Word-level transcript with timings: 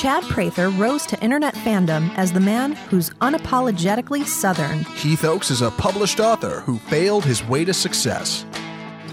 Chad 0.00 0.24
Prather 0.24 0.70
rose 0.70 1.04
to 1.04 1.22
internet 1.22 1.54
fandom 1.56 2.10
as 2.16 2.32
the 2.32 2.40
man 2.40 2.72
who's 2.72 3.10
unapologetically 3.20 4.24
Southern. 4.24 4.78
Heath 4.96 5.26
Oaks 5.26 5.50
is 5.50 5.60
a 5.60 5.70
published 5.72 6.20
author 6.20 6.60
who 6.60 6.78
failed 6.78 7.22
his 7.22 7.44
way 7.44 7.66
to 7.66 7.74
success. 7.74 8.46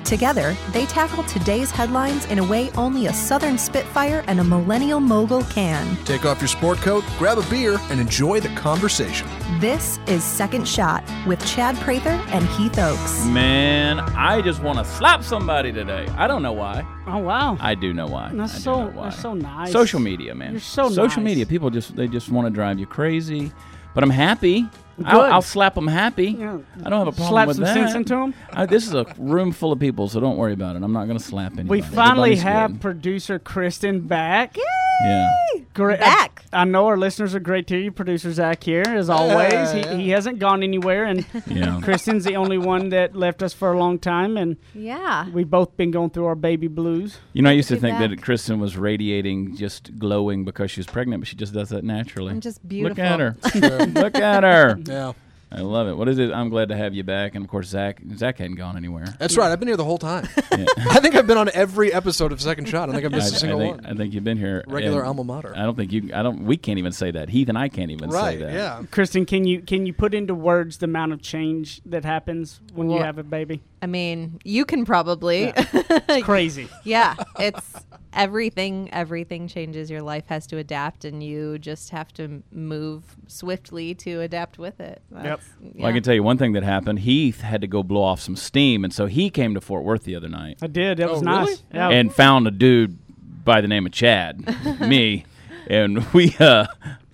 Together, 0.07 0.55
they 0.71 0.85
tackle 0.85 1.21
today's 1.25 1.69
headlines 1.69 2.23
in 2.27 2.39
a 2.39 2.43
way 2.45 2.71
only 2.77 3.07
a 3.07 3.13
Southern 3.13 3.57
Spitfire 3.57 4.23
and 4.27 4.39
a 4.39 4.43
millennial 4.43 5.01
mogul 5.01 5.43
can. 5.43 5.97
Take 6.05 6.23
off 6.23 6.39
your 6.39 6.47
sport 6.47 6.77
coat, 6.77 7.03
grab 7.19 7.37
a 7.37 7.49
beer, 7.49 7.77
and 7.89 7.99
enjoy 7.99 8.39
the 8.39 8.47
conversation. 8.55 9.27
This 9.59 9.99
is 10.07 10.23
Second 10.23 10.65
Shot 10.65 11.03
with 11.27 11.45
Chad 11.45 11.75
Prather 11.77 12.11
and 12.31 12.45
Heath 12.47 12.79
Oaks. 12.79 13.25
Man, 13.25 13.99
I 13.99 14.41
just 14.41 14.63
want 14.63 14.77
to 14.79 14.85
slap 14.85 15.23
somebody 15.25 15.73
today. 15.73 16.07
I 16.15 16.25
don't 16.25 16.41
know 16.41 16.53
why. 16.53 16.85
Oh 17.05 17.17
wow. 17.17 17.57
I 17.59 17.75
do 17.75 17.93
know 17.93 18.07
why. 18.07 18.31
That's 18.33 18.55
I 18.55 18.59
so- 18.59 18.85
know 18.85 18.91
why. 18.91 19.03
that's 19.09 19.21
so 19.21 19.33
nice. 19.33 19.73
Social 19.73 19.99
media, 19.99 20.33
man. 20.33 20.51
You're 20.51 20.61
so 20.61 20.87
Social 20.87 21.21
nice. 21.21 21.31
media. 21.31 21.45
People 21.45 21.69
just 21.69 21.97
they 21.97 22.07
just 22.07 22.29
want 22.31 22.45
to 22.47 22.49
drive 22.49 22.79
you 22.79 22.85
crazy. 22.85 23.51
But 23.93 24.05
I'm 24.05 24.09
happy. 24.09 24.69
I'll, 25.05 25.21
I'll 25.21 25.41
slap 25.41 25.75
them 25.75 25.87
happy. 25.87 26.31
Yeah. 26.31 26.57
I 26.83 26.89
don't 26.89 26.99
have 27.05 27.07
a 27.07 27.11
problem 27.11 27.27
Slap 27.29 27.47
with 27.47 27.57
some 27.57 27.65
that. 27.65 27.73
sense 27.73 27.93
into 27.95 28.15
'em? 28.15 28.33
I, 28.51 28.65
this 28.65 28.87
is 28.87 28.93
a 28.93 29.05
room 29.17 29.51
full 29.51 29.71
of 29.71 29.79
people, 29.79 30.07
so 30.09 30.19
don't 30.19 30.37
worry 30.37 30.53
about 30.53 30.75
it. 30.75 30.83
I'm 30.83 30.91
not 30.93 31.05
going 31.05 31.17
to 31.17 31.23
slap 31.23 31.53
anybody. 31.53 31.69
We 31.69 31.81
finally 31.81 32.31
Everybody's 32.31 32.41
have 32.43 32.71
good. 32.73 32.81
producer 32.81 33.39
Kristen 33.39 34.01
back. 34.01 34.57
Yeah. 35.05 35.29
Great. 35.73 35.99
Back. 35.99 36.43
I, 36.51 36.61
I 36.61 36.63
know 36.63 36.87
our 36.87 36.97
listeners 36.97 37.35
are 37.35 37.39
great 37.39 37.67
to 37.67 37.77
you. 37.77 37.91
Producer 37.91 38.31
Zach 38.33 38.63
here, 38.63 38.83
as 38.87 39.09
always. 39.09 39.71
He, 39.71 39.81
he 40.03 40.09
hasn't 40.09 40.39
gone 40.39 40.63
anywhere, 40.63 41.03
and 41.05 41.25
Yeah. 41.47 41.79
Kristen's 41.83 42.23
the 42.25 42.35
only 42.35 42.57
one 42.57 42.89
that 42.89 43.15
left 43.15 43.43
us 43.43 43.53
for 43.53 43.71
a 43.73 43.77
long 43.77 43.99
time, 43.99 44.37
and 44.37 44.57
Yeah. 44.73 45.29
we've 45.29 45.49
both 45.49 45.77
been 45.77 45.91
going 45.91 46.09
through 46.09 46.25
our 46.25 46.35
baby 46.35 46.67
blues. 46.67 47.19
You 47.33 47.43
know, 47.43 47.49
I 47.49 47.53
used 47.53 47.67
to 47.69 47.75
Be 47.75 47.81
think 47.81 47.99
back. 47.99 48.09
that 48.09 48.21
Kristen 48.23 48.59
was 48.59 48.75
radiating, 48.75 49.55
just 49.55 49.97
glowing 49.99 50.45
because 50.45 50.71
she 50.71 50.79
was 50.79 50.87
pregnant, 50.87 51.21
but 51.21 51.27
she 51.27 51.35
just 51.35 51.53
does 51.53 51.69
that 51.69 51.83
naturally. 51.83 52.31
I'm 52.31 52.41
just 52.41 52.67
beautiful. 52.67 52.89
Look 52.89 52.99
at 52.99 53.19
her. 53.19 53.35
Look 53.85 54.15
at 54.15 54.43
her. 54.43 54.79
Yeah. 54.83 55.13
I 55.51 55.61
love 55.61 55.87
it. 55.87 55.93
What 55.95 56.09
is 56.09 56.19
it? 56.19 56.31
I'm 56.31 56.49
glad 56.49 56.69
to 56.69 56.75
have 56.75 56.93
you 56.93 57.03
back. 57.03 57.35
And 57.35 57.45
of 57.45 57.49
course, 57.49 57.67
Zach. 57.67 58.01
Zach 58.15 58.37
hadn't 58.37 58.55
gone 58.55 58.75
anywhere. 58.75 59.05
That's 59.17 59.37
right. 59.37 59.51
I've 59.51 59.59
been 59.59 59.69
here 59.69 59.77
the 59.77 59.85
whole 59.85 59.97
time. 59.97 60.27
I 60.51 60.99
think 60.99 61.15
I've 61.15 61.27
been 61.27 61.37
on 61.37 61.49
every 61.53 61.93
episode 61.93 62.31
of 62.31 62.41
Second 62.41 62.67
Shot. 62.67 62.89
I 62.89 62.93
think 62.93 63.05
I've 63.05 63.11
missed 63.11 63.33
a 63.33 63.35
I 63.35 63.39
single 63.39 63.59
think, 63.59 63.75
one. 63.77 63.85
I 63.85 63.93
think 63.95 64.13
you've 64.13 64.25
been 64.25 64.37
here. 64.37 64.63
Regular 64.67 65.05
alma 65.05 65.23
mater. 65.23 65.53
I 65.55 65.63
don't 65.63 65.75
think 65.75 65.91
you. 65.91 66.11
I 66.13 66.21
don't. 66.21 66.43
We 66.43 66.57
can't 66.57 66.79
even 66.79 66.91
say 66.91 67.11
that. 67.11 67.29
Heath 67.29 67.47
and 67.47 67.57
I 67.57 67.69
can't 67.69 67.91
even 67.91 68.09
right. 68.09 68.37
say 68.37 68.45
that. 68.45 68.53
Yeah. 68.53 68.83
Kristen, 68.91 69.25
can 69.25 69.45
you 69.45 69.61
can 69.61 69.85
you 69.85 69.93
put 69.93 70.13
into 70.13 70.35
words 70.35 70.77
the 70.77 70.85
amount 70.85 71.13
of 71.13 71.21
change 71.21 71.81
that 71.85 72.03
happens 72.03 72.59
when 72.73 72.89
you 72.89 73.01
have 73.01 73.17
a 73.17 73.23
baby? 73.23 73.61
I 73.81 73.85
mean, 73.85 74.39
you 74.43 74.65
can 74.65 74.85
probably. 74.85 75.53
It's 76.09 76.25
crazy. 76.25 76.67
yeah, 76.83 77.15
it's 77.39 77.73
everything. 78.13 78.89
Everything 78.93 79.47
changes. 79.47 79.89
Your 79.91 80.01
life 80.01 80.25
has 80.27 80.47
to 80.47 80.57
adapt, 80.57 81.05
and 81.05 81.21
you 81.21 81.57
just 81.59 81.89
have 81.91 82.11
to 82.13 82.41
move 82.51 83.03
swiftly 83.27 83.93
to 83.95 84.21
adapt 84.21 84.57
with 84.57 84.79
it. 84.79 85.01
That's- 85.11 85.47
Well, 85.61 85.87
I 85.87 85.91
can 85.93 86.01
tell 86.03 86.13
you 86.15 86.23
one 86.23 86.37
thing 86.37 86.53
that 86.53 86.63
happened. 86.63 86.99
Heath 86.99 87.41
had 87.41 87.61
to 87.61 87.67
go 87.67 87.83
blow 87.83 88.01
off 88.03 88.19
some 88.21 88.35
steam, 88.35 88.83
and 88.83 88.93
so 88.93 89.05
he 89.05 89.29
came 89.29 89.53
to 89.53 89.61
Fort 89.61 89.83
Worth 89.83 90.03
the 90.03 90.15
other 90.15 90.29
night 90.29 90.57
I 90.61 90.67
did. 90.67 90.97
That 90.97 91.09
was 91.09 91.21
Oh, 91.21 91.25
nice. 91.25 91.47
really? 91.47 91.61
Yeah. 91.73 91.89
and 91.89 92.13
found 92.13 92.47
a 92.47 92.51
dude 92.51 92.97
by 93.43 93.61
the 93.61 93.67
name 93.67 93.85
of 93.85 93.91
Chad, 93.91 94.43
me, 94.81 95.25
and 95.69 96.05
we. 96.13 96.35
uh 96.39 96.67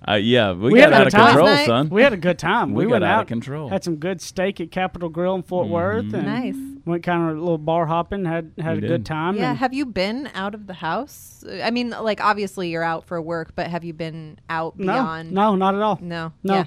uh, 0.08 0.14
yeah, 0.16 0.52
we, 0.54 0.72
We 0.74 0.80
got 0.80 0.92
had 0.92 1.02
out 1.02 1.08
of 1.08 1.14
time. 1.14 1.26
control, 1.28 1.46
Night. 1.48 1.66
son. 1.66 1.90
we 1.90 2.02
had 2.04 2.14
a 2.14 2.18
good 2.18 2.38
time. 2.40 2.74
We 2.74 2.86
We, 2.86 2.90
got 2.90 2.92
went 2.92 3.04
out 3.06 3.22
of 3.22 3.28
control. 3.28 3.70
Had 3.70 3.84
some 3.84 3.96
good 3.98 4.22
steak 4.22 4.60
at 4.62 4.72
Capital 4.72 5.10
Grille 5.10 5.36
in 5.36 5.44
Fort 5.44 5.68
Worth, 5.68 6.14
and 6.14 6.26
Nice. 6.26 6.56
went 6.86 7.04
kind 7.04 7.30
of 7.30 7.38
a 7.38 7.40
little 7.40 7.58
bar 7.58 7.86
hopping. 7.86 8.26
Had 8.26 8.52
had 8.60 8.74
We 8.74 8.78
a 8.80 8.82
did. 8.82 8.88
good 8.88 9.06
time. 9.06 9.38
Yeah. 9.38 9.54
Have 9.54 9.74
you 9.74 9.86
been 9.86 10.30
out 10.34 10.54
of 10.54 10.68
the 10.68 10.74
house? 10.74 11.44
I 11.64 11.72
mean, 11.72 11.90
like 11.92 12.22
obviously 12.22 12.70
you're 12.70 12.84
out 12.84 13.06
for 13.06 13.22
work, 13.22 13.54
but 13.56 13.68
have 13.68 13.84
you 13.84 13.94
been 13.94 14.40
out 14.50 14.78
no, 14.78 14.94
beyond? 14.94 15.32
no, 15.32 15.56
not 15.56 15.76
at 15.76 15.82
all. 15.82 16.00
No. 16.02 16.34
No. 16.44 16.54
Yeah. 16.56 16.66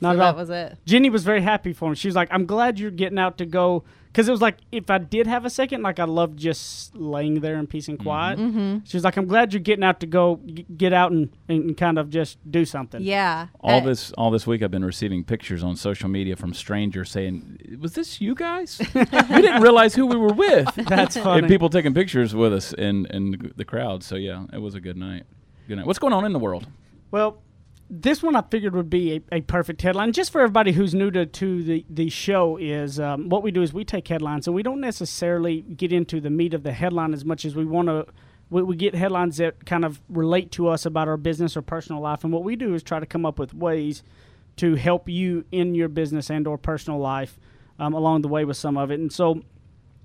Not 0.00 0.16
so 0.16 0.20
at 0.20 0.26
all. 0.26 0.32
that 0.32 0.36
was 0.36 0.50
it. 0.50 0.78
Jenny 0.86 1.08
was 1.10 1.24
very 1.24 1.40
happy 1.40 1.72
for 1.72 1.88
him. 1.88 1.94
She 1.94 2.08
was 2.08 2.16
like, 2.16 2.28
"I'm 2.32 2.46
glad 2.46 2.78
you're 2.78 2.90
getting 2.90 3.18
out 3.18 3.38
to 3.38 3.46
go." 3.46 3.84
Because 4.08 4.28
it 4.28 4.30
was 4.30 4.40
like, 4.40 4.58
if 4.70 4.90
I 4.90 4.98
did 4.98 5.26
have 5.26 5.44
a 5.44 5.50
second, 5.50 5.82
like 5.82 5.98
I 5.98 6.04
love 6.04 6.36
just 6.36 6.94
laying 6.94 7.40
there 7.40 7.56
in 7.56 7.66
peace 7.66 7.88
and 7.88 7.98
quiet. 7.98 8.38
Mm-hmm. 8.38 8.78
She 8.84 8.96
was 8.96 9.02
like, 9.02 9.16
"I'm 9.16 9.26
glad 9.26 9.52
you're 9.52 9.60
getting 9.60 9.82
out 9.84 9.98
to 10.00 10.06
go 10.06 10.40
g- 10.46 10.66
get 10.76 10.92
out 10.92 11.10
and, 11.10 11.30
and 11.48 11.76
kind 11.76 11.98
of 11.98 12.10
just 12.10 12.38
do 12.48 12.64
something." 12.64 13.02
Yeah. 13.02 13.48
all 13.60 13.78
Uh, 13.80 13.84
this 13.84 14.12
all 14.12 14.30
this 14.30 14.46
week 14.46 14.62
I've 14.62 14.70
been 14.70 14.84
receiving 14.84 15.24
pictures 15.24 15.64
on 15.64 15.74
social 15.76 16.08
media 16.08 16.36
from 16.36 16.54
strangers 16.54 17.10
saying, 17.10 17.58
"Was 17.80 17.94
this 17.94 18.20
you 18.20 18.34
guys? 18.36 18.80
we 18.94 19.04
didn't 19.04 19.62
realize 19.62 19.94
who 19.96 20.06
we 20.06 20.16
were 20.16 20.32
with." 20.34 20.72
That's 20.88 21.16
funny. 21.16 21.40
and 21.40 21.48
people 21.48 21.68
taking 21.68 21.94
pictures 21.94 22.34
with 22.36 22.52
us 22.52 22.72
in 22.72 23.06
in 23.06 23.52
the 23.56 23.64
crowd. 23.64 24.02
So 24.04 24.14
yeah, 24.16 24.44
it 24.52 24.58
was 24.58 24.74
a 24.76 24.80
good 24.80 24.96
night. 24.96 25.24
Good 25.66 25.76
night. 25.78 25.86
What's 25.86 25.98
going 26.00 26.12
on 26.12 26.24
in 26.24 26.32
the 26.32 26.38
world? 26.38 26.66
Well, 27.10 27.38
this 27.90 28.22
one 28.22 28.34
I 28.34 28.42
figured 28.42 28.74
would 28.74 28.90
be 28.90 29.16
a, 29.16 29.36
a 29.36 29.40
perfect 29.42 29.82
headline. 29.82 30.12
Just 30.12 30.32
for 30.32 30.40
everybody 30.40 30.72
who's 30.72 30.94
new 30.94 31.10
to, 31.10 31.26
to 31.26 31.62
the, 31.62 31.84
the 31.88 32.08
show, 32.08 32.56
is 32.56 32.98
um, 32.98 33.28
what 33.28 33.42
we 33.42 33.50
do 33.50 33.62
is 33.62 33.72
we 33.72 33.84
take 33.84 34.08
headlines 34.08 34.46
and 34.46 34.54
we 34.54 34.62
don't 34.62 34.80
necessarily 34.80 35.62
get 35.62 35.92
into 35.92 36.20
the 36.20 36.30
meat 36.30 36.54
of 36.54 36.62
the 36.62 36.72
headline 36.72 37.12
as 37.12 37.24
much 37.24 37.44
as 37.44 37.54
we 37.54 37.64
want 37.64 37.88
to. 37.88 38.06
We, 38.50 38.62
we 38.62 38.76
get 38.76 38.94
headlines 38.94 39.36
that 39.36 39.66
kind 39.66 39.84
of 39.84 40.00
relate 40.08 40.50
to 40.52 40.68
us 40.68 40.86
about 40.86 41.08
our 41.08 41.16
business 41.16 41.56
or 41.56 41.62
personal 41.62 42.00
life, 42.00 42.24
and 42.24 42.32
what 42.32 42.44
we 42.44 42.56
do 42.56 42.74
is 42.74 42.82
try 42.82 43.00
to 43.00 43.06
come 43.06 43.26
up 43.26 43.38
with 43.38 43.52
ways 43.52 44.02
to 44.56 44.76
help 44.76 45.08
you 45.08 45.44
in 45.50 45.74
your 45.74 45.88
business 45.88 46.30
and 46.30 46.46
or 46.46 46.56
personal 46.56 46.98
life 46.98 47.38
um, 47.78 47.92
along 47.92 48.22
the 48.22 48.28
way 48.28 48.44
with 48.44 48.56
some 48.56 48.76
of 48.76 48.90
it. 48.90 49.00
And 49.00 49.12
so, 49.12 49.42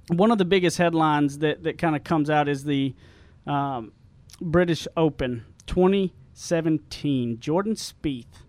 one 0.07 0.31
of 0.31 0.37
the 0.37 0.45
biggest 0.45 0.77
headlines 0.77 1.39
that, 1.39 1.63
that 1.63 1.77
kind 1.77 1.95
of 1.95 2.03
comes 2.03 2.29
out 2.29 2.49
is 2.49 2.63
the 2.63 2.95
um, 3.45 3.91
British 4.41 4.87
Open 4.97 5.45
2017. 6.39 7.39
Jordan 7.39 7.73
Spieth 7.75 8.43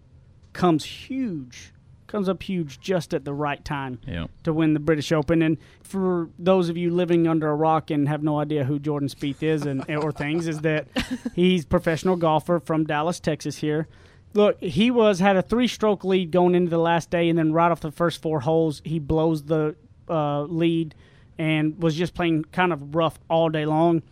comes 0.52 0.84
huge, 0.84 1.72
comes 2.06 2.28
up 2.28 2.42
huge 2.42 2.80
just 2.80 3.12
at 3.12 3.24
the 3.24 3.32
right 3.32 3.64
time 3.64 3.98
Yeah. 4.06 4.26
to 4.44 4.52
win 4.52 4.74
the 4.74 4.80
British 4.80 5.10
Open. 5.12 5.42
And 5.42 5.58
for 5.82 6.30
those 6.38 6.68
of 6.68 6.76
you 6.76 6.90
living 6.92 7.26
under 7.26 7.48
a 7.48 7.54
rock 7.54 7.90
and 7.90 8.08
have 8.08 8.22
no 8.22 8.38
idea 8.38 8.64
who 8.64 8.78
Jordan 8.78 9.08
Spieth 9.08 9.42
is 9.42 9.66
and 9.66 9.84
or 9.96 10.12
things, 10.12 10.46
is 10.46 10.60
that 10.60 10.86
he's 11.34 11.64
professional 11.64 12.16
golfer 12.16 12.60
from 12.60 12.84
Dallas, 12.84 13.18
Texas. 13.20 13.56
Here, 13.58 13.88
look, 14.34 14.60
he 14.60 14.90
was 14.90 15.18
had 15.18 15.36
a 15.36 15.42
three-stroke 15.42 16.04
lead 16.04 16.30
going 16.30 16.54
into 16.54 16.70
the 16.70 16.78
last 16.78 17.10
day, 17.10 17.28
and 17.28 17.38
then 17.38 17.52
right 17.52 17.70
off 17.72 17.80
the 17.80 17.92
first 17.92 18.22
four 18.22 18.40
holes, 18.40 18.82
he 18.84 18.98
blows 18.98 19.44
the 19.44 19.74
uh, 20.08 20.42
lead 20.42 20.94
and 21.38 21.82
was 21.82 21.94
just 21.96 22.14
playing 22.14 22.44
kind 22.52 22.72
of 22.72 22.94
rough 22.94 23.18
all 23.28 23.48
day 23.48 23.64
long, 23.64 24.02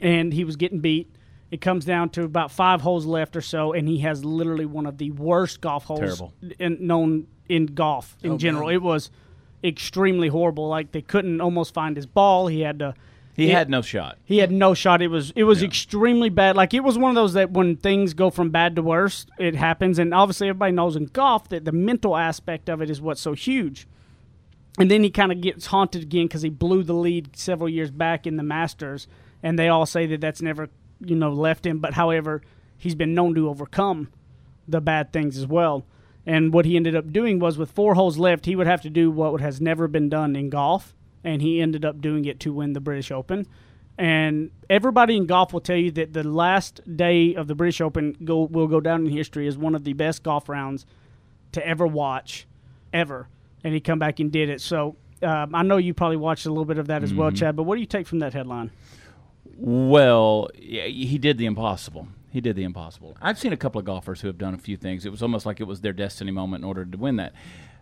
and 0.00 0.32
he 0.32 0.44
was 0.44 0.56
getting 0.56 0.80
beat. 0.80 1.10
It 1.50 1.60
comes 1.60 1.84
down 1.84 2.10
to 2.10 2.24
about 2.24 2.50
five 2.50 2.80
holes 2.80 3.06
left 3.06 3.36
or 3.36 3.40
so, 3.40 3.72
and 3.72 3.86
he 3.88 3.98
has 3.98 4.24
literally 4.24 4.66
one 4.66 4.84
of 4.86 4.98
the 4.98 5.12
worst 5.12 5.60
golf 5.60 5.84
holes 5.84 6.00
Terrible. 6.00 6.32
in, 6.58 6.84
known 6.86 7.28
in 7.48 7.66
golf 7.66 8.16
in 8.22 8.32
Oh, 8.32 8.38
general. 8.38 8.66
man. 8.66 8.74
It 8.74 8.82
was 8.82 9.10
extremely 9.62 10.28
horrible. 10.28 10.68
Like 10.68 10.92
they 10.92 11.02
couldn't 11.02 11.40
almost 11.40 11.72
find 11.74 11.96
his 11.96 12.06
ball. 12.06 12.48
He 12.48 12.60
had 12.60 12.78
to. 12.80 12.94
He 13.34 13.50
it- 13.50 13.54
had 13.54 13.68
no 13.70 13.82
shot. 13.82 14.18
He 14.24 14.38
had 14.38 14.50
no 14.50 14.74
shot. 14.74 15.02
It 15.02 15.08
was 15.08 15.30
it 15.36 15.44
was 15.44 15.60
Yeah. 15.62 15.68
extremely 15.68 16.30
bad. 16.30 16.56
Like 16.56 16.74
it 16.74 16.82
was 16.82 16.98
one 16.98 17.10
of 17.10 17.14
those 17.14 17.34
that 17.34 17.52
when 17.52 17.76
things 17.76 18.12
go 18.14 18.30
from 18.30 18.50
bad 18.50 18.74
to 18.76 18.82
worse, 18.82 19.26
it 19.38 19.54
happens. 19.54 19.98
And 19.98 20.12
obviously, 20.14 20.48
everybody 20.48 20.72
knows 20.72 20.96
in 20.96 21.04
golf 21.06 21.48
that 21.50 21.64
the 21.64 21.72
mental 21.72 22.16
aspect 22.16 22.68
of 22.68 22.80
it 22.82 22.90
is 22.90 23.00
what's 23.00 23.20
so 23.20 23.34
huge. 23.34 23.86
And 24.78 24.90
then 24.90 25.02
he 25.02 25.10
kind 25.10 25.32
of 25.32 25.40
gets 25.40 25.66
haunted 25.66 26.02
again 26.02 26.26
because 26.26 26.42
he 26.42 26.50
blew 26.50 26.82
the 26.82 26.92
lead 26.92 27.36
several 27.36 27.68
years 27.68 27.90
back 27.90 28.26
in 28.26 28.36
the 28.36 28.42
Masters, 28.42 29.06
and 29.42 29.58
they 29.58 29.68
all 29.68 29.86
say 29.86 30.06
that 30.06 30.20
that's 30.20 30.42
never 30.42 30.68
you 31.00 31.16
know 31.16 31.32
left 31.32 31.66
him. 31.66 31.78
But 31.78 31.94
however, 31.94 32.42
he's 32.76 32.94
been 32.94 33.14
known 33.14 33.34
to 33.34 33.48
overcome 33.48 34.08
the 34.68 34.80
bad 34.80 35.12
things 35.12 35.36
as 35.36 35.46
well. 35.46 35.84
And 36.24 36.52
what 36.52 36.64
he 36.64 36.76
ended 36.76 36.96
up 36.96 37.12
doing 37.12 37.38
was 37.38 37.56
with 37.56 37.70
four 37.70 37.94
holes 37.94 38.18
left, 38.18 38.46
he 38.46 38.56
would 38.56 38.66
have 38.66 38.82
to 38.82 38.90
do 38.90 39.10
what 39.10 39.40
has 39.40 39.60
never 39.60 39.86
been 39.86 40.08
done 40.08 40.34
in 40.34 40.50
golf, 40.50 40.94
and 41.22 41.40
he 41.40 41.60
ended 41.60 41.84
up 41.84 42.00
doing 42.00 42.24
it 42.24 42.40
to 42.40 42.52
win 42.52 42.72
the 42.72 42.80
British 42.80 43.12
Open. 43.12 43.46
And 43.98 44.50
everybody 44.68 45.16
in 45.16 45.26
golf 45.26 45.52
will 45.52 45.60
tell 45.60 45.76
you 45.76 45.90
that 45.92 46.12
the 46.12 46.24
last 46.24 46.80
day 46.96 47.34
of 47.34 47.46
the 47.46 47.54
British 47.54 47.80
Open 47.80 48.16
go, 48.24 48.42
will 48.42 48.66
go 48.66 48.80
down 48.80 49.06
in 49.06 49.12
history 49.12 49.46
as 49.46 49.56
one 49.56 49.74
of 49.74 49.84
the 49.84 49.94
best 49.94 50.22
golf 50.22 50.48
rounds 50.48 50.84
to 51.52 51.66
ever 51.66 51.86
watch, 51.86 52.46
ever. 52.92 53.28
And 53.64 53.72
he 53.72 53.80
come 53.80 53.98
back 53.98 54.20
and 54.20 54.30
did 54.30 54.50
it. 54.50 54.60
So 54.60 54.96
um, 55.22 55.54
I 55.54 55.62
know 55.62 55.78
you 55.78 55.94
probably 55.94 56.18
watched 56.18 56.44
a 56.44 56.50
little 56.50 56.66
bit 56.66 56.78
of 56.78 56.88
that 56.88 57.02
as 57.02 57.14
well, 57.14 57.30
Chad. 57.30 57.56
But 57.56 57.62
what 57.62 57.76
do 57.76 57.80
you 57.80 57.86
take 57.86 58.06
from 58.06 58.18
that 58.18 58.34
headline? 58.34 58.70
Well, 59.58 60.48
he 60.54 61.18
did 61.18 61.38
the 61.38 61.46
impossible. 61.46 62.08
He 62.30 62.40
did 62.40 62.56
the 62.56 62.64
impossible. 62.64 63.16
I've 63.22 63.38
seen 63.38 63.52
a 63.52 63.56
couple 63.56 63.78
of 63.78 63.86
golfers 63.86 64.20
who 64.20 64.26
have 64.28 64.36
done 64.36 64.52
a 64.52 64.58
few 64.58 64.76
things. 64.76 65.06
It 65.06 65.10
was 65.10 65.22
almost 65.22 65.46
like 65.46 65.60
it 65.60 65.64
was 65.64 65.80
their 65.80 65.94
destiny 65.94 66.30
moment 66.30 66.62
in 66.62 66.68
order 66.68 66.84
to 66.84 66.98
win 66.98 67.16
that. 67.16 67.32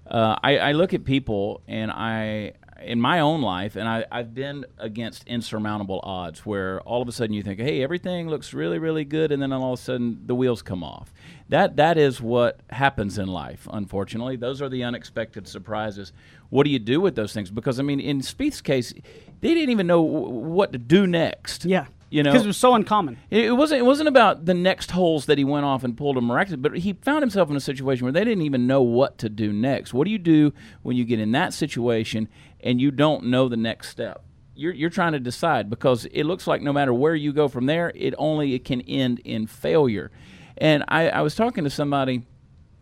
Uh, 0.06 0.38
I, 0.42 0.58
I 0.58 0.72
look 0.72 0.94
at 0.94 1.04
people, 1.04 1.62
and 1.66 1.90
I, 1.90 2.52
in 2.84 3.00
my 3.00 3.20
own 3.20 3.42
life, 3.42 3.76
and 3.76 3.88
I, 3.88 4.04
I've 4.10 4.34
been 4.34 4.64
against 4.78 5.26
insurmountable 5.26 6.00
odds 6.02 6.44
where 6.46 6.80
all 6.82 7.02
of 7.02 7.08
a 7.08 7.12
sudden 7.12 7.34
you 7.34 7.42
think, 7.42 7.60
hey, 7.60 7.82
everything 7.82 8.28
looks 8.28 8.54
really, 8.54 8.78
really 8.78 9.04
good, 9.04 9.32
and 9.32 9.42
then 9.42 9.52
all 9.52 9.72
of 9.74 9.78
a 9.78 9.82
sudden 9.82 10.20
the 10.26 10.34
wheels 10.34 10.62
come 10.62 10.84
off. 10.84 11.12
That 11.48 11.76
that 11.76 11.98
is 11.98 12.20
what 12.20 12.60
happens 12.70 13.18
in 13.18 13.28
life. 13.28 13.68
Unfortunately, 13.70 14.36
those 14.36 14.62
are 14.62 14.68
the 14.68 14.84
unexpected 14.84 15.46
surprises. 15.46 16.12
What 16.50 16.64
do 16.64 16.70
you 16.70 16.78
do 16.78 17.00
with 17.00 17.16
those 17.16 17.32
things? 17.32 17.50
Because 17.50 17.78
I 17.78 17.82
mean, 17.82 18.00
in 18.00 18.20
Spieth's 18.20 18.60
case, 18.60 18.92
they 19.40 19.54
didn't 19.54 19.70
even 19.70 19.86
know 19.86 20.04
w- 20.04 20.28
what 20.28 20.72
to 20.72 20.78
do 20.78 21.06
next. 21.06 21.64
Yeah. 21.64 21.86
You 22.10 22.22
know, 22.22 22.30
because 22.30 22.44
it 22.44 22.48
was 22.48 22.56
so 22.56 22.74
uncommon. 22.76 23.18
it, 23.28 23.46
it 23.46 23.50
wasn't. 23.50 23.80
It 23.80 23.84
wasn't 23.84 24.08
about 24.08 24.46
the 24.46 24.54
next 24.54 24.92
holes 24.92 25.26
that 25.26 25.36
he 25.36 25.42
went 25.42 25.66
off 25.66 25.82
and 25.82 25.96
pulled 25.96 26.16
a 26.16 26.20
miraculous. 26.20 26.60
But 26.60 26.78
he 26.78 26.92
found 26.92 27.22
himself 27.22 27.50
in 27.50 27.56
a 27.56 27.60
situation 27.60 28.04
where 28.04 28.12
they 28.12 28.22
didn't 28.22 28.42
even 28.42 28.68
know 28.68 28.82
what 28.82 29.18
to 29.18 29.28
do 29.28 29.52
next. 29.52 29.92
What 29.92 30.04
do 30.04 30.12
you 30.12 30.18
do 30.18 30.52
when 30.82 30.96
you 30.96 31.04
get 31.04 31.18
in 31.18 31.32
that 31.32 31.52
situation 31.52 32.28
and 32.64 32.80
you 32.80 32.90
don't 32.90 33.26
know 33.26 33.48
the 33.48 33.56
next 33.56 33.90
step? 33.90 34.24
You're 34.56 34.72
you're 34.72 34.90
trying 34.90 35.12
to 35.12 35.20
decide 35.20 35.70
because 35.70 36.06
it 36.06 36.24
looks 36.24 36.48
like 36.48 36.62
no 36.62 36.72
matter 36.72 36.92
where 36.92 37.14
you 37.14 37.32
go 37.32 37.46
from 37.46 37.66
there, 37.66 37.92
it 37.94 38.14
only 38.18 38.54
it 38.54 38.64
can 38.64 38.80
end 38.80 39.20
in 39.20 39.46
failure. 39.46 40.10
And 40.58 40.84
I, 40.88 41.08
I 41.08 41.20
was 41.22 41.36
talking 41.36 41.64
to 41.64 41.70
somebody 41.70 42.22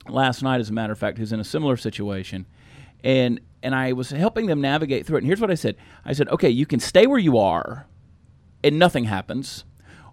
last 0.09 0.43
night, 0.43 0.61
as 0.61 0.71
a 0.71 0.73
matter 0.73 0.93
of 0.93 0.99
fact, 0.99 1.19
who's 1.19 1.33
in 1.33 1.41
a 1.41 1.45
similar 1.45 1.77
situation, 1.77 2.47
and 3.05 3.41
and 3.63 3.75
I 3.75 3.93
was 3.93 4.11
helping 4.11 4.47
them 4.47 4.63
navigate 4.63 5.07
through 5.07 5.17
it. 5.17 5.21
And 5.21 5.27
here's 5.27 5.41
what 5.41 5.51
I 5.51 5.55
said: 5.55 5.77
I 6.05 6.15
said, 6.15 6.29
okay, 6.29 6.51
you 6.51 6.65
can 6.67 6.81
stay 6.81 7.07
where 7.07 7.19
you 7.19 7.37
are 7.37 7.87
and 8.65 8.79
nothing 8.79 9.05
happens, 9.05 9.65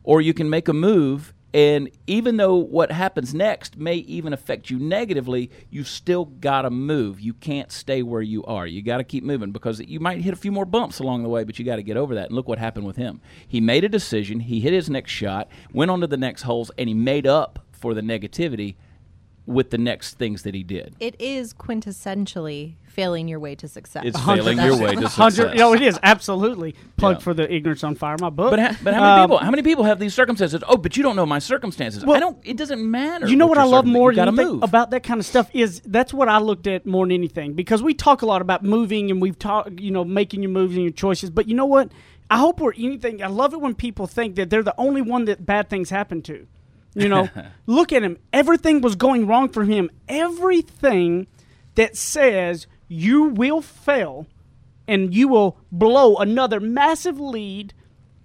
or 0.03 0.21
you 0.21 0.33
can 0.33 0.49
make 0.49 0.67
a 0.67 0.73
move. 0.73 1.33
And 1.53 1.89
even 2.05 2.37
though 2.37 2.55
what 2.55 2.91
happens 2.91 3.33
next 3.33 3.77
may 3.77 3.95
even 3.95 4.33
affect 4.33 4.69
you 4.69 4.77
negatively, 4.77 5.49
you 5.71 5.83
still 5.83 6.25
got 6.25 6.61
to 6.61 6.69
move. 6.69 7.19
You 7.19 7.33
can't 7.33 7.71
stay 7.71 8.03
where 8.03 8.21
you 8.21 8.43
are. 8.43 8.67
You 8.67 8.83
got 8.83 8.97
to 8.97 9.03
keep 9.03 9.23
moving 9.23 9.51
because 9.51 9.79
you 9.79 9.99
might 9.99 10.21
hit 10.21 10.33
a 10.33 10.37
few 10.37 10.51
more 10.51 10.65
bumps 10.65 10.99
along 10.99 11.23
the 11.23 11.29
way, 11.29 11.43
but 11.43 11.57
you 11.57 11.65
got 11.65 11.77
to 11.77 11.83
get 11.83 11.97
over 11.97 12.13
that. 12.15 12.27
And 12.27 12.35
look 12.35 12.47
what 12.47 12.59
happened 12.59 12.85
with 12.85 12.97
him. 12.97 13.19
He 13.47 13.61
made 13.61 13.83
a 13.83 13.89
decision, 13.89 14.41
he 14.41 14.59
hit 14.59 14.73
his 14.73 14.89
next 14.89 15.11
shot, 15.11 15.49
went 15.73 15.89
on 15.89 16.01
to 16.01 16.07
the 16.07 16.17
next 16.17 16.43
holes, 16.43 16.69
and 16.77 16.87
he 16.87 16.93
made 16.93 17.25
up 17.25 17.65
for 17.71 17.93
the 17.93 18.01
negativity 18.01 18.75
with 19.45 19.71
the 19.71 19.77
next 19.77 20.15
things 20.19 20.43
that 20.43 20.53
he 20.53 20.63
did. 20.63 20.95
It 20.99 21.15
is 21.19 21.53
quintessentially 21.53 22.75
failing 22.87 23.27
your 23.27 23.39
way 23.39 23.55
to 23.55 23.67
success. 23.67 24.03
It's 24.05 24.19
failing 24.25 24.57
your 24.59 24.77
way 24.77 24.93
to 24.95 25.07
Hundred, 25.07 25.33
success. 25.35 25.57
no, 25.57 25.73
it 25.73 25.81
is 25.81 25.99
absolutely 26.03 26.75
plug 26.97 27.15
Yeah. 27.15 27.19
for 27.19 27.33
the 27.33 27.51
ignorance 27.53 27.83
on 27.83 27.95
fire. 27.95 28.15
My 28.19 28.29
book, 28.29 28.51
But, 28.51 28.59
ha- 28.59 28.77
but 28.83 28.93
how 28.93 28.99
many 29.01 29.21
Um, 29.21 29.27
people? 29.29 29.37
How 29.39 29.51
many 29.51 29.63
people 29.63 29.83
have 29.85 29.99
these 29.99 30.13
circumstances? 30.13 30.61
Oh, 30.67 30.77
but 30.77 30.97
you 30.97 31.03
don't 31.03 31.15
know 31.15 31.25
my 31.25 31.39
circumstances. 31.39 32.05
Well, 32.05 32.17
I 32.17 32.19
don't. 32.19 32.37
It 32.43 32.57
doesn't 32.57 32.79
matter. 32.89 33.27
You 33.27 33.35
know 33.35 33.47
what 33.47 33.57
I 33.57 33.63
love 33.63 33.85
more 33.85 34.13
than 34.13 34.27
anything 34.27 34.45
move 34.47 34.63
about 34.63 34.91
that 34.91 35.03
kind 35.03 35.19
of 35.19 35.25
stuff 35.25 35.49
is 35.53 35.81
that's 35.85 36.13
what 36.13 36.27
I 36.29 36.37
looked 36.39 36.67
at 36.67 36.85
more 36.85 37.05
than 37.05 37.13
anything 37.13 37.53
because 37.53 37.81
we 37.81 37.93
talk 37.93 38.21
a 38.21 38.25
lot 38.25 38.41
about 38.41 38.63
moving 38.63 39.09
and 39.11 39.21
we've 39.21 39.37
talked, 39.39 39.79
you 39.79 39.91
know, 39.91 40.03
making 40.03 40.43
your 40.43 40.51
moves 40.51 40.73
and 40.75 40.83
your 40.83 40.91
choices. 40.93 41.29
But 41.29 41.47
you 41.47 41.55
know 41.55 41.65
what? 41.65 41.91
I 42.31 42.37
hope 42.37 42.59
we're 42.59 42.73
anything. 42.73 43.23
I 43.23 43.27
love 43.27 43.53
it 43.53 43.61
when 43.61 43.73
people 43.73 44.05
think 44.05 44.35
that 44.35 44.49
they're 44.51 44.61
the 44.61 44.75
only 44.77 45.01
one 45.01 45.25
that 45.25 45.45
bad 45.45 45.69
things 45.69 45.89
happen 45.89 46.21
to. 46.23 46.45
You 46.95 47.09
know, 47.09 47.29
look 47.65 47.93
at 47.93 48.03
him. 48.03 48.17
Everything 48.33 48.81
was 48.81 48.95
going 48.95 49.27
wrong 49.27 49.49
for 49.49 49.63
him. 49.63 49.89
Everything 50.07 51.27
that 51.75 51.95
says 51.95 52.67
you 52.87 53.25
will 53.25 53.61
fail 53.61 54.27
and 54.87 55.13
you 55.13 55.27
will 55.27 55.57
blow 55.71 56.17
another 56.17 56.59
massive 56.59 57.19
lead 57.19 57.73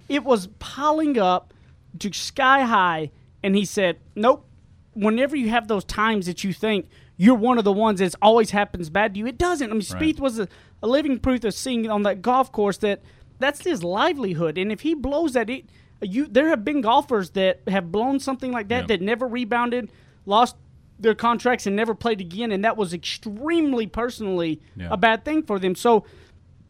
it 0.09 0.25
was 0.25 0.49
piling 0.59 1.19
up 1.19 1.55
to 1.99 2.13
sky 2.13 2.63
high. 2.63 3.11
And 3.43 3.55
he 3.57 3.65
said 3.65 3.99
nope. 4.15 4.47
Whenever 4.95 5.35
you 5.35 5.49
have 5.51 5.67
those 5.67 5.85
times 5.85 6.27
that 6.27 6.45
you 6.45 6.53
think 6.53 6.89
you're 7.17 7.35
one 7.35 7.59
of 7.59 7.65
the 7.65 7.73
ones 7.73 7.99
that 7.99 8.15
always 8.23 8.51
happens 8.51 8.91
bad 8.91 9.15
to 9.15 9.19
you 9.19 9.27
it 9.27 9.39
doesn't. 9.39 9.71
I 9.71 9.73
mean 9.73 9.83
Spieth 9.83 10.21
was 10.21 10.39
a, 10.39 10.49
a 10.83 10.87
living 10.87 11.19
proof 11.19 11.45
of 11.45 11.55
seeing 11.55 11.91
on 11.91 12.03
that 12.05 12.23
golf 12.23 12.53
course 12.53 12.79
that 12.79 13.03
that's 13.39 13.65
his 13.65 13.83
livelihood. 13.83 14.57
And 14.57 14.71
if 14.73 14.81
he 14.81 14.95
blows 14.95 15.33
that 15.33 15.51
it 15.51 15.67
you 16.09 16.27
there 16.27 16.49
have 16.49 16.65
been 16.65 16.81
golfers 16.81 17.31
that 17.31 17.61
have 17.69 17.91
blown 17.93 18.19
something 18.21 18.53
like 18.53 18.69
that 18.69 18.83
Yeah. 18.83 18.87
that 18.89 19.01
never 19.01 19.27
rebounded 19.27 19.91
lost 20.27 20.57
their 20.99 21.15
contracts 21.15 21.67
and 21.67 21.75
never 21.75 21.95
played 21.95 22.21
again 22.21 22.53
and 22.53 22.65
that 22.65 22.77
was 22.77 22.93
extremely 22.95 23.87
personally 23.87 24.61
Yeah. 24.77 24.89
a 24.91 24.97
bad 24.97 25.25
thing 25.25 25.43
for 25.43 25.59
them 25.59 25.75
so 25.75 26.05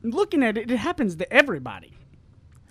looking 0.03 0.43
at 0.43 0.57
it 0.59 0.71
it 0.71 0.77
happens 0.79 1.17
to 1.17 1.33
everybody 1.33 1.93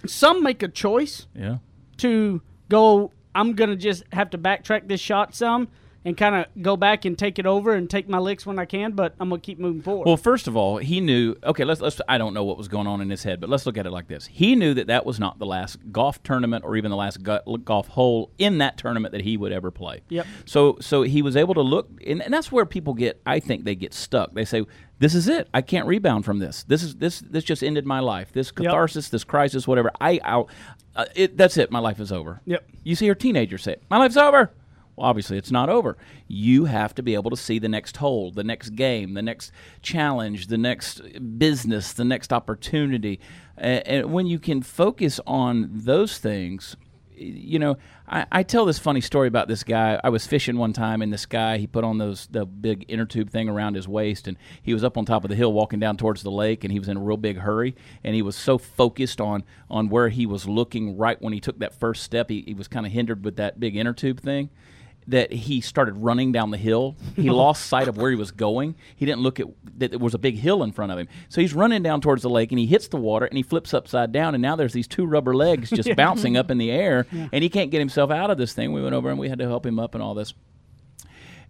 some 0.06 0.44
make 0.44 0.62
a 0.64 0.68
choice 0.68 1.28
Yeah. 1.36 1.58
to 1.98 2.42
go 2.70 3.12
i'm 3.36 3.54
gonna 3.54 3.76
just 3.76 4.04
have 4.14 4.30
to 4.32 4.38
backtrack 4.38 4.88
this 4.88 5.00
shot 5.02 5.34
some 5.36 5.68
and 6.06 6.18
kind 6.18 6.36
of 6.36 6.46
go 6.62 6.76
back 6.76 7.06
and 7.06 7.18
take 7.18 7.40
it 7.40 7.46
over 7.46 7.74
and 7.74 7.90
take 7.90 8.10
my 8.10 8.18
licks 8.18 8.46
when 8.46 8.60
i 8.60 8.66
can 8.66 8.92
but 8.92 9.14
i'm 9.20 9.30
gonna 9.30 9.42
keep 9.42 9.60
moving 9.60 9.82
forward 9.82 10.06
Well, 10.06 10.18
first 10.18 10.48
of 10.48 10.56
all, 10.58 10.78
he 10.78 11.00
knew. 11.02 11.36
Okay, 11.44 11.64
let's 11.64 11.82
let's. 11.82 12.00
I 12.08 12.18
don't 12.18 12.34
know 12.34 12.44
what 12.44 12.58
was 12.58 12.68
going 12.68 12.88
on 12.88 13.02
in 13.02 13.10
his 13.10 13.24
head, 13.24 13.40
but 13.40 13.50
let's 13.50 13.66
look 13.66 13.78
at 13.78 13.86
it 13.86 13.92
like 13.92 14.08
this. 14.08 14.26
He 14.26 14.56
knew 14.56 14.74
that 14.74 14.88
that 14.88 15.06
was 15.06 15.20
not 15.20 15.40
the 15.40 15.46
last 15.46 15.78
golf 15.92 16.22
tournament 16.24 16.64
or 16.66 16.76
even 16.76 16.92
the 16.92 16.98
last 16.98 17.20
golf 17.24 17.88
hole 17.88 18.32
in 18.38 18.58
that 18.60 18.78
tournament 18.78 19.12
that 19.14 19.22
he 19.22 19.38
would 19.38 19.52
ever 19.52 19.72
play. 19.72 20.02
Yep. 20.10 20.28
So 20.46 20.78
so 20.82 21.04
he 21.04 21.22
was 21.22 21.36
able 21.36 21.54
to 21.54 21.62
look, 21.62 21.90
and, 22.06 22.22
and 22.22 22.34
that's 22.34 22.52
where 22.52 22.66
people 22.66 22.94
get. 22.94 23.22
I 23.26 23.40
think 23.40 23.66
they 23.66 23.76
get 23.76 23.94
stuck. 23.94 24.34
They 24.34 24.46
say, 24.46 24.66
"This 25.00 25.16
is 25.16 25.28
it. 25.28 25.48
I 25.54 25.62
can't 25.62 25.88
rebound 25.88 26.26
from 26.26 26.40
this. 26.40 26.64
This 26.64 26.84
is 26.84 26.96
this 26.96 27.20
this 27.20 27.44
just 27.44 27.64
ended 27.64 27.86
my 27.86 28.00
life. 28.00 28.32
This 28.34 28.52
catharsis, 28.52 29.10
this 29.10 29.24
crisis, 29.24 29.68
whatever. 29.68 29.92
I 30.02 30.20
out. 30.24 30.50
Uh, 30.96 31.06
it, 31.16 31.38
that's 31.38 31.58
it. 31.58 31.72
My 31.72 31.80
life 31.80 32.00
is 32.00 32.12
over. 32.12 32.42
Yep. 32.46 32.68
You 32.84 32.96
see, 32.96 33.06
your 33.06 33.16
teenagers 33.16 33.64
say, 33.64 33.78
"My 33.90 33.98
life's 33.98 34.18
over." 34.18 34.52
Well, 34.96 35.08
obviously, 35.08 35.38
it's 35.38 35.52
not 35.52 35.70
over. 35.70 35.98
You 36.28 36.66
have 36.66 36.94
to 36.96 37.04
be 37.04 37.16
able 37.16 37.32
to 37.32 37.38
see 37.38 37.60
the 37.60 37.70
next 37.70 37.98
hole, 37.98 38.32
the 38.32 38.44
next 38.44 38.72
game, 38.72 39.14
the 39.14 39.22
next 39.22 39.52
challenge, 39.82 40.48
the 40.48 40.58
next 40.58 41.02
business, 41.38 41.94
the 41.94 42.06
next 42.06 42.32
opportunity. 42.32 43.20
And 43.58 44.12
when 44.12 44.28
you 44.28 44.40
can 44.40 44.62
focus 44.62 45.20
on 45.26 45.70
those 45.72 46.18
things, 46.20 46.76
you 47.16 47.60
know, 47.60 47.78
I, 48.08 48.26
I 48.32 48.44
tell 48.44 48.66
this 48.66 48.80
funny 48.80 49.02
story 49.02 49.28
about 49.28 49.48
this 49.48 49.64
guy. 49.64 50.00
I 50.04 50.10
was 50.10 50.28
fishing 50.28 50.58
one 50.58 50.74
time, 50.74 51.02
and 51.02 51.14
this 51.14 51.26
guy 51.26 51.58
he 51.58 51.68
put 51.68 51.84
on 51.84 51.98
those 51.98 52.28
the 52.28 52.46
big 52.46 52.86
inner 52.88 53.06
tube 53.06 53.30
thing 53.30 53.50
around 53.50 53.76
his 53.76 53.88
waist, 53.88 54.28
and 54.28 54.38
he 54.62 54.74
was 54.74 54.84
up 54.84 54.98
on 54.98 55.06
top 55.06 55.24
of 55.24 55.30
the 55.30 55.36
hill 55.36 55.54
walking 55.54 55.80
down 55.80 55.98
towards 55.98 56.24
the 56.24 56.32
lake, 56.32 56.64
and 56.64 56.72
he 56.72 56.80
was 56.80 56.90
in 56.90 56.98
a 56.98 57.02
real 57.02 57.18
big 57.18 57.38
hurry, 57.38 57.76
and 58.04 58.16
he 58.16 58.22
was 58.22 58.36
so 58.36 58.58
focused 58.58 59.22
on 59.22 59.44
on 59.70 59.90
where 59.90 60.10
he 60.10 60.26
was 60.26 60.48
looking 60.48 60.98
right 60.98 61.22
when 61.22 61.34
he 61.34 61.40
took 61.40 61.60
that 61.60 61.74
first 61.74 62.04
step, 62.04 62.30
he, 62.30 62.44
he 62.46 62.54
was 62.54 62.68
kind 62.68 62.86
of 62.86 62.92
hindered 62.92 63.24
with 63.24 63.36
that 63.38 63.60
big 63.60 63.76
inner 63.76 63.94
tube 63.94 64.20
thing 64.20 64.50
that 65.08 65.32
he 65.32 65.62
started 65.62 65.96
running 65.98 66.32
down 66.32 66.52
the 66.52 66.58
hill. 66.58 66.96
He 67.16 67.30
lost 67.30 67.68
sight 67.68 67.88
of 67.88 67.98
where 67.98 68.10
he 68.10 68.16
was 68.16 68.32
going. 68.32 68.76
He 68.96 69.06
didn't 69.06 69.22
look 69.22 69.40
at 69.40 69.48
that 69.78 69.92
there 69.92 70.00
was 70.00 70.14
a 70.14 70.20
big 70.20 70.38
hill 70.38 70.64
in 70.64 70.72
front 70.72 70.92
of 70.92 70.98
him. 70.98 71.08
So 71.30 71.42
he's 71.42 71.54
running 71.54 71.84
down 71.84 72.02
towards 72.02 72.22
the 72.24 72.30
lake 72.30 72.52
and 72.52 72.60
he 72.60 72.66
hits 72.66 72.88
the 72.88 72.98
water 72.98 73.26
and 73.26 73.38
he 73.38 73.44
flips 73.44 73.74
upside 73.74 74.12
down 74.12 74.36
and 74.36 74.42
now 74.42 74.56
there's 74.56 74.74
these 74.74 74.88
two 74.88 75.06
rubber 75.06 75.34
legs 75.36 75.70
just 75.70 75.96
bouncing 75.98 76.38
up 76.38 76.52
in 76.52 76.58
the 76.58 76.72
air 76.72 77.06
and 77.12 77.44
he 77.44 77.50
can't 77.50 77.72
get 77.72 77.80
himself 77.80 78.12
out 78.12 78.30
of 78.30 78.38
this 78.38 78.54
thing. 78.54 78.72
We 78.72 78.82
went 78.82 78.96
over 78.96 79.10
and 79.10 79.20
we 79.20 79.30
had 79.30 79.40
to 79.40 79.48
help 79.48 79.66
him 79.66 79.80
up 79.80 79.96
and 79.96 80.04
all 80.04 80.14
this. 80.14 80.34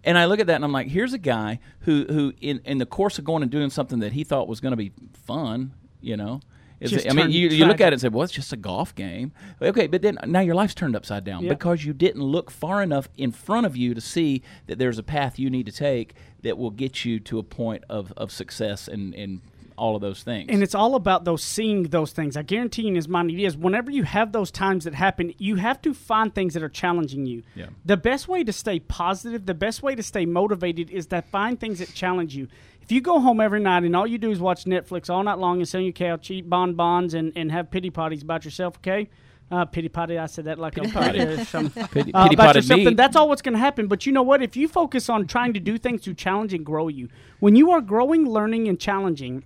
And 0.04 0.18
I 0.18 0.26
look 0.26 0.38
at 0.38 0.46
that 0.48 0.56
and 0.56 0.64
I'm 0.64 0.72
like, 0.72 0.88
here's 0.88 1.12
a 1.14 1.18
guy 1.18 1.60
who 1.80 2.04
who 2.04 2.32
in, 2.40 2.60
in 2.64 2.78
the 2.78 2.86
course 2.86 3.18
of 3.18 3.24
going 3.24 3.42
and 3.42 3.50
doing 3.50 3.70
something 3.70 4.00
that 4.00 4.12
he 4.12 4.24
thought 4.24 4.48
was 4.48 4.60
going 4.60 4.72
to 4.72 4.76
be 4.76 4.92
fun, 5.12 5.72
you 6.00 6.16
know. 6.16 6.40
Is 6.84 6.92
it- 7.04 7.10
I 7.10 7.14
mean, 7.14 7.30
you, 7.30 7.48
you 7.48 7.64
look 7.66 7.80
at 7.80 7.88
it 7.88 7.94
and 7.94 8.00
say, 8.00 8.08
well, 8.08 8.22
it's 8.22 8.32
just 8.32 8.52
a 8.52 8.56
golf 8.56 8.94
game. 8.94 9.32
Okay, 9.60 9.86
but 9.86 10.02
then 10.02 10.18
now 10.26 10.40
your 10.40 10.54
life's 10.54 10.74
turned 10.74 10.94
upside 10.96 11.24
down 11.24 11.42
Yep. 11.44 11.58
because 11.58 11.84
you 11.84 11.92
didn't 11.92 12.22
look 12.22 12.50
far 12.50 12.82
enough 12.82 13.08
in 13.16 13.32
front 13.32 13.66
of 13.66 13.76
you 13.76 13.94
to 13.94 14.00
see 14.00 14.42
that 14.66 14.78
there's 14.78 14.98
a 14.98 15.02
path 15.02 15.38
you 15.38 15.50
need 15.50 15.66
to 15.66 15.72
take 15.72 16.14
that 16.42 16.58
will 16.58 16.70
get 16.70 17.04
you 17.04 17.18
to 17.20 17.38
a 17.38 17.42
point 17.42 17.84
of, 17.88 18.12
of 18.16 18.30
success 18.30 18.86
and, 18.88 19.14
and 19.14 19.40
all 19.76 19.96
of 19.96 20.00
those 20.02 20.22
things. 20.22 20.46
and 20.50 20.62
it's 20.62 20.74
all 20.74 20.94
about 20.94 21.24
those 21.24 21.42
seeing 21.42 21.82
those 21.84 22.12
things. 22.12 22.36
I 22.36 22.42
guarantee 22.42 22.82
you, 22.82 22.88
in 22.90 22.94
his 22.94 23.08
mind, 23.08 23.32
it 23.32 23.42
is. 23.42 23.56
Whenever 23.56 23.90
you 23.90 24.04
have 24.04 24.30
those 24.30 24.52
times 24.52 24.84
that 24.84 24.94
happen, 24.94 25.34
you 25.38 25.56
have 25.56 25.82
to 25.82 25.92
find 25.92 26.32
things 26.32 26.54
that 26.54 26.62
are 26.62 26.68
challenging 26.68 27.26
you. 27.26 27.42
Yeah. 27.56 27.66
The 27.84 27.96
best 27.96 28.28
way 28.28 28.44
to 28.44 28.52
stay 28.52 28.78
positive, 28.78 29.46
the 29.46 29.54
best 29.54 29.82
way 29.82 29.96
to 29.96 30.02
stay 30.04 30.26
motivated, 30.26 30.90
is 30.90 31.06
to 31.08 31.22
find 31.22 31.58
things 31.58 31.80
that 31.80 31.92
challenge 31.92 32.36
you. 32.36 32.46
If 32.84 32.92
you 32.92 33.00
go 33.00 33.18
home 33.18 33.40
every 33.40 33.60
night 33.60 33.82
and 33.84 33.96
all 33.96 34.06
you 34.06 34.18
do 34.18 34.30
is 34.30 34.38
watch 34.40 34.64
Netflix 34.66 35.08
all 35.08 35.22
night 35.22 35.38
long 35.38 35.56
and 35.58 35.66
sit 35.68 35.78
on 35.78 35.84
your 35.84 35.92
couch, 35.94 36.30
eat 36.30 36.48
bonbons, 36.48 37.14
and, 37.14 37.32
and 37.34 37.50
have 37.50 37.70
pity 37.70 37.88
parties 37.90 38.22
about 38.22 38.44
yourself, 38.44 38.76
okay? 38.76 39.08
Uh, 39.50 39.64
pity 39.64 39.88
potty, 39.88 40.18
I 40.18 40.26
said 40.26 40.44
that 40.46 40.58
like 40.58 40.76
a 40.76 40.82
potty. 40.82 41.20
or 41.20 41.44
something. 41.46 41.86
Pity- 41.88 42.12
Uh, 42.12 42.24
pity 42.24 42.34
about 42.34 42.54
yourself, 42.56 42.80
then 42.84 42.96
that's 42.96 43.16
all 43.16 43.28
what's 43.28 43.40
going 43.42 43.54
to 43.54 43.58
happen. 43.58 43.86
But 43.88 44.04
you 44.04 44.12
know 44.12 44.22
what? 44.22 44.42
If 44.42 44.54
you 44.56 44.68
focus 44.68 45.08
on 45.08 45.26
trying 45.26 45.54
to 45.54 45.60
do 45.60 45.78
things 45.78 46.02
to 46.02 46.12
challenge 46.14 46.52
and 46.52 46.64
grow 46.64 46.88
you, 46.88 47.08
when 47.40 47.56
you 47.56 47.70
are 47.70 47.80
growing, 47.80 48.28
learning, 48.28 48.68
and 48.68 48.78
challenging, 48.78 49.44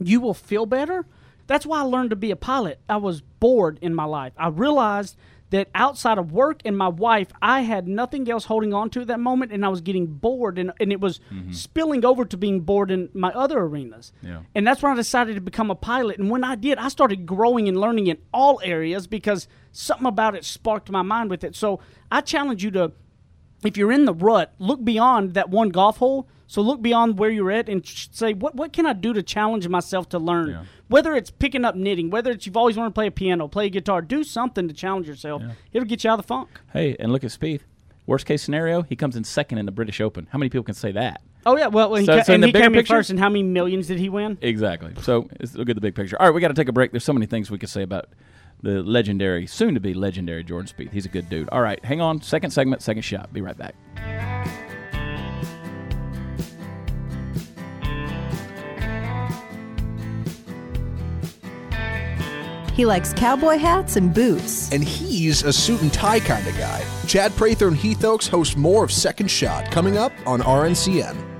you 0.00 0.20
will 0.20 0.34
feel 0.34 0.66
better. 0.66 1.06
That's 1.46 1.64
why 1.66 1.78
I 1.80 1.82
learned 1.82 2.10
to 2.10 2.16
be 2.16 2.30
a 2.30 2.36
pilot. 2.36 2.80
I 2.88 2.96
was 2.96 3.20
bored 3.20 3.78
in 3.82 3.94
my 3.94 4.04
life. 4.04 4.32
I 4.36 4.48
realized 4.48 5.16
that 5.52 5.68
outside 5.74 6.18
of 6.18 6.32
work 6.32 6.60
and 6.64 6.76
my 6.76 6.88
wife, 6.88 7.28
I 7.40 7.60
had 7.60 7.86
nothing 7.86 8.28
else 8.28 8.46
holding 8.46 8.74
on 8.74 8.90
to 8.90 9.02
at 9.02 9.06
that 9.06 9.20
moment, 9.20 9.52
and 9.52 9.64
I 9.64 9.68
was 9.68 9.80
getting 9.80 10.06
bored, 10.06 10.58
and, 10.58 10.72
and 10.80 10.90
it 10.90 11.00
was 11.00 11.20
mm-hmm. 11.32 11.52
spilling 11.52 12.04
over 12.04 12.24
to 12.24 12.36
being 12.36 12.60
bored 12.60 12.90
in 12.90 13.10
my 13.14 13.30
other 13.30 13.60
arenas. 13.60 14.12
Yeah. 14.22 14.42
And 14.54 14.66
that's 14.66 14.82
when 14.82 14.92
I 14.92 14.96
decided 14.96 15.34
to 15.36 15.40
become 15.40 15.70
a 15.70 15.74
pilot. 15.74 16.18
And 16.18 16.30
when 16.30 16.42
I 16.42 16.56
did, 16.56 16.78
I 16.78 16.88
started 16.88 17.26
growing 17.26 17.68
and 17.68 17.78
learning 17.78 18.08
in 18.08 18.18
all 18.32 18.60
areas 18.64 19.06
because 19.06 19.46
something 19.70 20.06
about 20.06 20.34
it 20.34 20.44
sparked 20.44 20.90
my 20.90 21.02
mind 21.02 21.30
with 21.30 21.44
it. 21.44 21.54
So 21.54 21.80
I 22.10 22.22
challenge 22.22 22.64
you 22.64 22.70
to 22.72 22.92
if 23.64 23.76
you're 23.76 23.92
in 23.92 24.06
the 24.06 24.14
rut, 24.14 24.52
look 24.58 24.84
beyond 24.84 25.34
that 25.34 25.50
one 25.50 25.68
golf 25.68 25.98
hole. 25.98 26.28
So 26.46 26.60
look 26.60 26.82
beyond 26.82 27.18
where 27.18 27.30
you're 27.30 27.50
at 27.50 27.68
and 27.68 27.86
say, 27.86 28.34
what 28.34 28.54
what 28.54 28.72
can 28.72 28.84
I 28.84 28.92
do 28.92 29.12
to 29.14 29.22
challenge 29.22 29.66
myself 29.68 30.08
to 30.10 30.18
learn? 30.18 30.48
Yeah. 30.50 30.64
Whether 30.92 31.14
it's 31.14 31.30
picking 31.30 31.64
up 31.64 31.74
knitting, 31.74 32.10
whether 32.10 32.30
it's 32.30 32.46
you've 32.46 32.56
always 32.56 32.76
wanted 32.76 32.90
to 32.90 32.94
play 32.94 33.06
a 33.08 33.10
piano, 33.10 33.48
play 33.48 33.66
a 33.66 33.70
guitar, 33.70 34.00
do 34.02 34.22
something 34.22 34.68
to 34.68 34.74
challenge 34.74 35.08
yourself. 35.08 35.42
It'll 35.72 35.86
get 35.88 36.04
you 36.04 36.10
out 36.10 36.18
of 36.18 36.24
the 36.24 36.28
funk. 36.28 36.48
hey, 36.72 36.96
and 37.00 37.12
look 37.12 37.24
at 37.24 37.30
Spieth. 37.30 37.62
Worst 38.06 38.26
case 38.26 38.42
scenario, 38.42 38.82
he 38.82 38.96
comes 38.96 39.14
in 39.16 39.22
second 39.24 39.58
in 39.58 39.66
the 39.66 39.70
British 39.72 40.00
Open. 40.00 40.26
How 40.30 40.38
many 40.38 40.48
people 40.50 40.64
can 40.64 40.74
say 40.74 40.90
that? 40.92 41.20
Oh 41.46 41.56
yeah, 41.56 41.68
well, 41.68 41.94
he 41.94 42.04
So- 42.04 42.16
ca- 42.18 42.24
so 42.24 42.32
in 42.32 42.42
and 42.42 42.42
the 42.42 42.46
he 42.48 42.52
came 42.52 42.72
in 42.74 42.80
picture- 42.80 42.94
first. 42.94 43.10
And 43.10 43.18
how 43.18 43.28
many 43.28 43.42
millions 43.44 43.86
did 43.86 43.98
he 43.98 44.08
win? 44.08 44.38
Exactly. 44.42 44.92
So 45.02 45.28
look 45.54 45.68
at 45.68 45.76
the 45.76 45.80
big 45.80 45.94
picture. 45.94 46.16
All 46.20 46.26
right, 46.26 46.34
we 46.34 46.40
got 46.40 46.48
to 46.48 46.54
take 46.54 46.68
a 46.68 46.72
break. 46.72 46.90
There's 46.90 47.04
so 47.04 47.12
many 47.12 47.26
things 47.26 47.50
we 47.50 47.58
could 47.58 47.68
say 47.68 47.82
about 47.82 48.08
the 48.60 48.82
legendary, 48.82 49.46
soon 49.46 49.74
to 49.74 49.80
be 49.80 49.94
legendary 49.94 50.42
Jordan 50.44 50.68
Spieth. 50.68 50.92
He's 50.92 51.06
a 51.06 51.08
good 51.08 51.28
dude. 51.30 51.48
All 51.50 51.62
right, 51.62 51.82
hang 51.84 52.00
on. 52.00 52.20
Second 52.22 52.50
segment, 52.50 52.82
second 52.82 53.02
shot. 53.02 53.32
Be 53.32 53.40
right 53.40 53.56
back. 53.56 53.74
He 62.72 62.86
likes 62.86 63.12
cowboy 63.12 63.58
hats 63.58 63.96
and 63.96 64.14
boots. 64.14 64.72
And 64.72 64.82
he's 64.82 65.42
a 65.42 65.52
suit 65.52 65.82
and 65.82 65.92
tie 65.92 66.20
kind 66.20 66.46
of 66.46 66.56
guy. 66.56 66.84
Chad 67.06 67.34
Prather 67.36 67.68
and 67.68 67.76
Heath 67.76 68.04
Oaks 68.04 68.26
host 68.26 68.56
more 68.56 68.84
of 68.84 68.92
Second 68.92 69.30
Shot 69.30 69.70
coming 69.70 69.98
up 69.98 70.12
on 70.26 70.40
RNCN. 70.40 71.31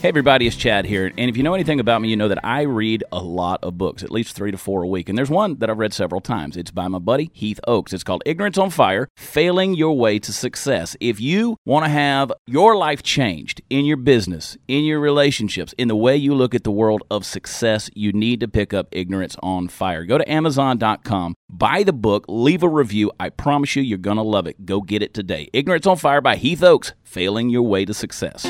Hey, 0.00 0.08
everybody, 0.08 0.46
it's 0.46 0.56
Chad 0.56 0.86
here. 0.86 1.12
And 1.18 1.28
if 1.28 1.36
you 1.36 1.42
know 1.42 1.52
anything 1.52 1.78
about 1.78 2.00
me, 2.00 2.08
you 2.08 2.16
know 2.16 2.28
that 2.28 2.42
I 2.42 2.62
read 2.62 3.04
a 3.12 3.22
lot 3.22 3.62
of 3.62 3.76
books, 3.76 4.02
at 4.02 4.10
least 4.10 4.34
three 4.34 4.50
to 4.50 4.56
four 4.56 4.82
a 4.82 4.86
week. 4.88 5.10
And 5.10 5.18
there's 5.18 5.28
one 5.28 5.58
that 5.58 5.68
I've 5.68 5.76
read 5.76 5.92
several 5.92 6.22
times. 6.22 6.56
It's 6.56 6.70
by 6.70 6.88
my 6.88 6.98
buddy, 6.98 7.30
Heath 7.34 7.60
Oaks. 7.68 7.92
It's 7.92 8.02
called 8.02 8.22
Ignorance 8.24 8.56
on 8.56 8.70
Fire 8.70 9.10
Failing 9.18 9.74
Your 9.74 9.92
Way 9.92 10.18
to 10.20 10.32
Success. 10.32 10.96
If 11.00 11.20
you 11.20 11.58
want 11.66 11.84
to 11.84 11.90
have 11.90 12.32
your 12.46 12.78
life 12.78 13.02
changed 13.02 13.60
in 13.68 13.84
your 13.84 13.98
business, 13.98 14.56
in 14.68 14.84
your 14.84 15.00
relationships, 15.00 15.74
in 15.76 15.88
the 15.88 15.96
way 15.96 16.16
you 16.16 16.34
look 16.34 16.54
at 16.54 16.64
the 16.64 16.70
world 16.70 17.02
of 17.10 17.26
success, 17.26 17.90
you 17.94 18.10
need 18.10 18.40
to 18.40 18.48
pick 18.48 18.72
up 18.72 18.88
Ignorance 18.92 19.36
on 19.42 19.68
Fire. 19.68 20.06
Go 20.06 20.16
to 20.16 20.32
Amazon.com, 20.32 21.34
buy 21.50 21.82
the 21.82 21.92
book, 21.92 22.24
leave 22.26 22.62
a 22.62 22.68
review. 22.70 23.12
I 23.20 23.28
promise 23.28 23.76
you, 23.76 23.82
you're 23.82 23.98
going 23.98 24.16
to 24.16 24.22
love 24.22 24.46
it. 24.46 24.64
Go 24.64 24.80
get 24.80 25.02
it 25.02 25.12
today. 25.12 25.50
Ignorance 25.52 25.86
on 25.86 25.98
Fire 25.98 26.22
by 26.22 26.36
Heath 26.36 26.62
Oaks 26.62 26.94
Failing 27.02 27.50
Your 27.50 27.64
Way 27.64 27.84
to 27.84 27.92
Success. 27.92 28.46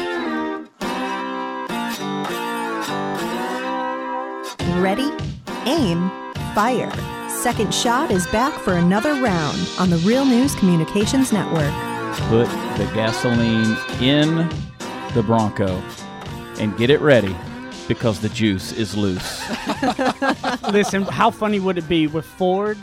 Ready, 4.68 5.10
aim, 5.66 6.10
fire. 6.54 6.92
Second 7.30 7.72
Shot 7.74 8.10
is 8.10 8.26
back 8.28 8.52
for 8.60 8.74
another 8.74 9.14
round 9.14 9.58
on 9.78 9.88
the 9.90 9.96
Real 9.98 10.24
News 10.24 10.54
Communications 10.54 11.32
Network. 11.32 11.72
put 12.28 12.46
the 12.76 12.90
gasoline 12.94 13.76
in 14.02 14.48
the 15.14 15.22
Bronco 15.22 15.82
and 16.58 16.76
get 16.76 16.90
it 16.90 17.00
ready 17.00 17.34
because 17.88 18.20
the 18.20 18.28
juice 18.28 18.72
is 18.72 18.94
loose. 18.96 19.42
Listen, 20.70 21.02
how 21.02 21.30
funny 21.30 21.58
would 21.58 21.78
it 21.78 21.88
be 21.88 22.06
with 22.06 22.24
Ford 22.26 22.76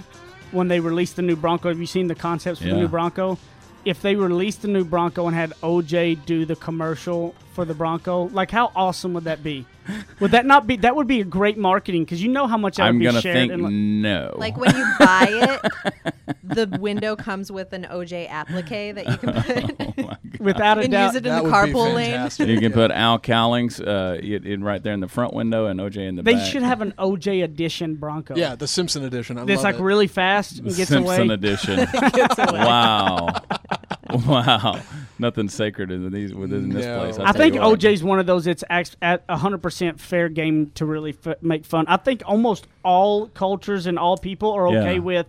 when 0.51 0.67
they 0.67 0.79
released 0.79 1.15
the 1.15 1.21
new 1.21 1.35
Bronco? 1.35 1.69
Have 1.69 1.79
you 1.79 1.85
seen 1.85 2.07
the 2.07 2.15
concepts 2.15 2.59
for 2.59 2.67
the 2.67 2.73
new 2.75 2.87
Bronco? 2.87 3.37
If 3.87 4.01
they 4.01 4.15
released 4.15 4.61
the 4.63 4.67
new 4.67 4.83
Bronco 4.83 5.27
and 5.27 5.35
had 5.35 5.51
OJ 5.63 6.25
do 6.25 6.45
the 6.45 6.55
commercial 6.55 7.33
for 7.53 7.63
the 7.65 7.73
Bronco, 7.73 8.23
like 8.33 8.51
how 8.51 8.71
awesome 8.75 9.13
would 9.13 9.23
that 9.23 9.43
be? 9.43 9.65
Would 10.19 10.31
that 10.31 10.45
not 10.45 10.67
be? 10.67 10.75
That 10.75 10.97
would 10.97 11.07
be 11.07 11.21
a 11.21 11.23
great 11.23 11.57
marketing 11.57 12.03
because 12.03 12.21
you 12.21 12.27
know 12.27 12.45
how 12.45 12.57
much 12.57 12.75
that 12.75 12.83
I'm 12.83 12.95
would 12.95 12.99
be 12.99 13.05
gonna 13.05 13.21
shared. 13.21 13.35
think 13.35 13.53
and, 13.53 13.63
like- 13.63 13.71
no. 13.71 14.35
Like 14.37 14.57
when 14.57 14.75
you 14.75 14.85
buy 14.99 15.27
it, 15.29 16.35
the 16.43 16.77
window 16.79 17.15
comes 17.15 17.49
with 17.49 17.71
an 17.71 17.87
OJ 17.89 18.29
applique 18.29 18.95
that 18.95 19.07
you 19.07 19.17
can 19.17 19.33
put 19.77 19.95
oh 19.99 20.11
without 20.43 20.77
a 20.77 20.81
and 20.81 20.91
doubt, 20.91 21.05
use 21.05 21.15
it 21.15 21.25
in 21.25 21.31
That 21.31 21.37
the 21.37 21.43
would 21.43 21.53
carpool 21.53 21.93
lane. 21.93 22.49
you 22.49 22.59
can 22.59 22.73
put 22.73 22.91
Al 22.91 23.17
Cowlings 23.17 23.79
uh, 23.79 24.17
in, 24.21 24.45
in 24.45 24.61
right 24.63 24.83
there 24.83 24.93
in 24.93 24.99
the 24.99 25.07
front 25.07 25.33
window 25.33 25.67
and 25.67 25.79
OJ 25.79 25.97
in 26.05 26.15
the 26.17 26.23
back. 26.23 26.33
they 26.33 26.39
back. 26.41 26.51
should 26.51 26.63
have 26.63 26.81
an 26.81 26.93
OJ 26.99 27.45
edition 27.45 27.95
Bronco. 27.95 28.35
Yeah, 28.35 28.55
the 28.55 28.67
Simpson 28.67 29.05
edition. 29.05 29.37
I 29.37 29.45
That's 29.45 29.63
love 29.63 29.63
like 29.63 29.75
it. 29.79 29.83
really 29.83 30.07
fast 30.07 30.57
and 30.59 30.65
gets 30.65 30.89
Simpson 30.89 31.03
away. 31.29 31.33
edition. 31.33 31.87
wow, 32.37 33.29
wow. 34.27 34.79
Nothing 35.19 35.49
sacred 35.49 35.91
in 35.91 36.11
these 36.11 36.33
within 36.33 36.69
this 36.69 36.85
No. 36.85 36.99
place. 36.99 37.17
I 37.19 37.29
I 37.29 37.31
think 37.31 37.55
you 37.55 37.61
what. 37.61 37.79
OJ's 37.79 38.03
one 38.03 38.19
of 38.19 38.25
those. 38.25 38.45
It's 38.47 38.63
act- 38.69 38.97
at 39.01 39.25
100% 39.27 39.99
fair 39.99 40.29
game 40.29 40.71
to 40.75 40.85
really 40.85 41.15
f- 41.25 41.41
make 41.41 41.65
fun. 41.65 41.85
I 41.87 41.97
think 41.97 42.21
almost 42.25 42.67
all 42.83 43.27
cultures 43.27 43.87
and 43.87 43.97
all 43.97 44.17
people 44.17 44.51
are 44.51 44.67
okay 44.67 44.93
Yeah. 44.95 44.99
with 44.99 45.25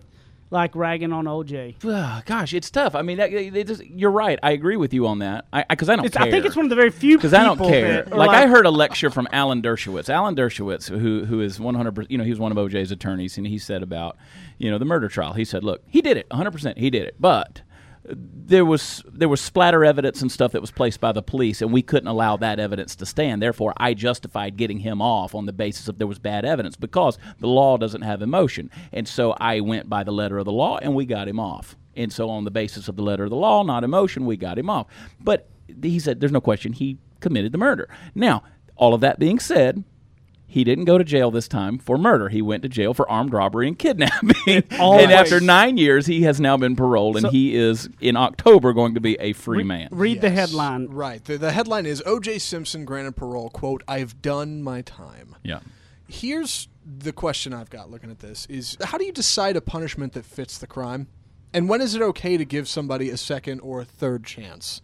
like 0.51 0.75
ragging 0.75 1.13
on 1.13 1.25
OJ. 1.25 1.75
Ugh, 1.85 2.25
Gosh, 2.25 2.53
it's 2.55 2.71
tough. 2.71 2.95
I 2.95 3.03
mean, 3.03 3.17
that, 3.17 3.31
it 3.31 3.67
just, 3.67 3.85
you're 3.85 4.09
right. 4.09 4.39
I 4.41 4.49
agree 4.51 4.77
with 4.77 4.95
you 4.95 5.05
on 5.05 5.19
that. 5.19 5.45
I 5.53 5.63
because 5.69 5.89
I, 5.89 5.95
don't 5.95 6.05
It's, 6.05 6.17
care. 6.17 6.25
I 6.25 6.31
think 6.31 6.43
it's 6.45 6.55
one 6.55 6.65
of 6.65 6.69
the 6.71 6.75
very 6.75 6.89
few 6.89 7.17
because 7.17 7.35
I 7.35 7.43
don't 7.43 7.59
care. 7.59 8.03
that 8.03 8.11
are 8.11 8.17
Like, 8.17 8.31
I 8.31 8.47
heard 8.47 8.65
a 8.65 8.71
lecture 8.71 9.11
from 9.11 9.27
Alan 9.31 9.61
Dershowitz. 9.61 10.09
Alan 10.09 10.35
Dershowitz, 10.35 10.89
who 10.89 11.25
who 11.25 11.41
is 11.41 11.59
100, 11.59 11.93
percent 11.93 12.09
you 12.11 12.17
know, 12.17 12.23
he 12.23 12.31
was 12.31 12.39
one 12.39 12.51
of 12.51 12.57
OJ's 12.57 12.91
attorneys, 12.91 13.37
and 13.37 13.45
he 13.45 13.59
said 13.59 13.83
about 13.83 14.17
you 14.57 14.71
know 14.71 14.79
the 14.79 14.85
murder 14.85 15.07
trial. 15.07 15.33
He 15.33 15.45
said, 15.45 15.63
look, 15.63 15.83
he 15.87 16.01
did 16.01 16.17
it, 16.17 16.25
100. 16.31 16.49
percent 16.51 16.77
He 16.79 16.89
did 16.89 17.03
it, 17.03 17.15
but 17.19 17.61
there 18.11 18.65
was 18.65 19.03
there 19.11 19.29
was 19.29 19.41
splatter 19.41 19.85
evidence 19.85 20.21
and 20.21 20.31
stuff 20.31 20.51
that 20.53 20.61
was 20.61 20.71
placed 20.71 20.99
by 20.99 21.11
the 21.11 21.21
police, 21.21 21.61
and 21.61 21.71
we 21.71 21.81
couldn't 21.81 22.07
allow 22.07 22.37
that 22.37 22.59
evidence 22.59 22.95
to 22.95 23.05
stand. 23.05 23.41
Therefore, 23.41 23.73
I 23.77 23.93
justified 23.93 24.57
getting 24.57 24.79
him 24.79 25.01
off 25.01 25.35
on 25.35 25.45
the 25.45 25.53
basis 25.53 25.87
of 25.87 25.97
there 25.97 26.07
was 26.07 26.19
bad 26.19 26.45
evidence 26.45 26.75
because 26.75 27.17
the 27.39 27.47
law 27.47 27.77
doesn't 27.77 28.01
have 28.01 28.21
emotion, 28.21 28.71
and 28.91 29.07
so 29.07 29.35
I 29.39 29.59
went 29.59 29.89
by 29.89 30.03
the 30.03 30.11
letter 30.11 30.37
of 30.37 30.45
the 30.45 30.51
law, 30.51 30.77
and 30.81 30.95
we 30.95 31.05
got 31.05 31.27
him 31.27 31.39
off. 31.39 31.75
And 31.95 32.11
so, 32.11 32.29
on 32.29 32.45
the 32.45 32.51
basis 32.51 32.87
of 32.87 32.95
the 32.95 33.03
letter 33.03 33.25
of 33.25 33.29
the 33.29 33.35
law, 33.35 33.63
not 33.63 33.83
emotion, 33.83 34.25
we 34.25 34.37
got 34.37 34.57
him 34.57 34.69
off. 34.69 34.87
But 35.19 35.47
he 35.81 35.99
said, 35.99 36.19
"There's 36.19 36.31
no 36.31 36.41
question 36.41 36.73
he 36.73 36.97
committed 37.19 37.51
the 37.51 37.57
murder." 37.57 37.89
Now, 38.15 38.43
all 38.75 38.93
of 38.93 39.01
that 39.01 39.19
being 39.19 39.39
said, 39.39 39.83
he 40.51 40.63
didn't 40.63 40.85
go 40.85 40.97
to 40.97 41.03
jail 41.03 41.29
this 41.29 41.47
time 41.47 41.77
for 41.77 41.95
murder. 41.97 42.27
He 42.29 42.41
went 42.41 42.63
to 42.63 42.69
jail 42.69 42.95
for 42.95 43.09
armed 43.09 43.31
robbery 43.33 43.67
and 43.67 43.77
kidnapping. 43.77 44.33
and 44.47 44.63
Always. 44.79 45.09
after 45.09 45.39
nine 45.39 45.77
years, 45.77 46.07
he 46.07 46.23
has 46.23 46.41
now 46.41 46.57
been 46.57 46.75
paroled, 46.75 47.17
and 47.17 47.23
So- 47.25 47.29
he 47.29 47.55
is 47.55 47.87
in 48.01 48.17
October 48.17 48.73
going 48.73 48.95
to 48.95 48.99
be 48.99 49.15
a 49.19 49.33
free 49.33 49.63
man. 49.63 49.89
Read 49.91 50.21
the 50.21 50.31
headline. 50.31 50.87
Right. 50.87 51.23
The, 51.23 51.37
the 51.37 51.51
headline 51.51 51.85
is 51.85 52.01
O.J. 52.05 52.39
Simpson 52.39 52.83
granted 52.83 53.15
parole. 53.15 53.49
"Quote: 53.51 53.83
I've 53.87 54.21
done 54.23 54.63
my 54.63 54.81
time." 54.81 55.35
Yeah. 55.43 55.59
Here's 56.07 56.67
the 56.83 57.13
question 57.13 57.53
I've 57.53 57.69
got 57.69 57.91
looking 57.91 58.09
at 58.09 58.19
this: 58.19 58.47
Is 58.47 58.75
how 58.83 58.97
do 58.97 59.05
you 59.05 59.11
decide 59.11 59.55
a 59.55 59.61
punishment 59.61 60.13
that 60.13 60.25
fits 60.25 60.57
the 60.57 60.65
crime, 60.67 61.07
and 61.53 61.69
when 61.69 61.79
is 61.81 61.93
it 61.93 62.01
okay 62.01 62.37
to 62.37 62.45
give 62.45 62.67
somebody 62.67 63.11
a 63.11 63.17
second 63.17 63.59
or 63.59 63.81
a 63.81 63.85
third 63.85 64.23
chance? 64.25 64.81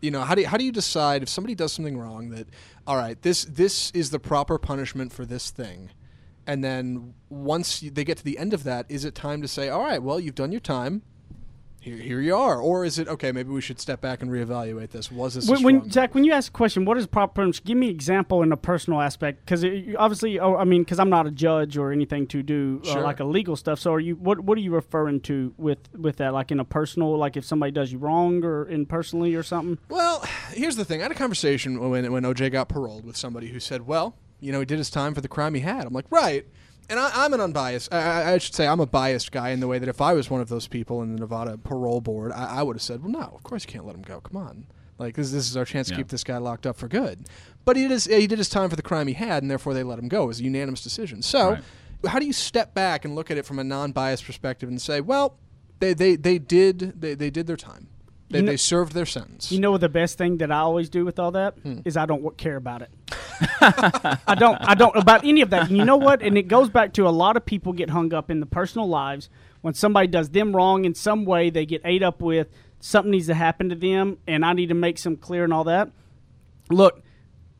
You 0.00 0.10
know, 0.10 0.22
how 0.22 0.34
do 0.34 0.42
you, 0.42 0.48
how 0.48 0.56
do 0.56 0.64
you 0.64 0.72
decide 0.72 1.22
if 1.22 1.28
somebody 1.28 1.54
does 1.54 1.72
something 1.72 1.96
wrong 1.96 2.30
that, 2.30 2.46
all 2.86 2.96
right, 2.96 3.20
this 3.22 3.44
this 3.44 3.90
is 3.92 4.10
the 4.10 4.18
proper 4.18 4.58
punishment 4.58 5.12
for 5.12 5.24
this 5.24 5.50
thing, 5.50 5.90
and 6.46 6.62
then 6.62 7.14
once 7.30 7.82
you, 7.82 7.90
they 7.90 8.04
get 8.04 8.18
to 8.18 8.24
the 8.24 8.38
end 8.38 8.52
of 8.52 8.64
that, 8.64 8.86
is 8.88 9.04
it 9.04 9.14
time 9.14 9.40
to 9.42 9.48
say, 9.48 9.68
all 9.68 9.82
right, 9.82 10.02
well, 10.02 10.20
you've 10.20 10.34
done 10.34 10.52
your 10.52 10.60
time. 10.60 11.02
Here, 11.84 11.98
here 11.98 12.20
you 12.22 12.34
are, 12.34 12.58
or 12.58 12.86
is 12.86 12.98
it 12.98 13.08
okay? 13.08 13.30
Maybe 13.30 13.50
we 13.50 13.60
should 13.60 13.78
step 13.78 14.00
back 14.00 14.22
and 14.22 14.30
reevaluate 14.30 14.88
this. 14.88 15.12
Was 15.12 15.34
this 15.34 15.50
a 15.50 15.52
When, 15.52 15.62
when 15.62 15.90
Zach, 15.90 16.14
when 16.14 16.24
you 16.24 16.32
ask 16.32 16.48
a 16.48 16.56
question, 16.56 16.86
what 16.86 16.96
is 16.96 17.06
proper 17.06 17.42
punishment? 17.42 17.66
Give 17.66 17.76
me 17.76 17.88
an 17.88 17.94
example 17.94 18.42
in 18.42 18.52
a 18.52 18.56
personal 18.56 19.02
aspect, 19.02 19.44
because 19.44 19.62
obviously, 19.98 20.40
oh, 20.40 20.56
I 20.56 20.64
mean, 20.64 20.82
because 20.82 20.98
I'm 20.98 21.10
not 21.10 21.26
a 21.26 21.30
judge 21.30 21.76
or 21.76 21.92
anything 21.92 22.26
to 22.28 22.42
do 22.42 22.80
uh, 22.86 23.02
like 23.02 23.20
a 23.20 23.24
legal 23.24 23.54
stuff. 23.54 23.78
So, 23.80 23.92
are 23.92 24.00
you 24.00 24.16
what 24.16 24.40
what 24.40 24.56
are 24.56 24.62
you 24.62 24.74
referring 24.74 25.20
to 25.22 25.52
with 25.58 25.94
with 25.94 26.16
that? 26.16 26.32
Like 26.32 26.50
in 26.50 26.58
a 26.58 26.64
personal, 26.64 27.18
like 27.18 27.36
if 27.36 27.44
somebody 27.44 27.70
does 27.70 27.92
you 27.92 27.98
wrong, 27.98 28.42
or 28.42 28.66
in 28.66 28.86
personally 28.86 29.34
or 29.34 29.42
something? 29.42 29.78
Well, 29.90 30.24
here's 30.52 30.76
the 30.76 30.86
thing. 30.86 31.00
I 31.00 31.02
had 31.02 31.12
a 31.12 31.14
conversation 31.14 31.90
when 31.90 32.10
when 32.10 32.22
OJ 32.22 32.50
got 32.50 32.70
paroled 32.70 33.04
with 33.04 33.18
somebody 33.18 33.48
who 33.48 33.60
said, 33.60 33.86
"Well, 33.86 34.16
you 34.40 34.52
know, 34.52 34.60
he 34.60 34.64
did 34.64 34.78
his 34.78 34.88
time 34.88 35.12
for 35.12 35.20
the 35.20 35.28
crime 35.28 35.52
he 35.52 35.60
had." 35.60 35.84
I'm 35.86 35.92
like, 35.92 36.06
right. 36.08 36.46
And 36.90 36.98
I, 37.00 37.10
I'm 37.14 37.32
an 37.32 37.40
unbiased. 37.40 37.92
I, 37.92 37.98
I- 37.98 38.32
I 38.34 38.38
should 38.38 38.54
say 38.54 38.66
I'm 38.66 38.80
a 38.80 38.86
biased 38.86 39.32
guy 39.32 39.50
in 39.50 39.60
the 39.60 39.66
way 39.66 39.78
that 39.78 39.88
if 39.88 40.00
I 40.00 40.12
was 40.12 40.28
one 40.30 40.40
of 40.40 40.48
those 40.48 40.66
people 40.68 41.02
in 41.02 41.14
the 41.14 41.20
Nevada 41.20 41.56
parole 41.58 42.00
board, 42.00 42.32
I, 42.32 42.58
I 42.58 42.62
would 42.62 42.76
have 42.76 42.82
said, 42.82 43.02
"Well, 43.02 43.10
no, 43.12 43.20
of 43.34 43.42
course 43.42 43.64
you 43.66 43.72
can't 43.72 43.86
let 43.86 43.94
him 43.94 44.02
go. 44.02 44.20
Come 44.20 44.36
on, 44.36 44.66
like 44.98 45.14
this, 45.14 45.30
this 45.32 45.48
is 45.50 45.56
our 45.56 45.64
chance 45.64 45.88
to 45.88 45.94
Yeah. 45.94 45.98
keep 45.98 46.08
this 46.08 46.24
guy 46.24 46.36
locked 46.38 46.66
up 46.66 46.76
for 46.76 46.88
good." 46.88 47.26
But 47.64 47.76
he 47.76 47.82
did 47.82 47.90
his, 47.92 48.04
he 48.04 48.26
did 48.26 48.36
his 48.38 48.50
time 48.50 48.68
for 48.68 48.76
the 48.76 48.82
crime 48.82 49.06
he 49.06 49.14
had, 49.14 49.42
and 49.42 49.50
therefore 49.50 49.72
they 49.72 49.82
let 49.82 49.98
him 49.98 50.08
go. 50.08 50.24
It 50.24 50.26
was 50.26 50.40
a 50.40 50.44
unanimous 50.44 50.82
decision. 50.82 51.22
So, 51.22 51.52
Right. 51.52 51.62
how 52.08 52.18
do 52.18 52.26
you 52.26 52.32
step 52.34 52.74
back 52.74 53.06
and 53.06 53.14
look 53.14 53.30
at 53.30 53.38
it 53.38 53.46
from 53.46 53.58
a 53.58 53.64
non-biased 53.64 54.24
perspective 54.24 54.68
and 54.68 54.80
say, 54.80 55.00
"Well, 55.00 55.38
they 55.80 55.94
they, 55.94 56.16
they 56.16 56.38
did 56.38 57.00
they, 57.00 57.14
they 57.14 57.30
did 57.30 57.46
their 57.46 57.56
time. 57.56 57.88
They, 58.34 58.40
You 58.40 58.44
know- 58.46 58.52
they 58.52 58.56
served 58.56 58.92
their 58.92 59.06
sentence." 59.06 59.50
You 59.50 59.60
know 59.60 59.70
what 59.70 59.80
the 59.80 59.88
best 59.88 60.18
thing 60.18 60.38
that 60.38 60.50
I 60.52 60.58
always 60.58 60.88
do 60.90 61.04
with 61.04 61.18
all 61.18 61.30
that 61.32 61.54
is 61.84 61.94
Hmm. 61.94 62.00
I 62.00 62.06
don't 62.06 62.36
care 62.36 62.56
about 62.56 62.82
it. 62.82 62.90
I 63.60 64.34
don't 64.38 64.56
I 64.60 64.74
don't 64.74 64.94
about 64.96 65.24
any 65.24 65.40
of 65.40 65.50
that. 65.50 65.68
And 65.68 65.76
you 65.76 65.84
know 65.84 65.96
what? 65.96 66.22
And 66.22 66.36
it 66.38 66.48
goes 66.48 66.68
back 66.68 66.92
to 66.94 67.06
a 67.06 67.10
lot 67.10 67.36
of 67.36 67.44
people 67.44 67.72
get 67.72 67.90
hung 67.90 68.12
up 68.14 68.30
in 68.30 68.40
the 68.40 68.46
personal 68.46 68.88
lives 68.88 69.28
when 69.62 69.74
somebody 69.74 70.06
does 70.08 70.30
them 70.30 70.54
wrong 70.54 70.84
in 70.84 70.94
some 70.94 71.24
way. 71.24 71.50
They 71.50 71.66
get 71.66 71.80
ate 71.84 72.02
up 72.02 72.20
with 72.22 72.48
something 72.80 73.10
needs 73.12 73.26
to 73.28 73.34
happen 73.34 73.70
to 73.70 73.74
them, 73.74 74.18
and 74.26 74.44
I 74.44 74.52
need 74.52 74.68
to 74.68 74.74
make 74.74 74.98
some 74.98 75.16
clear 75.16 75.44
and 75.44 75.52
all 75.52 75.64
that. 75.64 75.90
Look, 76.70 77.02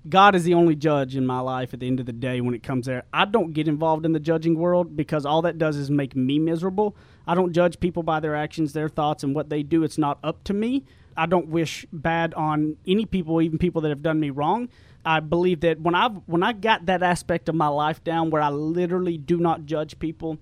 God 0.09 0.35
is 0.35 0.45
the 0.45 0.55
only 0.55 0.75
judge 0.77 1.17
in 1.17 1.25
my 1.27 1.41
life 1.41 1.73
at 1.73 1.81
the 1.81 1.87
end 1.87 1.99
of 1.99 2.07
the 2.07 2.13
day 2.13 2.41
when 2.43 2.55
it 2.55 2.63
comes 2.63 2.87
there. 2.87 3.05
I 3.13 3.25
don't 3.25 3.53
get 3.53 3.67
involved 3.69 4.05
in 4.05 4.13
the 4.13 4.21
judging 4.21 4.59
world 4.59 4.97
because 4.97 5.25
all 5.25 5.43
that 5.43 5.57
does 5.59 5.77
is 5.77 5.91
make 5.91 6.15
me 6.15 6.39
miserable. 6.39 6.95
I 7.27 7.35
don't 7.35 7.53
judge 7.53 7.81
people 7.81 8.03
by 8.03 8.21
their 8.21 8.37
actions, 8.37 8.73
their 8.73 8.89
thoughts, 8.89 9.23
and 9.23 9.35
what 9.35 9.49
they 9.49 9.63
do. 9.63 9.83
It's 9.83 9.99
not 9.99 10.19
up 10.23 10.45
to 10.45 10.55
me. 10.55 10.85
I 11.17 11.27
don't 11.27 11.49
wish 11.49 11.87
bad 11.93 12.35
on 12.35 12.77
any 12.87 13.07
people, 13.07 13.41
even 13.41 13.59
people 13.59 13.81
that 13.83 13.89
have 13.89 14.03
done 14.03 14.21
me 14.21 14.31
wrong. 14.31 14.69
I 15.05 15.21
believe 15.21 15.61
that 15.61 15.81
when 15.81 15.95
I 15.95 16.09
when 16.09 16.43
I 16.43 16.53
got 16.53 16.87
that 16.87 17.03
aspect 17.03 17.49
of 17.49 17.55
my 17.55 17.69
life 17.69 18.03
down 18.03 18.31
where 18.31 18.43
I 18.43 18.49
literally 18.49 19.19
do 19.19 19.39
not 19.39 19.67
judge 19.67 19.99
people 19.99 20.39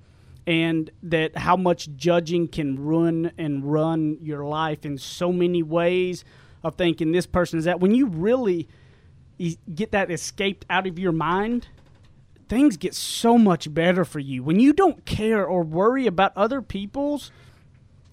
and 0.46 0.90
that 1.02 1.36
how 1.36 1.56
much 1.56 1.88
judging 1.96 2.48
can 2.48 2.78
ruin 2.78 3.32
and 3.38 3.70
run 3.70 4.18
your 4.20 4.44
life 4.44 4.84
in 4.84 4.98
so 4.98 5.32
many 5.32 5.62
ways 5.62 6.24
of 6.64 6.76
thinking 6.76 7.12
this 7.12 7.26
person 7.26 7.58
is 7.58 7.64
that 7.64 7.80
when 7.80 7.92
you 7.92 8.06
really 8.06 8.68
get 9.74 9.92
that 9.92 10.10
escaped 10.10 10.64
out 10.70 10.86
of 10.86 10.98
your 10.98 11.12
mind 11.12 11.68
things 12.48 12.76
get 12.76 12.94
so 12.94 13.38
much 13.38 13.72
better 13.72 14.04
for 14.04 14.18
you. 14.18 14.42
When 14.42 14.60
you 14.60 14.72
don't 14.72 15.04
care 15.04 15.44
or 15.46 15.62
worry 15.62 16.06
about 16.06 16.32
other 16.36 16.62
people's 16.62 17.30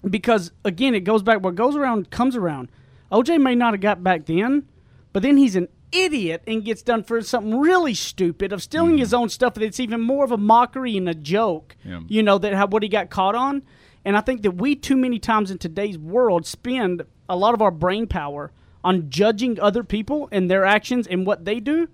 because 0.08 0.50
again 0.64 0.94
it 0.94 1.00
goes 1.00 1.22
back 1.22 1.42
what 1.42 1.54
goes 1.54 1.76
around 1.76 2.10
comes 2.10 2.36
around. 2.36 2.70
Oj 3.12 3.40
may 3.40 3.54
not 3.54 3.74
have 3.74 3.80
got 3.80 4.02
back 4.02 4.26
then 4.26 4.66
but 5.12 5.22
then 5.22 5.36
he's 5.36 5.56
an 5.56 5.68
idiot 5.92 6.42
and 6.46 6.64
gets 6.64 6.82
done 6.82 7.02
for 7.02 7.20
something 7.20 7.58
really 7.58 7.94
stupid 7.94 8.52
of 8.52 8.62
stealing 8.62 8.92
hmm. 8.92 8.98
his 8.98 9.12
own 9.12 9.28
stuff 9.28 9.54
that's 9.54 9.80
even 9.80 10.00
more 10.00 10.24
of 10.24 10.30
a 10.30 10.36
mockery 10.36 10.96
and 10.96 11.08
a 11.08 11.14
joke 11.14 11.76
Yeah. 11.84 12.00
you 12.06 12.22
know 12.22 12.38
that 12.38 12.54
how, 12.54 12.66
what 12.68 12.82
he 12.82 12.88
got 12.88 13.10
caught 13.10 13.34
on. 13.34 13.62
And 14.04 14.16
i 14.16 14.20
think 14.20 14.42
that 14.42 14.52
we 14.52 14.76
too 14.76 14.96
many 14.96 15.18
times 15.18 15.50
in 15.50 15.58
today's 15.58 15.98
world 15.98 16.46
spend 16.46 17.02
a 17.28 17.36
lot 17.36 17.54
of 17.54 17.60
our 17.60 17.70
brain 17.70 18.06
power 18.06 18.52
on 18.82 19.10
judging 19.10 19.60
other 19.60 19.84
people 19.84 20.28
and 20.32 20.50
their 20.50 20.64
actions 20.64 21.06
and 21.06 21.26
what 21.26 21.44
they 21.44 21.60
do 21.60 21.88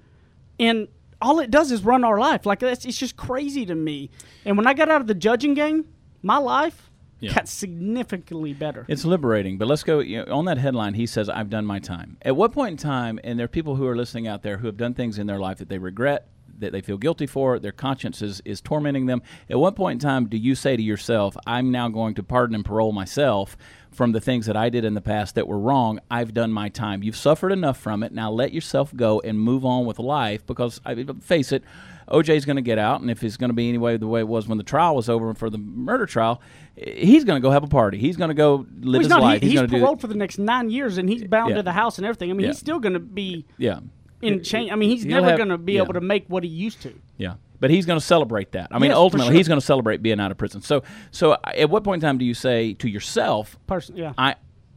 and 0.59 0.89
all 1.21 1.39
it 1.41 1.51
does 1.51 1.71
is 1.73 1.83
run 1.85 2.05
our 2.05 2.19
life 2.19 2.45
like 2.47 2.61
that's 2.61 2.85
it's 2.85 2.99
just 2.99 3.17
crazy 3.17 3.65
to 3.67 3.75
me 3.75 4.11
and 4.45 4.57
when 4.57 4.67
i 4.67 4.75
got 4.75 4.89
out 4.89 5.01
of 5.01 5.07
the 5.07 5.15
judging 5.15 5.55
game 5.55 5.85
my 6.23 6.37
life 6.39 6.91
Yeah. 7.21 7.33
got 7.35 7.49
significantly 7.49 8.53
better 8.53 8.85
It's 8.89 9.05
liberating, 9.05 9.57
but 9.59 9.69
let's 9.69 9.83
go 9.83 10.01
you 10.01 10.25
know, 10.25 10.35
on 10.35 10.45
that 10.47 10.59
headline. 10.59 10.95
He 10.95 11.07
says, 11.07 11.29
"I've 11.31 11.49
done 11.49 11.65
my 11.65 11.79
time." 11.79 12.19
At 12.23 12.37
what 12.37 12.53
point 12.53 12.73
in 12.73 12.77
time, 12.77 13.19
and 13.25 13.39
there 13.39 13.45
are 13.45 13.49
people 13.49 13.77
who 13.77 13.87
are 13.87 13.97
listening 13.97 14.27
out 14.29 14.43
there 14.43 14.59
who 14.59 14.67
have 14.67 14.77
done 14.77 14.93
things 14.93 15.19
in 15.19 15.27
their 15.27 15.39
life 15.39 15.57
that 15.59 15.69
they 15.71 15.79
regret, 15.79 16.29
that 16.61 16.73
they 16.73 16.81
feel 16.81 16.99
guilty 16.99 17.27
for, 17.27 17.59
their 17.59 17.73
conscience 17.73 18.23
is, 18.23 18.41
is 18.45 18.61
tormenting 18.61 19.07
them. 19.07 19.23
At 19.51 19.59
what 19.59 19.77
point 19.77 20.03
in 20.03 20.09
time 20.09 20.27
do 20.27 20.37
you 20.37 20.55
say 20.55 20.77
to 20.77 20.83
yourself, 20.83 21.37
"I'm 21.47 21.71
now 21.71 21.89
going 21.89 22.15
to 22.15 22.23
pardon 22.23 22.55
and 22.55 22.65
parole 22.65 22.93
myself 22.93 23.57
from 23.91 24.13
the 24.13 24.21
things 24.21 24.45
that 24.47 24.57
I 24.57 24.69
did 24.69 24.85
in 24.85 24.93
the 24.93 25.01
past 25.01 25.35
that 25.37 25.49
were 25.49 25.59
wrong. 25.59 26.01
I've 26.11 26.35
done 26.35 26.53
my 26.53 26.69
time. 26.69 27.03
You've 27.03 27.17
suffered 27.17 27.51
enough 27.51 27.79
from 27.79 28.03
it. 28.03 28.13
Now 28.13 28.31
let 28.31 28.53
yourself 28.53 28.95
go 28.95 29.21
and 29.21 29.41
move 29.41 29.65
on 29.65 29.87
with 29.87 29.99
life 29.99 30.45
because 30.47 30.83
I 30.85 31.03
face 31.23 31.51
it, 31.51 31.65
OJ's 32.09 32.45
going 32.45 32.57
to 32.57 32.63
get 32.63 32.79
out, 32.79 33.01
and 33.01 33.11
if 33.11 33.25
it's 33.25 33.39
going 33.39 33.49
to 33.49 33.55
be 33.55 33.69
anyway 33.71 33.97
the 33.97 34.07
way 34.07 34.21
it 34.21 34.29
was 34.29 34.47
when 34.47 34.59
the 34.59 34.65
trial 34.65 34.95
was 34.95 35.09
over 35.09 35.33
for 35.35 35.49
the 35.49 35.57
murder 35.59 36.05
trial, 36.05 36.43
he's 36.77 37.25
going 37.25 37.41
to 37.41 37.45
go 37.45 37.51
have 37.51 37.65
a 37.65 37.69
party. 37.69 37.97
He's 37.99 38.17
going 38.19 38.29
to 38.29 38.35
go 38.35 38.67
live 38.81 38.85
Well, 38.85 38.93
he's 38.93 39.01
his 39.07 39.09
not. 39.09 39.23
life. 39.23 39.41
He, 39.43 39.49
he's 39.49 39.57
going 39.59 39.69
to 39.69 39.75
do 39.75 39.81
paroled 39.81 40.01
for 40.03 40.07
the 40.09 40.15
next 40.15 40.39
nine 40.39 40.69
years, 40.71 40.99
and 40.99 41.09
he's 41.09 41.25
bound 41.25 41.51
Yeah. 41.51 41.57
to 41.57 41.63
the 41.63 41.73
house 41.73 41.97
and 41.97 42.07
everything. 42.07 42.31
I 42.31 42.35
mean, 42.35 42.43
Yeah. 42.43 42.49
he's 42.49 42.59
still 42.59 42.79
going 42.79 42.93
to 42.93 43.01
be 43.01 43.47
yeah, 43.57 43.81
in 44.27 44.43
chain. 44.43 44.71
I 44.71 44.77
mean, 44.77 44.91
he's 44.91 45.03
He'll 45.03 45.13
never 45.13 45.29
have- 45.29 45.37
going 45.39 45.49
to 45.51 45.59
be 45.59 45.75
yeah. 45.75 45.83
able 45.83 45.95
to 45.95 46.01
make 46.01 46.27
what 46.29 46.43
he 46.45 46.49
used 46.51 46.83
to. 46.83 46.93
yeah. 47.17 47.35
But 47.59 47.71
he's 47.71 47.87
going 47.87 47.99
to 47.99 48.05
celebrate 48.05 48.53
that. 48.53 48.69
I 48.71 48.79
mean, 48.79 48.91
Yes, 48.91 48.97
for 48.97 49.01
ultimately, 49.01 49.29
sure. 49.31 49.37
he's 49.39 49.49
going 49.49 49.59
to 49.61 49.65
celebrate 49.65 50.03
being 50.03 50.21
out 50.21 50.31
of 50.31 50.37
prison. 50.37 50.61
So, 50.61 50.83
so 51.11 51.39
at 51.43 51.71
what 51.71 51.85
point 51.85 52.03
in 52.03 52.07
time 52.07 52.19
do 52.19 52.27
you 52.27 52.35
say 52.35 52.75
to 52.75 52.87
yourself, 52.89 53.57
Person, 53.67 53.97
yeah. 53.97 54.13
I 54.19 54.35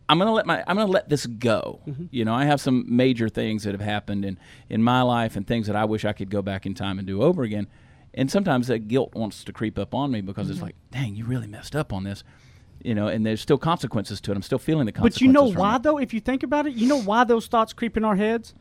I'm 0.07 0.17
gonna 0.17 0.31
let 0.31 0.45
my 0.47 0.63
I'm 0.65 0.77
gonna 0.77 0.89
let 0.89 1.07
this 1.09 1.25
go. 1.27 1.81
Mm-hmm. 1.85 2.05
You 2.09 2.23
know, 2.25 2.33
I 2.33 2.45
have 2.45 2.59
some 2.61 2.85
major 2.87 3.27
things 3.29 3.63
that 3.63 3.73
have 3.73 3.81
happened 3.81 4.23
in 4.25 4.39
in 4.69 4.81
my 4.81 5.01
life 5.01 5.35
and 5.35 5.45
things 5.45 5.67
that 5.67 5.75
I 5.75 5.83
wish 5.85 6.05
I 6.05 6.13
could 6.13 6.29
go 6.31 6.41
back 6.41 6.65
in 6.65 6.73
time 6.73 6.97
and 6.99 7.05
do 7.07 7.21
over 7.21 7.43
again. 7.43 7.67
And 8.15 8.31
sometimes 8.31 8.67
that 8.67 8.87
guilt 8.87 9.13
wants 9.13 9.43
to 9.43 9.51
creep 9.53 9.77
up 9.77 9.93
on 9.93 10.09
me 10.09 10.21
because 10.21 10.45
Mm-hmm. 10.45 10.53
it's 10.53 10.61
like, 10.61 10.75
dang, 10.89 11.15
you 11.17 11.25
really 11.25 11.47
messed 11.47 11.75
up 11.75 11.91
on 11.93 12.05
this. 12.05 12.23
You 12.81 12.95
know, 12.95 13.07
and 13.09 13.25
there's 13.25 13.41
still 13.41 13.57
consequences 13.57 14.21
to 14.21 14.31
it. 14.31 14.35
I'm 14.35 14.41
still 14.41 14.57
feeling 14.57 14.85
the 14.85 14.93
consequences. 14.93 15.19
But 15.19 15.25
you 15.27 15.31
know 15.33 15.51
from 15.51 15.59
why, 15.61 15.75
it. 15.75 15.83
though? 15.83 15.97
If 15.99 16.13
you 16.13 16.21
think 16.21 16.43
about 16.43 16.65
it, 16.65 16.73
you 16.75 16.87
know 16.87 17.01
why 17.01 17.25
those 17.25 17.45
thoughts 17.47 17.73
creep 17.73 17.97
in 17.97 18.05
our 18.05 18.15
heads? 18.15 18.55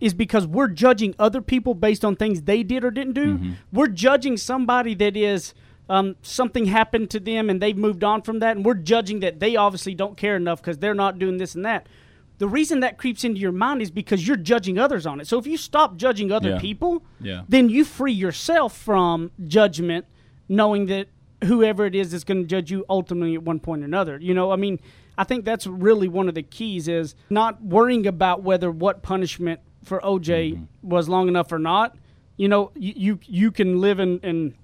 Is 0.00 0.14
because 0.14 0.46
we're 0.46 0.68
judging 0.68 1.14
other 1.18 1.40
people 1.40 1.74
based 1.74 2.04
on 2.04 2.14
things 2.14 2.42
they 2.42 2.62
did 2.62 2.84
or 2.84 2.90
didn't 2.90 3.14
do. 3.14 3.34
Mm-hmm. 3.34 3.52
We're 3.72 3.88
judging 3.88 4.36
somebody 4.36 4.94
that 4.94 5.16
is 5.16 5.54
um, 5.88 6.14
something 6.22 6.66
happened 6.66 7.10
to 7.10 7.20
them 7.20 7.50
and 7.50 7.60
they've 7.60 7.76
moved 7.76 8.04
on 8.04 8.22
from 8.22 8.38
that, 8.38 8.56
and 8.56 8.64
we're 8.64 8.74
judging 8.74 9.20
that 9.20 9.40
they 9.40 9.56
obviously 9.56 9.94
don't 9.94 10.16
care 10.16 10.36
enough 10.36 10.60
because 10.60 10.78
they're 10.78 10.94
not 10.94 11.18
doing 11.18 11.38
this 11.38 11.54
and 11.56 11.64
that. 11.64 11.88
The 12.38 12.46
reason 12.46 12.78
that 12.80 12.98
creeps 12.98 13.24
into 13.24 13.40
your 13.40 13.50
mind 13.50 13.82
is 13.82 13.90
because 13.90 14.24
you're 14.28 14.36
judging 14.36 14.78
others 14.78 15.04
on 15.06 15.20
it. 15.20 15.26
So 15.26 15.38
if 15.38 15.46
you 15.48 15.56
stop 15.56 15.96
judging 15.96 16.30
other 16.30 16.50
Yeah. 16.50 16.58
people, 16.60 17.02
Yeah. 17.20 17.42
then 17.48 17.68
you 17.68 17.84
free 17.84 18.12
yourself 18.12 18.76
from 18.78 19.32
judgment, 19.48 20.04
knowing 20.48 20.86
that 20.86 21.08
whoever 21.44 21.84
it 21.86 21.96
is 21.96 22.12
that's 22.12 22.22
going 22.22 22.42
to 22.42 22.46
judge 22.46 22.70
you 22.70 22.84
ultimately 22.88 23.34
at 23.34 23.42
one 23.42 23.58
point 23.58 23.82
or 23.82 23.86
another. 23.86 24.18
You 24.20 24.34
know, 24.34 24.52
I 24.52 24.56
mean, 24.56 24.78
I 25.16 25.24
think 25.24 25.44
that's 25.44 25.66
really 25.66 26.06
one 26.06 26.28
of 26.28 26.36
the 26.36 26.44
keys 26.44 26.86
is 26.86 27.16
not 27.28 27.60
worrying 27.62 28.06
about 28.06 28.44
whether 28.44 28.70
what 28.70 29.02
punishment 29.02 29.58
for 29.84 30.00
OJ 30.00 30.54
Mm-hmm. 30.54 30.64
was 30.88 31.08
long 31.08 31.28
enough 31.28 31.52
or 31.52 31.58
not. 31.58 31.96
You 32.36 32.48
know, 32.48 32.70
you 32.76 32.92
you, 32.96 33.20
you 33.24 33.50
can 33.50 33.80
live 33.80 33.98
and, 33.98 34.22
and 34.24 34.54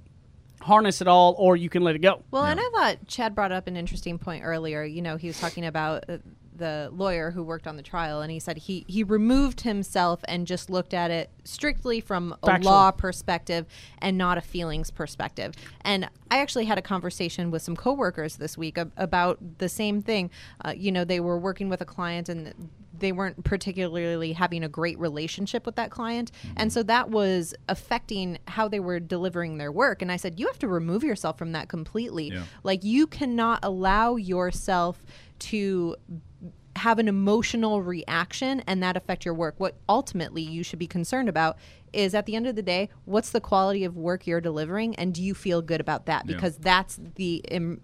harness 0.63 1.01
it 1.01 1.09
all, 1.09 1.35
or 1.39 1.57
you 1.57 1.69
can 1.69 1.83
let 1.83 1.95
it 1.95 2.01
go. 2.01 2.23
Well, 2.31 2.45
and 2.45 2.59
I 2.61 2.71
thought 2.75 3.07
Chad 3.07 3.35
brought 3.35 3.53
up 3.53 3.67
an 3.67 3.77
interesting 3.77 4.19
point 4.19 4.45
earlier. 4.45 4.85
You 4.85 5.03
know, 5.03 5.17
he 5.17 5.27
was 5.27 5.39
talking 5.41 5.67
about 5.67 6.05
uh, 6.09 6.19
the 6.57 6.89
lawyer 6.93 7.33
who 7.33 7.43
worked 7.43 7.67
on 7.67 7.77
the 7.77 7.83
trial, 7.83 8.21
and 8.23 8.31
he 8.31 8.39
said 8.39 8.57
he 8.59 8.85
he 8.87 9.03
removed 9.03 9.63
himself 9.63 10.21
and 10.29 10.47
just 10.47 10.71
looked 10.71 10.95
at 10.95 11.11
it 11.11 11.31
strictly 11.43 12.01
from 12.01 12.35
a 12.43 12.47
Factual. 12.47 12.71
law 12.71 12.91
perspective 12.93 13.67
and 13.99 14.17
not 14.17 14.39
a 14.39 14.41
feelings 14.41 14.91
perspective. 14.93 15.53
And 15.81 16.09
I 16.31 16.39
actually 16.39 16.67
had 16.67 16.79
a 16.79 16.83
conversation 16.83 17.51
with 17.51 17.61
some 17.63 17.75
coworkers 17.77 18.37
this 18.37 18.57
week 18.57 18.79
ab- 18.79 18.93
about 18.97 19.59
the 19.59 19.69
same 19.69 20.01
thing. 20.01 20.31
Uh, 20.65 20.73
you 20.77 20.93
know, 20.93 21.05
they 21.05 21.19
were 21.19 21.39
working 21.39 21.69
with 21.69 21.81
a 21.81 21.85
client 21.87 22.29
and 22.29 22.55
they 23.05 23.13
weren't 23.13 23.45
particularly 23.45 24.33
having 24.33 24.65
a 24.65 24.69
great 24.69 24.99
relationship 24.99 25.67
with 25.67 25.77
that 25.77 25.91
client. 25.91 26.33
And 26.57 26.71
mm-hmm. 26.71 26.75
so 26.75 26.83
that 26.85 27.11
was 27.11 27.55
affecting 27.69 28.39
how 28.49 28.67
they 28.67 28.81
were 28.81 28.99
delivering 28.99 29.59
their 29.59 29.71
work. 29.71 30.01
And 30.01 30.11
I 30.11 30.17
said, 30.17 30.41
you 30.41 30.47
have 30.47 30.59
to 30.61 30.69
remove 30.69 31.05
yourself 31.05 31.37
from 31.37 31.53
that 31.53 31.69
completely. 31.69 32.31
Yeah. 32.31 32.45
Like, 32.63 32.83
you 32.83 33.07
cannot 33.07 33.61
allow 33.63 34.17
yourself 34.17 35.05
to 35.41 35.97
have 36.77 36.99
an 36.99 37.09
emotional 37.09 37.83
reaction 37.83 38.63
and 38.67 38.83
that 38.83 38.97
affect 38.97 39.25
your 39.25 39.35
work. 39.35 39.55
What 39.59 39.77
ultimately 39.89 40.43
you 40.43 40.63
should 40.63 40.79
be 40.79 40.87
concerned 40.87 41.29
about 41.29 41.59
is 41.93 42.15
at 42.15 42.27
the 42.27 42.35
end 42.35 42.47
of 42.47 42.57
the 42.57 42.63
day, 42.63 42.89
what's 43.05 43.31
the 43.31 43.41
quality 43.41 43.85
of 43.85 43.97
work 43.97 44.27
you're 44.27 44.41
delivering 44.41 44.97
and 44.97 45.15
do 45.15 45.23
you 45.23 45.35
feel 45.35 45.63
good 45.63 45.81
about 45.81 46.07
that? 46.07 46.27
Yeah. 46.27 46.35
Because 46.35 46.57
that's 46.57 46.99
the 47.15 47.37
Im- 47.51 47.81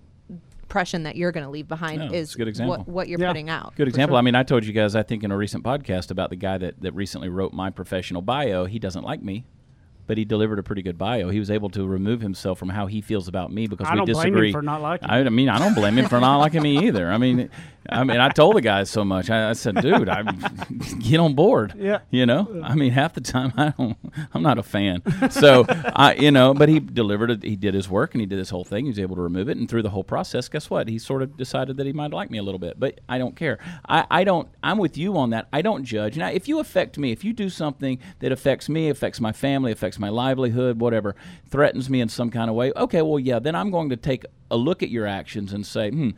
impression 0.71 1.03
that 1.03 1.17
you're 1.17 1.33
going 1.33 1.45
to 1.45 1.51
leave 1.51 1.67
behind 1.67 2.01
Yeah, 2.01 2.17
is 2.19 2.35
a 2.35 2.39
good 2.39 2.47
example. 2.47 2.77
What, 2.79 2.89
what 2.89 3.09
you're 3.09 3.19
Yeah. 3.21 3.27
putting 3.27 3.51
out. 3.51 3.75
Good 3.75 3.89
example. 3.89 4.17
I 4.17 4.21
mean, 4.21 4.37
I 4.37 4.45
told 4.45 4.65
you 4.65 4.73
guys, 4.73 4.95
I 4.95 5.03
think, 5.03 5.25
in 5.25 5.33
a 5.33 5.37
recent 5.37 5.65
podcast 5.65 6.13
about 6.13 6.31
the 6.31 6.37
guy 6.37 6.59
that, 6.59 6.81
that 6.83 6.93
recently 6.95 7.29
wrote 7.29 7.53
my 7.53 7.71
professional 7.71 8.23
bio. 8.23 8.67
He 8.67 8.79
doesn't 8.79 9.03
like 9.03 9.21
me, 9.21 9.45
but 10.07 10.17
he 10.17 10.25
delivered 10.25 10.61
a 10.61 10.63
pretty 10.63 10.83
good 10.83 10.97
bio. 10.97 11.29
He 11.31 11.41
was 11.41 11.51
able 11.51 11.71
to 11.71 11.85
remove 11.85 12.21
himself 12.21 12.57
from 12.61 12.69
how 12.69 12.87
he 12.87 13.01
feels 13.01 13.27
about 13.27 13.53
me 13.53 13.67
because 13.67 13.89
I 13.89 13.95
we 13.95 13.97
don't 13.99 14.07
blame 14.13 14.27
him 14.29 14.33
disagree. 14.35 14.53
for 14.53 14.63
not 14.63 14.81
liking 14.81 15.11
I, 15.11 15.19
I 15.19 15.29
mean, 15.29 15.49
I 15.49 15.59
don't 15.59 15.75
blame 15.75 15.99
him 15.99 16.09
for 16.09 16.21
not 16.21 16.37
liking 16.39 16.63
me 16.63 16.87
either. 16.87 17.11
I 17.11 17.19
mean, 17.19 17.51
I 17.89 18.05
mean, 18.05 18.21
I 18.21 18.29
told 18.29 18.57
the 18.57 18.61
guys 18.61 18.91
so 18.91 19.05
much. 19.05 19.31
I, 19.31 19.51
I 19.51 19.53
said, 19.55 19.77
dude, 19.77 20.09
I 20.09 20.23
get 20.99 21.19
on 21.19 21.35
board. 21.35 21.75
Yeah. 21.77 22.01
You 22.11 22.27
know, 22.27 22.61
I 22.63 22.75
mean, 22.75 22.93
half 22.93 23.15
the 23.15 23.21
time 23.21 23.53
I 23.57 23.73
don't, 23.77 23.97
I'm 24.35 24.43
not 24.43 24.59
a 24.59 24.63
fan. 24.63 25.03
So 25.31 25.65
I, 25.69 26.15
you 26.15 26.31
know, 26.31 26.53
but 26.55 26.69
he 26.69 26.79
delivered 26.81 27.31
it. 27.31 27.43
He 27.43 27.57
did 27.57 27.75
his 27.75 27.89
work 27.89 28.15
and 28.15 28.21
he 28.21 28.27
did 28.27 28.39
this 28.39 28.51
whole 28.51 28.65
thing. 28.65 28.85
He 28.85 28.91
was 28.91 28.99
able 28.99 29.17
to 29.17 29.23
remove 29.23 29.49
it, 29.49 29.57
and 29.57 29.69
through 29.69 29.83
the 29.83 29.91
whole 29.91 30.05
process, 30.05 30.49
guess 30.49 30.69
what? 30.69 30.89
He 30.89 30.99
sort 30.99 31.23
of 31.23 31.37
decided 31.37 31.77
that 31.79 31.87
he 31.87 31.93
might 31.93 32.11
like 32.11 32.31
me 32.31 32.39
a 32.39 32.43
little 32.43 32.59
bit. 32.59 32.79
But 32.79 33.01
I 33.09 33.19
don't 33.19 33.35
care. 33.35 33.59
I, 33.89 34.07
I 34.11 34.25
don't. 34.25 34.49
I'm 34.63 34.79
with 34.79 34.99
you 34.99 35.17
on 35.17 35.31
that. 35.31 35.49
I 35.53 35.63
don't 35.63 35.85
judge. 35.85 36.17
Now, 36.17 36.29
if 36.29 36.49
you 36.49 36.61
affect 36.61 36.99
me, 36.99 37.13
if 37.13 37.25
you 37.25 37.33
do 37.33 37.49
something 37.49 37.99
that 38.21 38.33
affects 38.33 38.69
me, 38.69 38.89
affects 38.91 39.21
my 39.21 39.33
family, 39.33 39.73
affects 39.73 39.99
my 39.99 40.09
livelihood, 40.09 40.81
whatever, 40.81 41.17
threatens 41.49 41.89
me 41.89 42.01
in 42.01 42.09
some 42.09 42.31
kind 42.31 42.51
of 42.51 42.57
way, 42.57 42.73
okay, 42.77 43.03
well, 43.03 43.19
yeah, 43.19 43.39
then 43.39 43.55
I'm 43.55 43.71
going 43.71 43.91
to 43.91 43.97
take 43.97 44.25
a 44.51 44.57
look 44.57 44.83
at 44.83 44.91
your 44.91 45.07
actions 45.07 45.53
and 45.53 45.65
say, 45.67 45.91
hmm. 45.91 46.11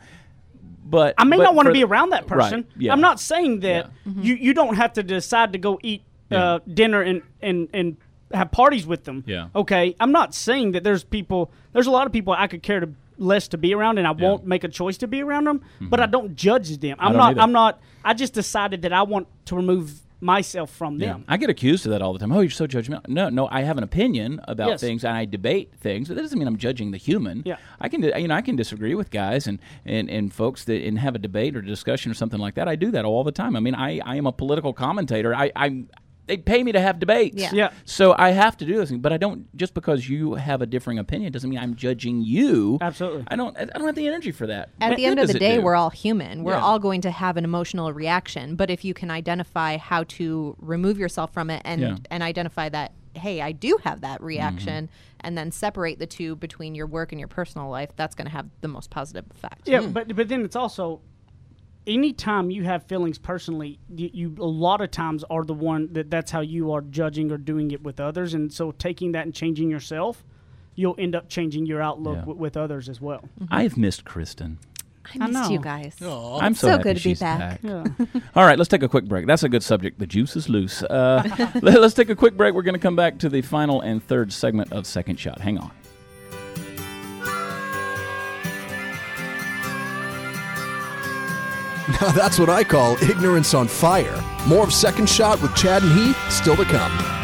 But 0.85 1.15
I 1.17 1.23
may 1.23 1.37
but 1.37 1.43
not 1.43 1.55
want 1.55 1.67
to 1.67 1.71
be 1.73 1.83
around 1.83 2.09
that 2.11 2.29
Right, 2.29 2.41
person. 2.43 2.65
yeah. 2.77 2.91
I'm 2.93 3.01
not 3.01 3.19
saying 3.19 3.61
that 3.61 3.89
Yeah. 4.05 4.11
you, 4.21 4.35
you 4.35 4.53
don't 4.53 4.75
have 4.75 4.93
to 4.93 5.03
decide 5.03 5.53
to 5.53 5.59
go 5.59 5.79
eat 5.81 6.03
uh, 6.31 6.59
dinner 6.71 7.01
and, 7.01 7.21
and, 7.41 7.67
and 7.73 7.97
have 8.33 8.51
parties 8.51 8.85
with 8.87 9.03
them. 9.03 9.23
Yeah. 9.27 9.47
Okay. 9.55 9.95
I'm 9.99 10.11
not 10.11 10.33
saying 10.33 10.71
that 10.73 10.83
there's 10.83 11.03
people, 11.03 11.51
there's 11.73 11.87
a 11.87 11.91
lot 11.91 12.07
of 12.07 12.11
people 12.13 12.33
I 12.37 12.47
could 12.47 12.63
care 12.63 12.79
to 12.79 12.89
less 13.17 13.47
to 13.49 13.57
be 13.57 13.73
around 13.75 13.99
and 13.99 14.07
I 14.07 14.11
won't 14.11 14.45
make 14.45 14.63
a 14.63 14.67
choice 14.67 14.97
to 14.97 15.07
be 15.07 15.21
around 15.21 15.45
them, 15.45 15.61
but 15.79 15.99
I 15.99 16.07
don't 16.07 16.35
judge 16.35 16.75
them. 16.79 16.97
I'm 16.99 17.11
don't 17.11 17.17
not, 17.19 17.31
either. 17.31 17.41
I'm 17.41 17.51
not, 17.51 17.79
I 18.03 18.13
just 18.15 18.33
decided 18.33 18.81
that 18.81 18.91
I 18.93 19.03
want 19.03 19.27
to 19.45 19.55
remove 19.55 20.01
myself 20.23 20.69
from 20.71 20.99
Yeah. 20.99 21.13
them. 21.13 21.25
I 21.27 21.37
get 21.37 21.49
accused 21.49 21.85
of 21.85 21.91
that 21.91 22.01
all 22.01 22.13
the 22.13 22.19
time. 22.19 22.31
Oh, 22.31 22.39
you're 22.39 22.49
so 22.49 22.65
judgmental. 22.65 23.07
No, 23.07 23.29
no, 23.29 23.47
I 23.51 23.61
have 23.61 23.77
an 23.77 23.83
opinion 23.83 24.39
about 24.47 24.69
Yes. 24.69 24.81
things 24.81 25.03
and 25.03 25.15
I 25.15 25.25
debate 25.25 25.73
things, 25.77 26.07
but 26.07 26.15
that 26.15 26.21
doesn't 26.21 26.39
mean 26.39 26.47
I'm 26.47 26.57
judging 26.57 26.91
the 26.91 26.97
human. 26.97 27.43
Yeah. 27.45 27.57
I 27.79 27.89
can, 27.89 28.01
you 28.03 28.27
know, 28.27 28.35
I 28.35 28.41
can 28.41 28.55
disagree 28.55 28.95
with 28.95 29.11
guys 29.11 29.45
and, 29.47 29.59
and, 29.85 30.09
and 30.09 30.33
folks 30.33 30.63
that 30.65 30.81
and 30.83 30.97
have 30.99 31.15
a 31.15 31.19
debate 31.19 31.55
or 31.55 31.61
discussion 31.61 32.11
or 32.11 32.15
something 32.15 32.39
like 32.39 32.55
that. 32.55 32.67
I 32.67 32.75
do 32.75 32.89
that 32.91 33.05
all 33.05 33.23
the 33.23 33.31
time. 33.31 33.55
I 33.55 33.59
mean, 33.59 33.75
I, 33.75 33.99
I 34.05 34.15
am 34.15 34.25
a 34.25 34.31
political 34.31 34.73
commentator. 34.73 35.35
I, 35.35 35.51
I 35.55 35.83
they 36.25 36.37
pay 36.37 36.63
me 36.63 36.71
to 36.71 36.79
have 36.79 36.99
debates. 36.99 37.35
Yeah. 37.37 37.49
Yeah. 37.53 37.71
So 37.85 38.15
I 38.17 38.29
have 38.31 38.55
to 38.57 38.65
do 38.65 38.77
this, 38.77 38.89
thing, 38.89 38.99
but 38.99 39.11
I 39.11 39.17
don't 39.17 39.53
just 39.57 39.73
because 39.73 40.07
you 40.07 40.35
have 40.35 40.61
a 40.61 40.65
differing 40.65 40.97
opinion 40.99 41.31
doesn't 41.31 41.49
mean 41.49 41.59
I'm 41.59 41.75
judging 41.75 42.21
you. 42.21 42.77
Absolutely. 42.81 43.25
I 43.27 43.35
don't. 43.35 43.57
I 43.57 43.65
don't 43.65 43.85
have 43.85 43.95
the 43.95 44.07
energy 44.07 44.31
for 44.31 44.47
that. 44.47 44.69
At 44.79 44.89
What 44.91 44.97
the 44.97 45.05
end 45.05 45.19
of 45.19 45.27
the 45.27 45.39
day, 45.39 45.59
we're 45.59 45.75
all 45.75 45.89
human. 45.89 46.43
We're 46.43 46.53
Yeah. 46.53 46.61
all 46.63 46.79
going 46.79 47.01
to 47.01 47.11
have 47.11 47.35
an 47.37 47.43
emotional 47.43 47.91
reaction. 47.91 48.55
But 48.55 48.69
if 48.69 48.85
you 48.85 48.93
can 48.93 49.11
identify 49.11 49.77
how 49.77 50.03
to 50.03 50.55
remove 50.59 50.97
yourself 50.97 51.33
from 51.33 51.49
it 51.49 51.61
and 51.65 51.81
Yeah. 51.81 51.97
and 52.09 52.23
identify 52.23 52.69
that, 52.69 52.93
hey, 53.15 53.41
I 53.41 53.51
do 53.51 53.77
have 53.83 54.01
that 54.01 54.17
Mm-hmm. 54.19 54.25
reaction, 54.25 54.89
and 55.19 55.37
then 55.37 55.51
separate 55.51 55.99
the 55.99 56.07
two 56.07 56.35
between 56.35 56.73
your 56.75 56.87
work 56.87 57.11
and 57.11 57.19
your 57.19 57.27
personal 57.27 57.69
life, 57.69 57.89
that's 57.95 58.15
going 58.15 58.25
to 58.27 58.31
have 58.31 58.47
the 58.61 58.67
most 58.67 58.89
positive 58.89 59.25
effect. 59.31 59.67
Yeah, 59.67 59.81
but 59.81 60.15
but 60.15 60.27
then 60.29 60.43
it's 60.45 60.55
also 60.55 61.01
anytime 61.87 62.49
you 62.51 62.63
have 62.63 62.83
feelings 62.85 63.17
personally, 63.17 63.79
you, 63.93 64.09
you 64.13 64.35
a 64.39 64.45
lot 64.45 64.81
of 64.81 64.91
times 64.91 65.23
are 65.29 65.43
the 65.43 65.53
one 65.53 65.91
that 65.93 66.09
that's 66.09 66.31
how 66.31 66.41
you 66.41 66.71
are 66.71 66.81
judging 66.81 67.31
or 67.31 67.37
doing 67.37 67.71
it 67.71 67.83
with 67.83 67.99
others, 67.99 68.33
and 68.33 68.51
so 68.51 68.71
taking 68.71 69.11
that 69.13 69.25
and 69.25 69.33
changing 69.33 69.69
yourself, 69.69 70.23
you'll 70.75 70.95
end 70.97 71.15
up 71.15 71.29
changing 71.29 71.65
your 71.65 71.81
outlook 71.81 72.15
Yeah. 72.15 72.21
w- 72.21 72.39
with 72.39 72.57
others 72.57 72.89
as 72.89 72.99
well. 73.01 73.23
I've 73.51 73.77
missed 73.77 74.05
Kristen. 74.05 74.59
I 75.05 75.25
I 75.25 75.27
missed 75.27 75.51
you 75.51 75.57
know. 75.57 75.63
guys. 75.63 75.95
I'm 76.01 76.53
so, 76.55 76.67
so 76.67 76.69
happy 76.69 76.83
good 76.83 76.97
to 76.97 77.03
be 77.03 77.09
she's 77.09 77.19
back. 77.19 77.59
Yeah. 77.61 77.83
All 78.35 78.45
right, 78.45 78.57
let's 78.57 78.69
take 78.69 78.83
a 78.83 78.87
quick 78.87 79.03
break. 79.05 79.27
That's 79.27 79.43
a 79.43 79.49
good 79.49 79.61
subject. 79.63 79.99
The 79.99 80.07
juice 80.07 80.35
is 80.37 80.47
loose. 80.47 80.81
Uh, 80.81 81.23
let- 81.61 81.81
let's 81.81 81.93
take 81.93 82.09
a 82.09 82.15
quick 82.15 82.37
break. 82.37 82.53
We're 82.53 82.61
going 82.61 82.73
to 82.75 82.79
come 82.79 82.95
back 82.95 83.19
to 83.19 83.27
the 83.29 83.41
final 83.41 83.81
and 83.81 84.01
third 84.01 84.31
segment 84.31 84.71
of 84.71 84.87
Second 84.87 85.19
Shot. 85.19 85.41
Hang 85.41 85.57
on. 85.57 85.71
Now 92.01 92.11
that's 92.11 92.39
what 92.39 92.49
I 92.49 92.63
call 92.63 92.95
ignorance 93.03 93.53
on 93.53 93.67
fire. 93.67 94.23
More 94.47 94.63
of 94.63 94.73
Second 94.73 95.09
Shot 95.09 95.41
with 95.41 95.53
Chad 95.53 95.83
and 95.83 95.91
Heath 95.91 96.17
still 96.31 96.55
to 96.55 96.63
come. 96.65 97.22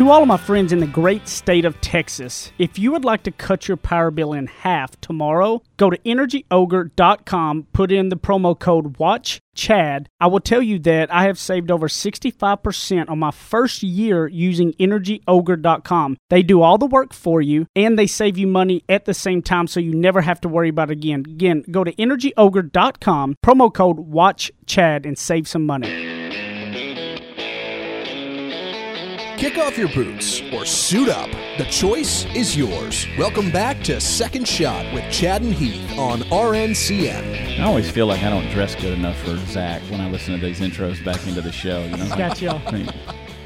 To 0.00 0.08
all 0.08 0.22
of 0.22 0.28
my 0.28 0.38
friends 0.38 0.72
in 0.72 0.80
the 0.80 0.86
great 0.86 1.28
state 1.28 1.66
of 1.66 1.78
Texas, 1.82 2.52
if 2.56 2.78
you 2.78 2.90
would 2.90 3.04
like 3.04 3.22
to 3.24 3.30
cut 3.30 3.68
your 3.68 3.76
power 3.76 4.10
bill 4.10 4.32
in 4.32 4.46
half 4.46 4.98
tomorrow, 5.02 5.62
go 5.76 5.90
to 5.90 5.98
energyogre.com, 5.98 7.66
put 7.74 7.92
in 7.92 8.08
the 8.08 8.16
promo 8.16 8.58
code 8.58 8.96
WATCHCHAD. 8.96 10.06
I 10.18 10.26
will 10.26 10.40
tell 10.40 10.62
you 10.62 10.78
that 10.78 11.12
I 11.12 11.24
have 11.24 11.38
saved 11.38 11.70
over 11.70 11.86
65% 11.86 13.10
on 13.10 13.18
my 13.18 13.30
first 13.30 13.82
year 13.82 14.26
using 14.26 14.72
energyogre.com. 14.80 16.16
They 16.30 16.42
do 16.42 16.62
all 16.62 16.78
the 16.78 16.86
work 16.86 17.12
for 17.12 17.42
you 17.42 17.66
and 17.76 17.98
they 17.98 18.06
save 18.06 18.38
you 18.38 18.46
money 18.46 18.82
at 18.88 19.04
the 19.04 19.12
same 19.12 19.42
time 19.42 19.66
so 19.66 19.80
you 19.80 19.92
never 19.92 20.22
have 20.22 20.40
to 20.40 20.48
worry 20.48 20.70
about 20.70 20.90
it 20.90 20.94
again. 20.94 21.24
Again, 21.28 21.62
go 21.70 21.84
to 21.84 21.92
energyogre.com, 21.96 23.36
promo 23.44 23.74
code 23.74 24.10
WATCHCHAD 24.10 25.04
and 25.04 25.18
save 25.18 25.46
some 25.46 25.66
money. 25.66 26.09
Kick 29.40 29.56
off 29.56 29.78
your 29.78 29.88
boots 29.88 30.42
or 30.52 30.66
suit 30.66 31.08
up. 31.08 31.30
The 31.56 31.64
choice 31.70 32.26
is 32.36 32.54
yours. 32.54 33.06
Welcome 33.16 33.50
back 33.50 33.82
to 33.84 33.98
Second 33.98 34.46
Shot 34.46 34.84
with 34.92 35.10
Chad 35.10 35.40
and 35.40 35.54
Heath 35.54 35.98
on 35.98 36.20
RNCN. 36.24 37.58
I 37.58 37.62
always 37.62 37.90
feel 37.90 38.04
like 38.06 38.22
I 38.22 38.28
don't 38.28 38.48
dress 38.50 38.74
good 38.74 38.92
enough 38.92 39.16
for 39.20 39.36
Zach 39.46 39.80
when 39.90 39.98
I 40.02 40.10
listen 40.10 40.38
to 40.38 40.44
these 40.44 40.60
intros 40.60 41.02
back 41.02 41.26
into 41.26 41.40
the 41.40 41.50
show. 41.52 41.82
You 41.84 41.96
know, 41.96 42.16
Got 42.16 42.42
you. 42.42 42.50
I 42.50 42.70
mean, 42.70 42.90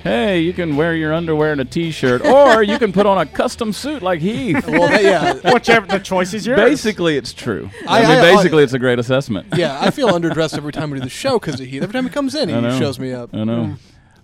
hey, 0.02 0.40
you 0.40 0.52
can 0.52 0.74
wear 0.74 0.96
your 0.96 1.14
underwear 1.14 1.52
and 1.52 1.60
a 1.60 1.64
t-shirt, 1.64 2.26
or 2.26 2.64
you 2.64 2.76
can 2.80 2.92
put 2.92 3.06
on 3.06 3.18
a 3.18 3.26
custom 3.26 3.72
suit 3.72 4.02
like 4.02 4.20
Heath. 4.20 4.66
Well, 4.68 4.88
that- 4.88 5.02
yeah, 5.04 5.52
Whichever 5.52 5.86
the 5.86 6.00
choice 6.00 6.34
is 6.34 6.44
yours. 6.44 6.58
Basically, 6.58 7.16
it's 7.16 7.32
true. 7.32 7.70
I, 7.86 8.02
I- 8.02 8.08
mean, 8.08 8.18
I- 8.18 8.34
basically, 8.34 8.64
it's 8.64 8.72
a 8.72 8.80
great 8.80 8.98
assessment. 8.98 9.46
yeah. 9.56 9.78
I 9.80 9.92
feel 9.92 10.08
underdressed 10.08 10.56
every 10.56 10.72
time 10.72 10.90
we 10.90 10.98
do 10.98 11.04
the 11.04 11.08
show 11.10 11.38
because 11.38 11.60
of 11.60 11.66
Heath. 11.68 11.84
Every 11.84 11.92
time 11.92 12.02
he 12.04 12.10
comes 12.10 12.34
in, 12.34 12.48
he 12.48 12.78
shows 12.80 12.98
me 12.98 13.12
up. 13.12 13.30
I 13.32 13.44
know. 13.44 13.76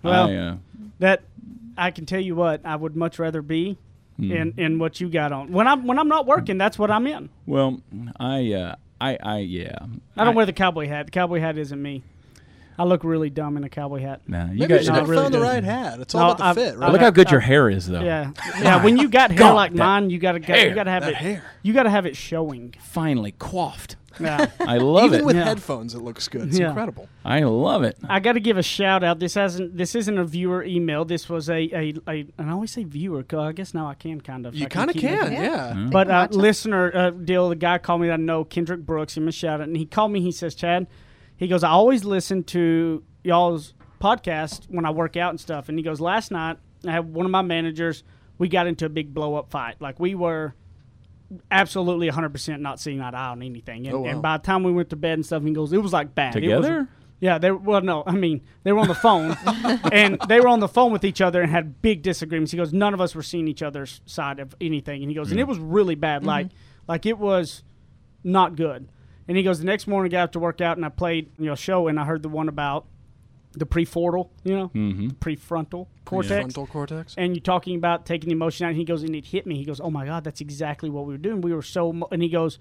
Well, 0.02 0.28
I, 0.28 0.34
uh, 0.34 0.56
that 0.98 1.22
I 1.80 1.90
can 1.90 2.06
tell 2.06 2.20
you 2.20 2.34
what 2.34 2.60
I 2.64 2.76
would 2.76 2.94
much 2.96 3.18
rather 3.18 3.42
be 3.42 3.78
Hmm. 4.16 4.32
in 4.32 4.54
in 4.58 4.78
what 4.78 5.00
you 5.00 5.08
got 5.08 5.32
on. 5.32 5.50
When 5.50 5.66
I'm 5.66 5.86
when 5.86 5.98
I'm 5.98 6.08
not 6.08 6.26
working, 6.26 6.58
that's 6.58 6.78
what 6.78 6.90
I'm 6.90 7.06
in. 7.06 7.30
well, 7.46 7.80
I, 8.18 8.52
uh, 8.52 8.74
I, 9.00 9.16
I, 9.22 9.38
yeah. 9.38 9.78
I 10.16 10.24
don't 10.24 10.34
wear 10.34 10.44
the 10.44 10.52
cowboy 10.52 10.86
hat. 10.88 11.06
The 11.06 11.12
cowboy 11.12 11.40
hat 11.40 11.56
isn't 11.56 11.80
me. 11.80 12.02
I 12.78 12.84
look 12.84 13.02
really 13.04 13.28
dumb 13.30 13.56
in 13.58 13.64
a 13.64 13.68
cowboy 13.68 14.00
hat. 14.00 14.20
Nah, 14.26 14.44
you 14.52 14.60
Maybe 14.60 14.66
got. 14.66 14.74
you 14.80 14.84
should 14.84 14.92
no, 14.92 14.98
have 15.00 15.08
really 15.08 15.22
found 15.22 15.34
the 15.34 15.40
right 15.40 15.64
hat. 15.64 16.00
It's 16.00 16.14
No, 16.14 16.20
all 16.20 16.30
about 16.32 16.40
I've- 16.46 16.60
the 16.60 16.66
fit, 16.66 16.74
I've 16.74 16.80
right? 16.80 16.92
Look 16.92 17.00
how 17.02 17.10
good 17.10 17.28
I- 17.28 17.30
your 17.30 17.40
hair 17.40 17.68
is, 17.70 17.86
though. 17.86 18.00
Yeah, 18.02 18.32
yeah. 18.60 18.82
When 18.84 18.96
you 18.98 19.08
got 19.08 19.30
hair 19.30 19.38
God, 19.38 19.54
like 19.54 19.72
mine, 19.74 20.08
you 20.10 20.18
gotta 20.18 20.38
got, 20.40 20.48
hair, 20.56 20.68
you 20.68 20.74
gotta 20.74 20.90
have 20.90 21.04
it. 21.04 21.14
hair. 21.14 21.42
You 21.62 21.72
gotta 21.72 21.90
have 21.90 22.04
it 22.06 22.16
showing. 22.16 22.74
Finally 22.78 23.32
coiffed. 23.38 23.96
Yeah. 24.18 24.50
I 24.60 24.78
love 24.78 25.04
it. 25.04 25.06
Even 25.16 25.20
it. 25.20 25.24
with 25.26 25.36
Yeah. 25.36 25.44
headphones, 25.44 25.94
it 25.94 26.00
looks 26.00 26.26
good. 26.28 26.48
It's 26.48 26.58
Yeah. 26.58 26.68
incredible. 26.68 27.08
I 27.24 27.40
love 27.40 27.82
it. 27.84 27.96
I 28.08 28.18
got 28.20 28.32
to 28.32 28.40
give 28.40 28.56
a 28.56 28.62
shout 28.62 29.04
out. 29.04 29.18
This 29.20 29.34
hasn't. 29.34 29.76
This 29.76 29.94
isn't 29.94 30.18
a 30.18 30.24
viewer 30.24 30.64
email. 30.64 31.04
This 31.04 31.28
was 31.28 31.48
a 31.48 31.54
a, 31.72 31.94
a 32.08 32.26
and 32.38 32.48
I 32.48 32.50
always 32.50 32.72
say 32.72 32.84
viewer. 32.84 33.22
'cause 33.22 33.38
I 33.38 33.52
guess 33.52 33.72
now 33.74 33.86
I 33.86 33.94
can 33.94 34.20
kind 34.20 34.46
of. 34.46 34.54
You 34.54 34.66
I 34.66 34.68
kind 34.68 34.90
of 34.90 34.94
keep 34.94 35.04
making 35.04 35.18
can, 35.28 35.32
Yeah. 35.32 35.74
yeah. 35.74 35.88
But 35.90 36.08
uh, 36.08 36.26
Watch 36.30 36.32
listener 36.32 36.90
uh, 36.94 37.10
deal, 37.10 37.48
the 37.50 37.56
guy 37.56 37.78
called 37.78 38.00
me 38.00 38.08
that 38.08 38.14
I 38.14 38.16
know, 38.16 38.42
Kendrick 38.44 38.80
Brooks, 38.84 39.16
him 39.16 39.28
a 39.28 39.32
shout 39.32 39.60
out, 39.60 39.68
and 39.68 39.76
he 39.76 39.86
called 39.86 40.10
me. 40.12 40.20
He 40.20 40.32
says, 40.32 40.54
Chad, 40.54 40.86
he 41.36 41.46
goes, 41.46 41.62
I 41.62 41.68
always 41.70 42.04
listen 42.04 42.42
to 42.44 43.02
y'all's 43.22 43.74
podcast 44.00 44.62
when 44.68 44.84
I 44.86 44.90
work 44.90 45.16
out 45.16 45.30
and 45.30 45.38
stuff. 45.40 45.68
And 45.68 45.78
he 45.78 45.84
goes, 45.84 46.00
last 46.00 46.30
night 46.30 46.56
I 46.86 46.90
had 46.92 47.12
one 47.14 47.26
of 47.26 47.32
my 47.32 47.42
managers. 47.42 48.02
We 48.38 48.48
got 48.48 48.66
into 48.66 48.86
a 48.86 48.88
big 48.88 49.12
blow 49.14 49.34
up 49.36 49.50
fight. 49.50 49.76
Like 49.80 50.00
we 50.00 50.14
were 50.14 50.54
absolutely 51.50 52.10
100% 52.10 52.60
not 52.60 52.80
seeing 52.80 53.00
eye 53.00 53.10
to 53.10 53.16
eye 53.16 53.28
on 53.28 53.42
anything. 53.42 53.86
And, 53.86 53.96
Oh, 53.96 54.00
wow. 54.00 54.10
and 54.10 54.22
by 54.22 54.36
the 54.36 54.42
time 54.42 54.62
we 54.62 54.72
went 54.72 54.90
to 54.90 54.96
bed 54.96 55.14
and 55.14 55.26
stuff, 55.26 55.42
he 55.42 55.52
goes, 55.52 55.72
it 55.72 55.78
was 55.78 55.92
like 55.92 56.14
bad. 56.14 56.36
It 56.36 56.56
was- 56.56 56.66
Together? 56.66 56.88
yeah, 57.20 57.36
they 57.36 57.50
well 57.50 57.82
no, 57.82 58.02
I 58.06 58.12
mean 58.12 58.40
they 58.62 58.72
were 58.72 58.78
on 58.78 58.88
the 58.88 58.94
phone, 58.94 59.36
and 59.92 60.18
they 60.28 60.40
were 60.40 60.48
on 60.48 60.60
the 60.60 60.68
phone 60.68 60.90
with 60.90 61.04
each 61.04 61.20
other 61.20 61.42
and 61.42 61.50
had 61.50 61.82
big 61.82 62.02
disagreements. 62.02 62.50
He 62.50 62.56
goes, 62.56 62.72
none 62.72 62.94
of 62.94 63.00
us 63.00 63.14
were 63.14 63.22
seeing 63.22 63.46
each 63.46 63.62
other's 63.62 64.00
side 64.06 64.40
of 64.40 64.56
anything, 64.60 65.02
and 65.02 65.10
he 65.10 65.14
goes, 65.14 65.30
and 65.30 65.38
it 65.38 65.44
mm. 65.44 65.48
was 65.48 65.58
really 65.58 65.94
bad, 65.94 66.24
like 66.24 66.46
mm-hmm. 66.46 66.56
like 66.88 67.04
it 67.06 67.18
was 67.18 67.62
not 68.24 68.56
good. 68.56 68.88
And 69.28 69.36
he 69.36 69.42
goes, 69.42 69.60
the 69.60 69.66
next 69.66 69.86
morning 69.86 70.10
I 70.10 70.12
got 70.12 70.24
up 70.24 70.32
to 70.32 70.40
work 70.40 70.60
out, 70.60 70.78
and 70.78 70.84
I 70.84 70.88
played 70.88 71.30
you 71.38 71.46
know 71.46 71.54
show, 71.54 71.88
and 71.88 72.00
I 72.00 72.04
heard 72.04 72.22
the 72.22 72.30
one 72.30 72.48
about 72.48 72.86
the 73.52 73.66
prefrontal, 73.66 74.28
you 74.44 74.54
know, 74.56 74.68
Mm-hmm. 74.68 75.08
prefrontal 75.18 75.86
cortex. 76.04 76.28
Frontal 76.54 76.66
cortex. 76.66 77.14
And 77.18 77.34
you're 77.34 77.42
talking 77.42 77.76
about 77.76 78.06
taking 78.06 78.28
the 78.28 78.34
emotion 78.34 78.64
out. 78.66 78.70
And 78.70 78.76
he 78.78 78.84
goes, 78.84 79.02
and 79.02 79.14
it 79.16 79.24
hit 79.26 79.46
me. 79.46 79.56
He 79.56 79.64
goes, 79.64 79.80
oh 79.80 79.90
my 79.90 80.06
God, 80.06 80.22
that's 80.24 80.40
exactly 80.40 80.88
what 80.90 81.06
we 81.06 81.14
were 81.14 81.18
doing. 81.18 81.40
We 81.40 81.52
were 81.52 81.62
so, 81.62 81.90
emo-. 81.92 82.08
and 82.12 82.22
he 82.22 82.28
goes, 82.28 82.58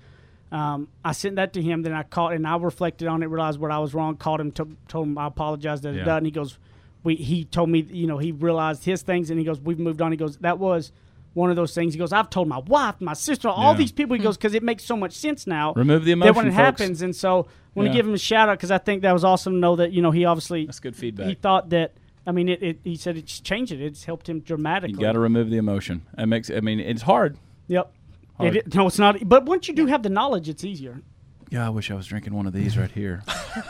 um, 0.52 0.88
I 1.06 1.12
sent 1.12 1.36
that 1.36 1.54
to 1.54 1.62
him. 1.62 1.84
Then 1.84 1.94
I 1.94 2.02
called, 2.04 2.34
and 2.34 2.48
I 2.48 2.58
reflected 2.58 3.08
on 3.08 3.22
it, 3.22 3.28
realized 3.28 3.60
what 3.60 3.70
I 3.72 3.78
was 3.80 3.94
wrong. 3.94 4.18
Called 4.18 4.42
him, 4.42 4.52
to, 4.54 4.68
told 4.88 5.08
him 5.08 5.18
I 5.18 5.28
apologized 5.28 5.84
Da, 5.84 5.92
da, 5.92 5.98
Yeah. 5.98 6.04
da. 6.06 6.18
And 6.18 6.26
he 6.26 6.32
goes, 6.32 6.58
we. 7.04 7.16
He 7.16 7.46
told 7.46 7.70
me, 7.70 7.82
you 7.82 8.08
know, 8.08 8.18
he 8.18 8.32
realized 8.32 8.84
his 8.84 9.04
things, 9.04 9.30
and 9.30 9.38
he 9.38 9.46
goes, 9.46 9.62
we've 9.62 9.78
moved 9.80 10.02
on. 10.02 10.12
He 10.12 10.18
goes, 10.18 10.38
that 10.38 10.58
was 10.58 10.92
one 11.40 11.50
of 11.50 11.56
those 11.56 11.74
things. 11.74 11.94
He 11.94 12.00
goes, 12.00 12.14
I've 12.14 12.30
told 12.30 12.48
my 12.48 12.60
wife, 12.60 12.96
my 13.00 13.14
sister, 13.14 13.48
all 13.48 13.72
Yeah. 13.72 13.78
these 13.78 13.92
people. 13.92 14.16
He 14.16 14.22
goes, 14.22 14.36
hmm. 14.36 14.40
because 14.40 14.54
it 14.54 14.62
makes 14.64 14.84
so 14.84 14.96
much 14.96 15.14
sense 15.14 15.48
now. 15.48 15.74
Remove 15.76 16.06
the 16.06 16.12
emotion. 16.12 16.34
that 16.34 16.38
when 16.38 16.48
it 16.48 16.52
folks. 16.52 16.58
happens, 16.58 17.02
and 17.02 17.16
so 17.16 17.30
I 17.30 17.34
want 17.80 17.88
Yeah. 17.88 17.92
to 17.94 17.98
give 17.98 18.08
him 18.08 18.14
a 18.14 18.18
shout 18.18 18.50
out 18.50 18.58
because 18.58 18.72
I 18.72 18.78
think 18.78 19.02
that 19.02 19.14
was 19.14 19.24
awesome 19.24 19.54
to 19.54 19.60
know 19.60 19.76
that 19.78 19.92
you 19.92 20.02
know 20.02 20.12
he 20.12 20.26
obviously 20.26 20.66
That's 20.66 20.80
good 20.80 20.96
feedback. 20.96 21.28
he 21.28 21.36
thought 21.36 21.70
that. 21.70 21.94
I 22.28 22.32
mean, 22.32 22.50
it, 22.50 22.62
it. 22.62 22.80
He 22.84 22.96
said 22.96 23.18
it's 23.18 23.40
changed 23.40 23.72
it. 23.72 23.82
It's 23.82 24.04
helped 24.04 24.30
him 24.30 24.42
dramatically. 24.42 24.94
You 24.94 25.00
got 25.02 25.14
to 25.14 25.20
remove 25.20 25.50
the 25.50 25.58
emotion. 25.58 26.04
It 26.18 26.28
makes. 26.28 26.52
I 26.52 26.60
mean, 26.60 26.80
it's 26.80 27.02
hard. 27.02 27.38
Yep. 27.68 27.92
Hard. 28.38 28.56
It, 28.58 28.76
no, 28.76 28.88
it's 28.88 29.00
not. 29.00 29.18
But 29.28 29.46
once 29.46 29.68
you 29.68 29.74
do 29.74 29.88
have 29.88 30.04
the 30.04 30.10
knowledge, 30.10 30.48
it's 30.48 30.64
easier. 30.64 31.02
Yeah, 31.50 31.66
I 31.66 31.70
wish 31.70 31.90
I 31.90 31.96
was 31.96 32.06
drinking 32.06 32.34
one 32.36 32.46
of 32.46 32.54
these 32.54 32.78
right 32.78 32.92
here. 32.92 33.24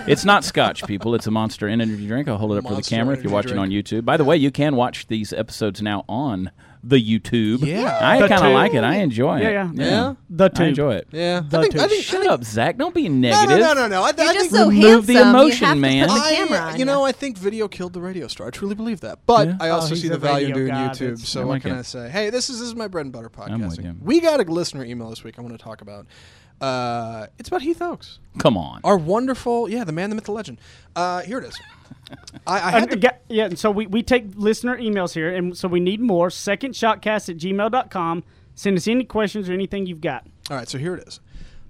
it's 0.08 0.26
not 0.26 0.44
scotch, 0.44 0.84
people. 0.86 1.16
It's 1.16 1.28
a 1.28 1.32
Monster 1.32 1.68
energy 1.68 2.06
drink. 2.08 2.28
I'll 2.28 2.38
hold 2.38 2.52
it 2.54 2.58
up 2.58 2.68
for 2.68 2.76
the 2.76 2.82
camera 2.82 3.14
if 3.16 3.24
you're 3.24 3.32
energy 3.34 3.54
watching 3.54 3.58
on 3.58 3.70
YouTube. 3.70 4.04
By 4.06 4.18
the 4.18 4.26
way, 4.26 4.36
you 4.36 4.52
can 4.52 4.76
watch 4.76 5.08
these 5.08 5.32
episodes 5.32 5.82
now 5.82 6.04
on 6.10 6.52
the 6.84 6.96
YouTube. 7.02 7.66
Yeah. 7.66 7.98
I 8.02 8.26
kind 8.28 8.46
of 8.46 8.54
like 8.54 8.74
it. 8.74 8.84
I 8.84 8.96
enjoy 8.98 9.40
Yeah, 9.42 9.48
it. 9.50 9.54
yeah. 9.54 9.72
Yeah? 9.86 10.14
The 10.30 10.52
I 10.56 10.64
enjoy 10.66 10.96
it. 10.96 11.08
Yeah. 11.12 11.42
The 11.48 11.58
I 11.58 11.62
think, 11.62 11.74
two. 11.74 11.80
I 11.82 11.88
think, 11.88 12.04
Shut 12.04 12.20
I 12.20 12.24
think 12.24 12.32
up, 12.34 12.44
Zach. 12.44 12.78
Don't 12.78 12.94
be 12.96 13.08
negative. 13.10 13.60
no, 13.60 13.74
no, 13.74 13.74
no, 13.74 13.88
no. 13.88 14.02
I, 14.04 14.12
You're 14.18 14.28
I 14.30 14.34
just 14.34 14.50
think 14.52 14.62
so 14.64 14.70
remove 14.70 15.06
the 15.08 15.22
emotion, 15.22 15.70
you 15.70 15.76
man. 15.76 16.08
The 16.08 16.14
I- 16.14 16.32
camera 16.36 16.58
on 16.60 16.74
you 16.74 16.80
ya. 16.80 16.86
know, 16.86 17.06
I 17.06 17.12
think 17.12 17.38
video 17.38 17.68
killed 17.68 17.94
the 17.94 18.02
radio 18.02 18.28
star. 18.28 18.48
I 18.48 18.50
truly 18.50 18.76
believe 18.76 19.02
that. 19.02 19.20
But 19.26 19.48
Yeah. 19.50 19.58
I 19.60 19.70
also 19.70 19.94
Oh, 19.94 19.98
see 19.98 20.08
the 20.10 20.18
value 20.18 20.48
in 20.48 20.54
doing 20.54 20.68
god. 20.68 20.92
YouTube. 20.92 21.02
It's- 21.14 21.28
So 21.30 21.42
I'm 21.42 21.48
what 21.48 21.54
with 21.56 21.62
can 21.64 21.74
you. 21.74 21.80
I 21.80 21.82
say? 21.84 22.10
Hey, 22.10 22.30
this 22.30 22.50
is 22.50 22.60
this 22.60 22.68
is 22.70 22.76
my 22.76 22.88
bread 22.88 23.06
and 23.06 23.14
butter 23.14 23.30
I'm 23.40 23.60
with 23.62 23.78
you. 23.78 23.84
podcasting. 23.84 24.02
We 24.02 24.20
got 24.22 24.40
a 24.40 24.44
listener 24.44 24.84
email 24.86 25.10
this 25.10 25.24
week. 25.24 25.36
I 25.38 25.42
want 25.42 25.58
to 25.58 25.64
talk 25.64 25.82
about. 25.82 26.08
Uh, 26.62 27.28
it's 27.38 27.48
about 27.50 27.62
Heath 27.62 27.82
Oaks, 27.82 28.20
Come 28.38 28.58
on. 28.58 28.82
our 28.84 28.98
wonderful, 28.98 29.70
yeah, 29.70 29.84
the 29.84 29.92
man, 29.92 30.10
the 30.10 30.16
myth, 30.16 30.26
the 30.26 30.32
legend. 30.32 30.60
Uh, 30.96 31.22
here 31.22 31.40
it 31.40 31.46
is. 31.46 31.60
I, 32.48 32.56
I 32.56 32.72
had 32.72 32.82
And, 32.84 32.92
to, 32.92 32.98
ga- 32.98 33.18
yeah, 33.30 33.46
and 33.46 33.58
so 33.58 33.72
we, 33.72 33.88
we 33.88 34.04
take 34.04 34.26
listener 34.36 34.78
emails 34.78 35.14
here, 35.14 35.34
and 35.34 35.56
so 35.58 35.68
we 35.68 35.80
need 35.80 36.02
more. 36.02 36.30
Secondshotcast 36.30 37.30
at 37.30 37.38
gmail.com. 37.38 38.24
Send 38.56 38.78
us 38.78 38.88
any 38.88 39.04
questions 39.06 39.50
or 39.50 39.54
anything 39.54 39.86
you've 39.86 40.02
got. 40.02 40.26
All 40.50 40.58
right, 40.58 40.68
so 40.68 40.78
here 40.78 40.96
it 40.96 41.08
is. 41.08 41.20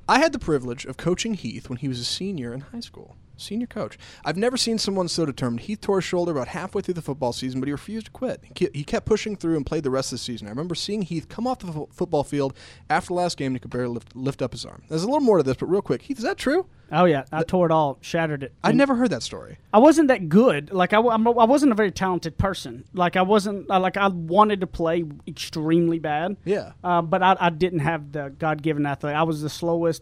I 0.08 0.18
had 0.20 0.32
the 0.34 0.40
privilege 0.40 0.86
of 0.86 0.98
coaching 0.98 1.36
Heath 1.36 1.70
when 1.70 1.78
he 1.78 1.88
was 1.88 2.00
a 2.00 2.06
senior 2.06 2.52
in 2.54 2.62
high 2.62 2.80
school. 2.80 3.16
Senior 3.40 3.68
coach. 3.68 3.98
I've 4.26 4.38
never 4.38 4.58
seen 4.58 4.78
someone 4.78 5.08
so 5.08 5.26
determined. 5.26 5.62
Heath 5.62 5.82
tore 5.82 5.98
his 5.98 6.06
shoulder 6.06 6.32
about 6.32 6.50
halfway 6.50 6.82
through 6.82 6.94
the 6.96 7.02
football 7.02 7.34
season, 7.34 7.60
but 7.60 7.68
he 7.68 7.72
refused 7.72 8.08
to 8.08 8.12
quit. 8.12 8.42
He 8.74 8.84
kept 8.84 9.06
pushing 9.06 9.36
through 9.36 9.56
and 9.58 9.66
played 9.66 9.84
the 9.84 9.90
rest 9.90 10.12
of 10.12 10.20
the 10.20 10.24
season. 10.24 10.48
I 10.48 10.52
remember 10.52 10.76
seeing 10.76 11.02
Heath 11.04 11.28
come 11.30 11.48
off 11.48 11.60
the 11.60 11.72
fo- 11.72 11.90
football 11.92 12.24
field 12.24 12.54
after 12.90 13.08
the 13.08 13.14
last 13.16 13.38
game 13.38 13.48
and 13.48 13.56
he 13.56 13.60
could 13.60 13.72
barely 13.72 13.94
lift, 13.94 14.16
lift 14.16 14.42
up 14.42 14.52
his 14.54 14.66
arm. 14.66 14.84
There's 14.90 15.04
a 15.04 15.08
little 15.08 15.22
more 15.22 15.38
to 15.38 15.44
this, 15.44 15.58
but 15.58 15.68
real 15.70 15.82
quick. 15.82 16.04
Heath, 16.04 16.18
is 16.18 16.24
that 16.24 16.38
true? 16.38 16.66
Oh, 16.92 17.06
yeah. 17.06 17.24
I 17.32 17.44
tore 17.44 17.68
it 17.68 17.72
all, 17.72 18.00
shattered 18.02 18.42
it. 18.44 18.54
I'd 18.64 18.76
never 18.76 18.96
heard 18.96 19.12
that 19.12 19.22
story. 19.22 19.60
I 19.72 19.78
wasn't 19.78 20.08
that 20.08 20.28
good. 20.28 20.74
Like, 20.74 20.92
I, 20.92 20.98
I'm 21.00 21.28
I 21.28 21.46
wasn't 21.46 21.72
a 21.72 21.76
very 21.76 21.92
talented 21.92 22.38
person. 22.40 22.84
Like, 22.94 23.16
I 23.16 23.22
wasn't, 23.22 23.70
I- 23.70 23.78
like, 23.78 23.96
I 23.96 24.08
wanted 24.08 24.62
to 24.62 24.68
play 24.68 25.04
extremely 25.28 26.00
bad. 26.00 26.38
Yeah. 26.46 26.72
Uh, 26.84 27.02
but 27.04 27.22
I, 27.22 27.38
I 27.40 27.50
didn't 27.52 27.80
have 27.80 28.12
the 28.12 28.34
God 28.38 28.62
given 28.64 28.86
athlete. 28.88 29.14
I 29.16 29.24
was 29.24 29.42
the 29.44 29.50
slowest 29.50 30.02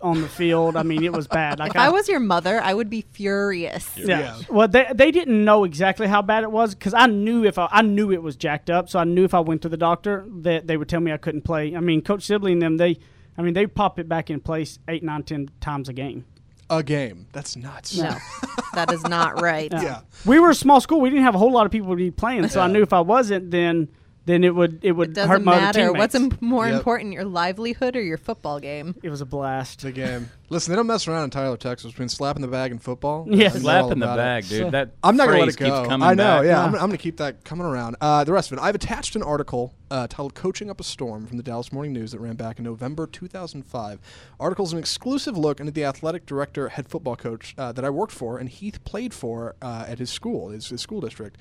on 0.00 0.20
the 0.20 0.28
field. 0.28 0.76
I 0.76 0.82
mean, 0.82 1.02
it 1.02 1.12
was 1.12 1.26
bad. 1.26 1.58
Like 1.58 1.70
If 1.70 1.76
I 1.76 1.88
was 1.88 2.08
your 2.08 2.20
mother, 2.20 2.60
I 2.60 2.74
would 2.74 2.90
be 2.90 3.02
furious. 3.12 3.90
Yeah. 3.96 4.18
Yeah. 4.18 4.38
Well, 4.48 4.68
they 4.68 4.86
they 4.94 5.10
didn't 5.10 5.44
know 5.44 5.64
exactly 5.64 6.06
how 6.06 6.22
bad 6.22 6.42
it 6.42 6.50
was 6.50 6.74
because 6.74 6.94
I 6.94 7.06
knew 7.06 7.44
if 7.44 7.58
I, 7.58 7.68
I 7.70 7.82
knew 7.82 8.12
it 8.12 8.22
was 8.22 8.36
jacked 8.36 8.70
up, 8.70 8.88
so 8.88 8.98
I 8.98 9.04
knew 9.04 9.24
if 9.24 9.34
I 9.34 9.40
went 9.40 9.62
to 9.62 9.68
the 9.68 9.76
doctor 9.76 10.26
that 10.42 10.66
they 10.66 10.76
would 10.76 10.88
tell 10.88 11.00
me 11.00 11.12
I 11.12 11.16
couldn't 11.16 11.42
play. 11.42 11.74
I 11.76 11.80
mean, 11.80 12.02
Coach 12.02 12.24
Sibley 12.24 12.52
and 12.52 12.62
them 12.62 12.76
they 12.76 12.98
I 13.36 13.42
mean, 13.42 13.54
they 13.54 13.66
pop 13.66 13.98
it 13.98 14.08
back 14.08 14.30
in 14.30 14.40
place 14.40 14.78
eight, 14.88 15.02
nine, 15.02 15.22
ten 15.22 15.50
times 15.60 15.88
a 15.88 15.92
game. 15.92 16.24
A 16.70 16.82
game. 16.82 17.26
That's 17.32 17.56
nuts. 17.56 17.96
No, 17.96 18.16
that 18.74 18.92
is 18.92 19.02
not 19.04 19.40
right. 19.40 19.70
Yeah. 19.72 20.00
We 20.24 20.38
were 20.38 20.50
a 20.50 20.54
small 20.54 20.80
school. 20.80 21.00
We 21.00 21.10
didn't 21.10 21.24
have 21.24 21.34
a 21.34 21.38
whole 21.38 21.52
lot 21.52 21.66
of 21.66 21.72
people 21.72 21.90
to 21.90 21.96
be 21.96 22.10
playing, 22.10 22.48
so 22.48 22.60
I 22.60 22.68
knew 22.68 22.82
if 22.82 22.92
I 22.92 23.00
wasn't, 23.00 23.50
then 23.50 23.88
then 24.26 24.44
it 24.44 24.54
would 24.54 24.80
it 24.82 24.92
would 24.92 25.10
It 25.10 25.14
doesn't 25.14 25.44
my 25.44 25.56
matter. 25.60 25.80
teammates. 25.80 25.98
What's 25.98 26.14
im- 26.14 26.38
more 26.40 26.66
Yep. 26.66 26.76
important, 26.78 27.12
your 27.12 27.24
livelihood 27.24 27.96
or 27.96 28.02
your 28.02 28.18
football 28.18 28.58
game? 28.60 28.94
it 29.02 29.10
was 29.10 29.20
a 29.20 29.26
blast. 29.26 29.82
The 29.82 29.92
game. 29.92 30.30
Listen, 30.50 30.72
they 30.72 30.76
don't 30.76 30.86
mess 30.86 31.08
around 31.08 31.24
in 31.24 31.30
Tyler, 31.30 31.56
Texas 31.56 31.90
between 31.92 32.08
slapping 32.08 32.42
the 32.42 32.48
bag 32.48 32.70
and 32.70 32.80
football. 32.82 33.26
Yeah. 33.34 33.48
They're 33.48 33.60
Slap 33.62 33.86
the 33.86 33.92
about 33.92 34.18
it. 34.18 34.22
bag, 34.22 34.48
dude. 34.48 34.72
that 34.72 34.90
I'm 35.02 35.16
not 35.16 35.26
gonna 35.26 35.38
let 35.40 35.48
it 35.48 35.56
go. 35.56 35.84
I 35.90 35.96
know. 36.14 36.16
back. 36.16 36.16
Yeah, 36.44 36.50
Yeah. 36.50 36.60
I'm, 36.64 36.70
gonna- 36.72 36.82
I'm 36.82 36.88
gonna 36.90 36.98
keep 36.98 37.16
that 37.16 37.44
coming 37.44 37.66
around. 37.66 37.96
Uh, 38.00 38.24
the 38.24 38.32
rest 38.32 38.52
of 38.52 38.58
it, 38.58 38.60
I've 38.62 38.74
attached 38.74 39.16
an 39.16 39.22
article 39.22 39.74
uh, 39.90 40.06
titled 40.06 40.34
"Coaching 40.34 40.70
Up 40.70 40.80
a 40.80 40.84
Storm" 40.84 41.26
from 41.26 41.36
the 41.36 41.42
Dallas 41.42 41.72
Morning 41.72 41.92
News 41.92 42.12
that 42.12 42.18
ran 42.20 42.36
back 42.36 42.58
in 42.58 42.64
November 42.64 43.06
2005. 43.06 44.00
Article's 44.40 44.72
an 44.72 44.78
exclusive 44.78 45.36
look 45.38 45.60
into 45.60 45.72
the 45.72 45.84
athletic 45.84 46.26
director, 46.26 46.68
head 46.68 46.88
football 46.88 47.16
coach 47.16 47.54
uh, 47.58 47.72
that 47.72 47.84
I 47.84 47.90
worked 47.90 48.12
for 48.12 48.38
and 48.38 48.48
Heath 48.48 48.82
played 48.84 49.14
for 49.14 49.54
uh, 49.62 49.84
at 49.88 49.98
his 49.98 50.10
school, 50.10 50.50
his, 50.50 50.68
his 50.68 50.80
school 50.80 51.00
district. 51.00 51.36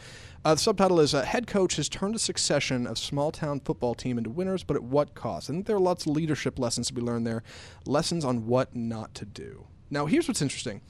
Uh, 0.45 0.53
the 0.55 0.59
subtitle 0.59 0.99
is 0.99 1.13
uh, 1.13 1.23
"Head 1.23 1.47
Coach 1.47 1.77
has 1.77 1.87
turned 1.87 2.15
a 2.15 2.19
succession 2.19 2.85
of 2.85 2.97
small 2.97 3.31
town 3.31 3.59
football 3.61 3.95
team 3.95 4.17
into 4.17 4.29
winners, 4.29 4.63
but 4.63 4.75
at 4.75 4.83
what 4.83 5.13
cost?" 5.15 5.49
I 5.49 5.53
think 5.53 5.65
there 5.67 5.75
are 5.77 5.79
lots 5.79 6.05
of 6.05 6.11
leadership 6.13 6.59
lessons 6.59 6.87
to 6.87 6.93
be 6.93 7.01
learned 7.01 7.25
there, 7.25 7.43
lessons 7.85 8.23
on 8.25 8.45
what 8.45 8.75
not 8.75 8.92
to 9.15 9.25
do. 9.25 9.65
Now, 9.89 10.05
here's 10.05 10.27
what's 10.27 10.41
interesting. 10.41 10.81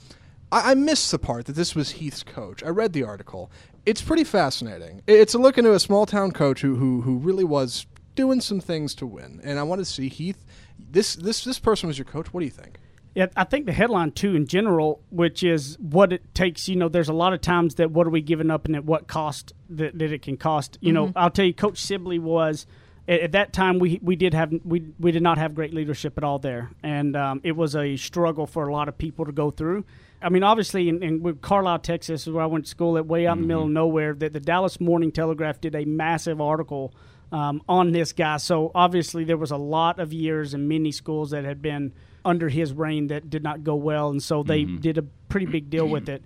I, 0.51 0.71
I 0.71 0.73
missed 0.75 1.11
the 1.11 1.19
part 1.19 1.45
that 1.45 1.55
this 1.55 1.75
was 1.75 1.91
Heath's 1.91 2.23
coach. 2.23 2.63
I 2.63 2.69
read 2.69 2.93
the 2.93 3.03
article. 3.03 3.51
It's 3.85 4.01
pretty 4.01 4.23
fascinating. 4.23 5.01
It's 5.07 5.33
a 5.33 5.37
look 5.37 5.57
into 5.57 5.73
a 5.73 5.79
small 5.79 6.05
town 6.05 6.31
coach 6.31 6.61
who, 6.61 6.75
who 6.75 7.01
who 7.01 7.17
really 7.17 7.43
was 7.43 7.85
doing 8.15 8.39
some 8.39 8.61
things 8.61 8.95
to 8.95 9.05
win. 9.05 9.41
And 9.43 9.59
I 9.59 9.63
wanted 9.63 9.85
to 9.85 9.91
see 9.91 10.07
Heath. 10.07 10.45
This 10.79 11.15
this 11.15 11.43
this 11.43 11.59
person 11.59 11.87
was 11.87 11.97
your 11.97 12.05
coach. 12.05 12.33
What 12.33 12.39
do 12.39 12.45
you 12.45 12.51
think? 12.51 12.77
Yeah, 13.15 13.27
I 13.35 13.43
think 13.43 13.67
the 13.67 13.73
headline 13.73 14.11
too, 14.11 14.35
in 14.35 14.47
general, 14.47 15.01
which 15.11 15.43
is 15.43 15.77
what 15.79 16.13
it 16.13 16.33
takes. 16.33 16.67
You 16.67 16.77
know, 16.77 16.89
there's 16.89 17.09
a 17.09 17.13
lot 17.13 17.33
of 17.33 17.41
times 17.41 17.75
that 17.75 17.91
what 17.91 18.07
are 18.07 18.09
we 18.09 18.21
giving 18.21 18.49
up, 18.49 18.65
and 18.65 18.75
at 18.75 18.85
what 18.85 19.07
cost 19.07 19.53
that, 19.69 19.97
that 19.99 20.11
it 20.11 20.21
can 20.21 20.37
cost. 20.37 20.77
You 20.81 20.93
mm-hmm. 20.93 21.05
know, 21.05 21.13
I'll 21.15 21.29
tell 21.29 21.45
you, 21.45 21.53
Coach 21.53 21.79
Sibley 21.79 22.19
was 22.19 22.65
at, 23.07 23.19
at 23.21 23.31
that 23.33 23.53
time 23.53 23.79
we 23.79 23.99
we 24.01 24.15
did 24.15 24.33
have 24.33 24.53
we 24.63 24.83
we 24.99 25.11
did 25.11 25.23
not 25.23 25.37
have 25.37 25.55
great 25.55 25.73
leadership 25.73 26.17
at 26.17 26.23
all 26.23 26.39
there, 26.39 26.71
and 26.81 27.15
um, 27.15 27.41
it 27.43 27.55
was 27.55 27.75
a 27.75 27.95
struggle 27.97 28.47
for 28.47 28.67
a 28.67 28.73
lot 28.73 28.87
of 28.87 28.97
people 28.97 29.25
to 29.25 29.31
go 29.31 29.51
through. 29.51 29.85
I 30.21 30.29
mean, 30.29 30.43
obviously, 30.43 30.87
in, 30.87 31.03
in 31.03 31.21
with 31.21 31.41
Carlisle, 31.41 31.79
Texas, 31.79 32.27
is 32.27 32.33
where 32.33 32.43
I 32.43 32.47
went 32.47 32.65
to 32.65 32.71
school, 32.71 32.97
at 32.97 33.05
way 33.05 33.27
out 33.27 33.35
in 33.35 33.41
the 33.41 33.47
middle 33.47 33.63
of 33.63 33.69
nowhere, 33.69 34.13
that 34.13 34.31
the 34.31 34.39
Dallas 34.39 34.79
Morning 34.79 35.11
Telegraph 35.11 35.59
did 35.59 35.75
a 35.75 35.83
massive 35.83 36.39
article 36.39 36.93
um, 37.33 37.61
on 37.67 37.91
this 37.91 38.13
guy. 38.13 38.37
So 38.37 38.71
obviously, 38.73 39.25
there 39.25 39.37
was 39.37 39.51
a 39.51 39.57
lot 39.57 39.99
of 39.99 40.13
years 40.13 40.53
in 40.53 40.67
many 40.67 40.93
schools 40.93 41.31
that 41.31 41.43
had 41.43 41.61
been 41.61 41.91
under 42.23 42.47
his 42.47 42.71
reign 42.71 43.07
that 43.07 43.29
did 43.29 43.43
not 43.43 43.65
go 43.65 43.75
well, 43.75 44.09
and 44.09 44.23
so 44.23 44.43
they 44.43 44.63
did 44.63 44.97
a 44.97 45.01
pretty 45.27 45.45
big 45.45 45.69
deal 45.69 45.87
with 45.87 46.07
it. 46.07 46.23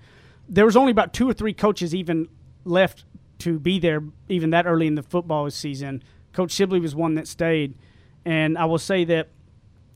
There 0.48 0.66
was 0.66 0.78
only 0.78 0.92
about 0.92 1.12
two 1.12 1.28
or 1.28 1.34
three 1.34 1.54
coaches 1.54 1.96
even 1.96 2.28
left 2.66 3.04
to 3.40 3.60
be 3.60 3.80
there, 3.80 4.04
even 4.30 4.52
that 4.52 4.68
early 4.68 4.86
in 4.86 4.96
the 4.96 5.04
football 5.04 5.50
season. 5.50 6.04
Coach 6.38 6.52
Sibley 6.52 6.80
was 6.80 6.94
one 6.94 7.16
that 7.16 7.28
stayed, 7.28 7.74
and 8.24 8.60
I 8.60 8.66
will 8.66 8.78
say 8.78 9.04
that 9.06 9.30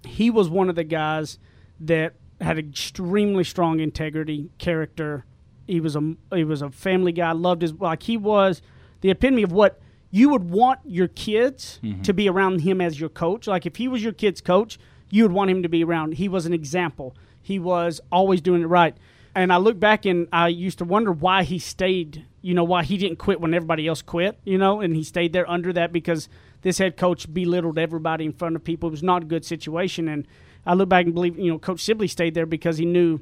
he 0.04 0.32
was 0.32 0.50
one 0.50 0.70
of 0.70 0.76
the 0.76 0.84
guys 0.84 1.38
that 1.82 2.16
had 2.40 2.58
extremely 2.58 3.44
strong 3.44 3.80
integrity, 3.80 4.50
character. 4.58 5.24
He 5.68 5.80
was 5.80 5.96
a 5.96 6.16
he 6.34 6.44
was 6.44 6.64
a 6.64 6.72
family 6.72 7.12
guy. 7.12 7.32
Loved 7.34 7.62
his 7.62 7.74
like 7.74 8.02
he 8.02 8.18
was 8.18 8.64
the 9.02 9.12
epitome 9.12 9.44
of 9.44 9.52
what 9.52 9.80
you 10.10 10.30
would 10.30 10.50
want 10.50 10.80
your 10.84 11.08
kids 11.08 11.80
mm-hmm. 11.84 12.02
to 12.02 12.12
be 12.12 12.28
around 12.28 12.62
him 12.62 12.82
as 12.82 13.00
your 13.00 13.10
coach. 13.10 13.46
Like 13.46 13.68
if 13.68 13.76
he 13.76 13.88
was 13.88 14.04
your 14.04 14.12
kid's 14.12 14.42
coach, 14.42 14.80
you 15.12 15.22
would 15.22 15.34
want 15.34 15.52
him 15.52 15.62
to 15.62 15.70
be 15.70 15.84
around. 15.84 16.16
He 16.16 16.28
was 16.28 16.48
an 16.48 16.54
example. 16.54 17.16
He 17.40 17.60
was 17.60 18.02
always 18.12 18.42
doing 18.42 18.64
it 18.64 18.66
right. 18.66 18.98
And 19.34 19.54
I 19.54 19.58
look 19.58 19.80
back 19.80 20.06
and 20.06 20.28
I 20.34 20.50
used 20.50 20.80
to 20.80 20.86
wonder 20.86 21.12
why 21.12 21.44
he 21.44 21.58
stayed, 21.58 22.26
you 22.42 22.54
know, 22.54 22.64
why 22.64 22.84
he 22.84 22.98
didn't 22.98 23.18
quit 23.18 23.40
when 23.40 23.54
everybody 23.54 23.88
else 23.88 24.02
quit, 24.02 24.38
you 24.44 24.58
know, 24.58 24.82
and 24.82 24.96
he 24.96 25.04
stayed 25.04 25.32
there 25.32 25.50
under 25.50 25.72
that 25.74 25.94
because 25.94 26.28
this 26.64 26.78
head 26.78 26.98
coach 26.98 27.32
belittled 27.34 27.78
everybody 27.78 28.26
in 28.26 28.34
front 28.34 28.56
of 28.56 28.64
people. 28.64 28.90
It 28.90 28.92
was 28.92 29.04
not 29.04 29.24
a 29.24 29.26
good 29.26 29.46
situation. 29.46 30.08
And 30.08 30.28
I 30.66 30.74
look 30.74 30.90
back 30.90 31.06
and 31.06 31.14
believe, 31.14 31.40
you 31.40 31.52
know, 31.52 31.60
Coach 31.60 31.82
Sibley 31.82 32.08
stayed 32.08 32.34
there 32.34 32.46
because 32.46 32.78
he 32.78 32.86
knew 32.86 33.22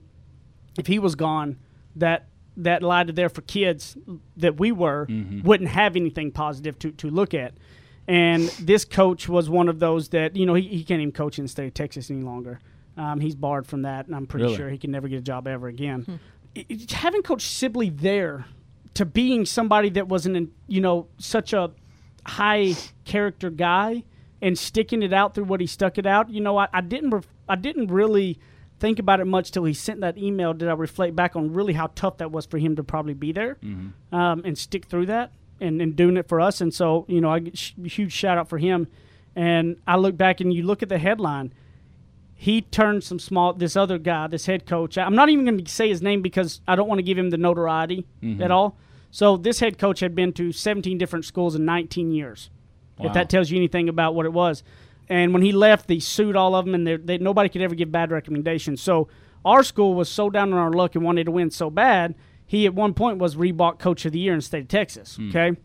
if 0.77 0.87
he 0.87 0.99
was 0.99 1.15
gone, 1.15 1.57
that 1.95 2.27
that 2.57 2.83
lied 2.83 3.07
there 3.15 3.29
for 3.29 3.41
kids 3.41 3.97
that 4.35 4.59
we 4.59 4.71
were 4.71 5.05
mm-hmm. 5.05 5.41
wouldn't 5.47 5.69
have 5.69 5.95
anything 5.95 6.31
positive 6.31 6.77
to, 6.79 6.91
to 6.91 7.09
look 7.09 7.33
at. 7.33 7.53
And 8.07 8.43
this 8.59 8.85
coach 8.85 9.29
was 9.29 9.49
one 9.49 9.69
of 9.69 9.79
those 9.79 10.09
that, 10.09 10.35
you 10.35 10.45
know, 10.45 10.55
he, 10.55 10.67
he 10.67 10.83
can't 10.83 10.99
even 10.99 11.13
coach 11.13 11.37
in 11.37 11.45
the 11.45 11.49
state 11.49 11.67
of 11.67 11.73
Texas 11.73 12.09
any 12.09 12.21
longer. 12.21 12.59
Um, 12.97 13.19
he's 13.19 13.35
barred 13.35 13.65
from 13.67 13.83
that, 13.83 14.07
and 14.07 14.15
I'm 14.15 14.27
pretty 14.27 14.45
Really? 14.45 14.57
sure 14.57 14.69
he 14.69 14.77
can 14.77 14.91
never 14.91 15.07
get 15.07 15.19
a 15.19 15.21
job 15.23 15.47
ever 15.47 15.67
again. 15.67 16.19
It- 16.55 16.65
it- 16.69 16.91
having 16.91 17.21
Coach 17.21 17.43
Sibley 17.43 17.89
there 17.89 18.45
to 18.95 19.05
being 19.05 19.45
somebody 19.45 19.89
that 19.91 20.07
wasn't, 20.09 20.35
in, 20.35 20.51
you 20.67 20.81
know, 20.81 21.07
such 21.17 21.53
a 21.53 21.71
high 22.25 22.73
character 23.05 23.49
guy 23.49 24.03
and 24.41 24.57
sticking 24.57 25.01
it 25.03 25.13
out 25.13 25.33
through 25.35 25.45
what 25.45 25.61
he 25.61 25.67
stuck 25.67 25.97
it 25.97 26.05
out, 26.05 26.29
you 26.29 26.41
know, 26.41 26.57
I, 26.57 26.67
I 26.73 26.81
didn't 26.81 27.11
ref- 27.11 27.27
I 27.47 27.55
didn't 27.55 27.87
really 27.87 28.37
think 28.79 28.99
about 28.99 29.19
it 29.19 29.25
much 29.25 29.51
till 29.51 29.63
he 29.65 29.73
sent 29.73 30.01
that 30.01 30.17
email. 30.17 30.53
Did 30.53 30.67
I 30.69 30.73
reflect 30.73 31.15
back 31.15 31.35
on 31.35 31.53
really 31.53 31.73
how 31.73 31.87
tough 31.95 32.17
that 32.17 32.31
was 32.31 32.45
for 32.45 32.57
him 32.57 32.75
to 32.77 32.83
probably 32.83 33.13
be 33.13 33.31
there 33.31 33.57
um, 34.11 34.41
and 34.45 34.57
stick 34.57 34.85
through 34.85 35.07
that 35.07 35.31
and, 35.59 35.81
and 35.81 35.95
doing 35.95 36.15
it 36.17 36.27
for 36.29 36.39
us? 36.39 36.61
And 36.61 36.73
so, 36.73 37.05
you 37.09 37.19
know, 37.21 37.29
I 37.29 37.51
sh- 37.53 37.73
huge 37.83 38.13
shout 38.13 38.37
out 38.37 38.47
for 38.49 38.57
him. 38.57 38.87
And 39.35 39.77
I 39.87 39.97
look 39.97 40.15
back 40.17 40.39
and 40.41 40.53
you 40.53 40.63
look 40.63 40.81
at 40.83 40.89
the 40.89 40.97
headline. 40.97 41.53
He 42.41 42.61
turned 42.61 43.03
some 43.03 43.19
small. 43.19 43.51
This 43.51 43.75
other 43.75 43.97
guy, 43.97 44.27
this 44.27 44.45
head 44.45 44.65
coach. 44.65 44.97
I'm 44.97 45.13
not 45.13 45.27
even 45.27 45.43
going 45.43 45.61
to 45.61 45.69
say 45.69 45.89
his 45.89 46.01
name 46.01 46.21
because 46.21 46.61
I 46.65 46.77
don't 46.77 46.87
want 46.87 46.99
to 46.99 47.03
give 47.03 47.17
him 47.17 47.31
the 47.31 47.37
notoriety 47.37 48.07
mm-hmm. 48.23 48.41
at 48.41 48.49
all. 48.49 48.77
So 49.11 49.35
this 49.35 49.59
head 49.59 49.77
coach 49.77 49.99
had 49.99 50.15
been 50.15 50.31
to 50.33 50.53
17 50.53 50.97
different 50.97 51.25
schools 51.25 51.53
in 51.53 51.65
19 51.65 52.13
years. 52.13 52.49
If 52.97 53.11
that 53.11 53.29
tells 53.29 53.51
you 53.51 53.57
anything 53.57 53.89
about 53.89 54.15
what 54.15 54.25
it 54.25 54.31
was. 54.31 54.63
And 55.09 55.33
when 55.33 55.43
he 55.43 55.51
left, 55.51 55.89
they 55.89 55.99
sued 55.99 56.37
all 56.37 56.55
of 56.55 56.63
them, 56.63 56.75
and 56.75 56.87
they, 56.87 56.95
they, 56.95 57.17
nobody 57.17 57.49
could 57.49 57.61
ever 57.61 57.75
give 57.75 57.91
bad 57.91 58.09
recommendations. 58.09 58.81
So 58.81 59.09
our 59.43 59.61
school 59.63 59.93
was 59.95 60.07
so 60.07 60.29
down 60.29 60.53
on 60.53 60.59
our 60.59 60.71
luck 60.71 60.95
and 60.95 61.03
wanted 61.03 61.25
to 61.25 61.31
win 61.31 61.51
so 61.51 61.69
bad. 61.69 62.15
He 62.45 62.65
at 62.65 62.73
one 62.73 62.93
point 62.93 63.17
was 63.17 63.35
Reebok 63.35 63.79
Coach 63.79 64.05
of 64.05 64.13
the 64.13 64.19
Year 64.19 64.31
in 64.31 64.39
the 64.39 64.43
state 64.43 64.61
of 64.61 64.67
Texas. 64.69 65.17
Hmm. 65.17 65.29
Okay, 65.29 65.57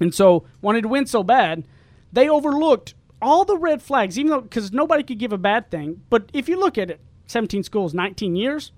and 0.00 0.12
so 0.12 0.44
wanted 0.60 0.82
to 0.82 0.88
win 0.88 1.06
so 1.06 1.22
bad, 1.22 1.68
they 2.12 2.28
overlooked 2.28 2.94
all 3.22 3.44
the 3.44 3.56
red 3.56 3.82
flags, 3.82 4.18
even 4.18 4.30
though 4.30 4.40
because 4.40 4.72
nobody 4.72 5.02
could 5.02 5.18
give 5.18 5.32
a 5.32 5.38
bad 5.38 5.70
thing. 5.70 6.02
But 6.10 6.30
if 6.32 6.48
you 6.48 6.58
look 6.58 6.78
at 6.78 6.90
it, 6.90 7.00
17 7.26 7.62
schools, 7.62 7.94
19 7.94 8.34
years, 8.36 8.72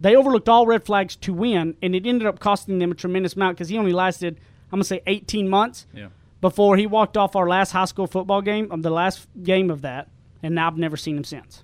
they 0.00 0.16
overlooked 0.16 0.48
all 0.48 0.66
red 0.66 0.84
flags 0.84 1.14
to 1.16 1.32
win, 1.32 1.76
and 1.82 1.94
it 1.94 2.06
ended 2.06 2.26
up 2.26 2.40
costing 2.40 2.78
them 2.78 2.90
a 2.90 2.94
tremendous 2.94 3.34
amount 3.34 3.56
because 3.56 3.68
he 3.68 3.78
only 3.78 3.92
lasted, 3.92 4.38
I'm 4.72 4.78
gonna 4.78 4.84
say, 4.84 5.00
18 5.06 5.48
months 5.48 5.86
Yeah. 5.94 6.08
before 6.40 6.76
he 6.76 6.86
walked 6.86 7.16
off 7.16 7.36
our 7.36 7.48
last 7.48 7.70
high 7.72 7.84
school 7.84 8.06
football 8.06 8.42
game, 8.42 8.68
um, 8.72 8.82
the 8.82 8.90
last 8.90 9.28
game 9.42 9.70
of 9.70 9.82
that, 9.82 10.08
and 10.42 10.54
now 10.56 10.66
I've 10.66 10.76
never 10.78 10.96
seen 10.96 11.16
him 11.16 11.24
since, 11.24 11.62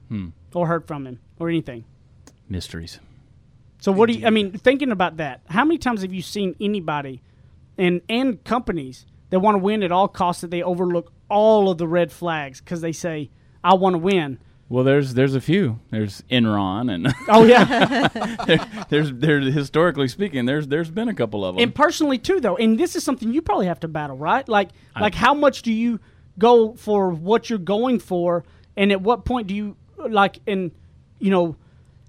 or 0.54 0.66
heard 0.68 0.86
from 0.86 1.06
him, 1.06 1.18
or 1.40 1.48
anything. 1.48 1.84
Mysteries. 2.48 3.00
So 3.80 3.92
what 3.92 4.06
do 4.08 4.12
you? 4.14 4.26
I 4.26 4.30
mean, 4.30 4.52
thinking 4.52 4.90
about 4.90 5.16
that, 5.18 5.40
how 5.48 5.64
many 5.64 5.78
times 5.78 6.02
have 6.02 6.12
you 6.12 6.22
seen 6.22 6.54
anybody, 6.60 7.22
and 7.76 8.00
and 8.08 8.42
companies 8.44 9.04
that 9.30 9.40
want 9.40 9.54
to 9.56 9.58
win 9.58 9.82
at 9.82 9.92
all 9.92 10.08
costs 10.08 10.40
that 10.42 10.50
they 10.50 10.62
overlook 10.62 11.12
all 11.28 11.70
of 11.70 11.78
the 11.78 11.88
red 11.88 12.12
flags 12.12 12.60
because 12.60 12.80
they 12.80 12.92
say, 12.92 13.30
"I 13.62 13.74
want 13.74 13.94
to 13.94 13.98
win." 13.98 14.38
Well, 14.70 14.84
there's 14.84 15.14
there's 15.14 15.34
a 15.34 15.40
few. 15.40 15.80
There's 15.90 16.22
Enron, 16.30 16.92
and 16.92 17.14
Oh 17.28 17.44
yeah, 17.44 18.84
there's 18.90 19.12
there's 19.12 19.54
historically 19.54 20.08
speaking, 20.08 20.44
there's 20.44 20.68
there's 20.68 20.90
been 20.90 21.08
a 21.08 21.14
couple 21.14 21.44
of 21.44 21.54
them. 21.54 21.62
and 21.62 21.74
personally 21.74 22.18
too, 22.18 22.40
though, 22.40 22.56
and 22.56 22.78
this 22.78 22.94
is 22.94 23.02
something 23.02 23.32
you 23.32 23.40
probably 23.40 23.66
have 23.66 23.80
to 23.80 23.88
battle, 23.88 24.16
right? 24.16 24.46
Like, 24.48 24.70
like 24.98 25.14
how 25.14 25.32
much 25.32 25.62
do 25.62 25.72
you 25.72 26.00
go 26.38 26.74
for 26.74 27.10
what 27.10 27.48
you're 27.48 27.58
going 27.58 27.98
for, 27.98 28.44
and 28.76 28.92
at 28.92 29.00
what 29.00 29.24
point 29.24 29.46
do 29.46 29.54
you 29.54 29.76
like, 29.96 30.40
and 30.46 30.70
you 31.18 31.30
know, 31.30 31.56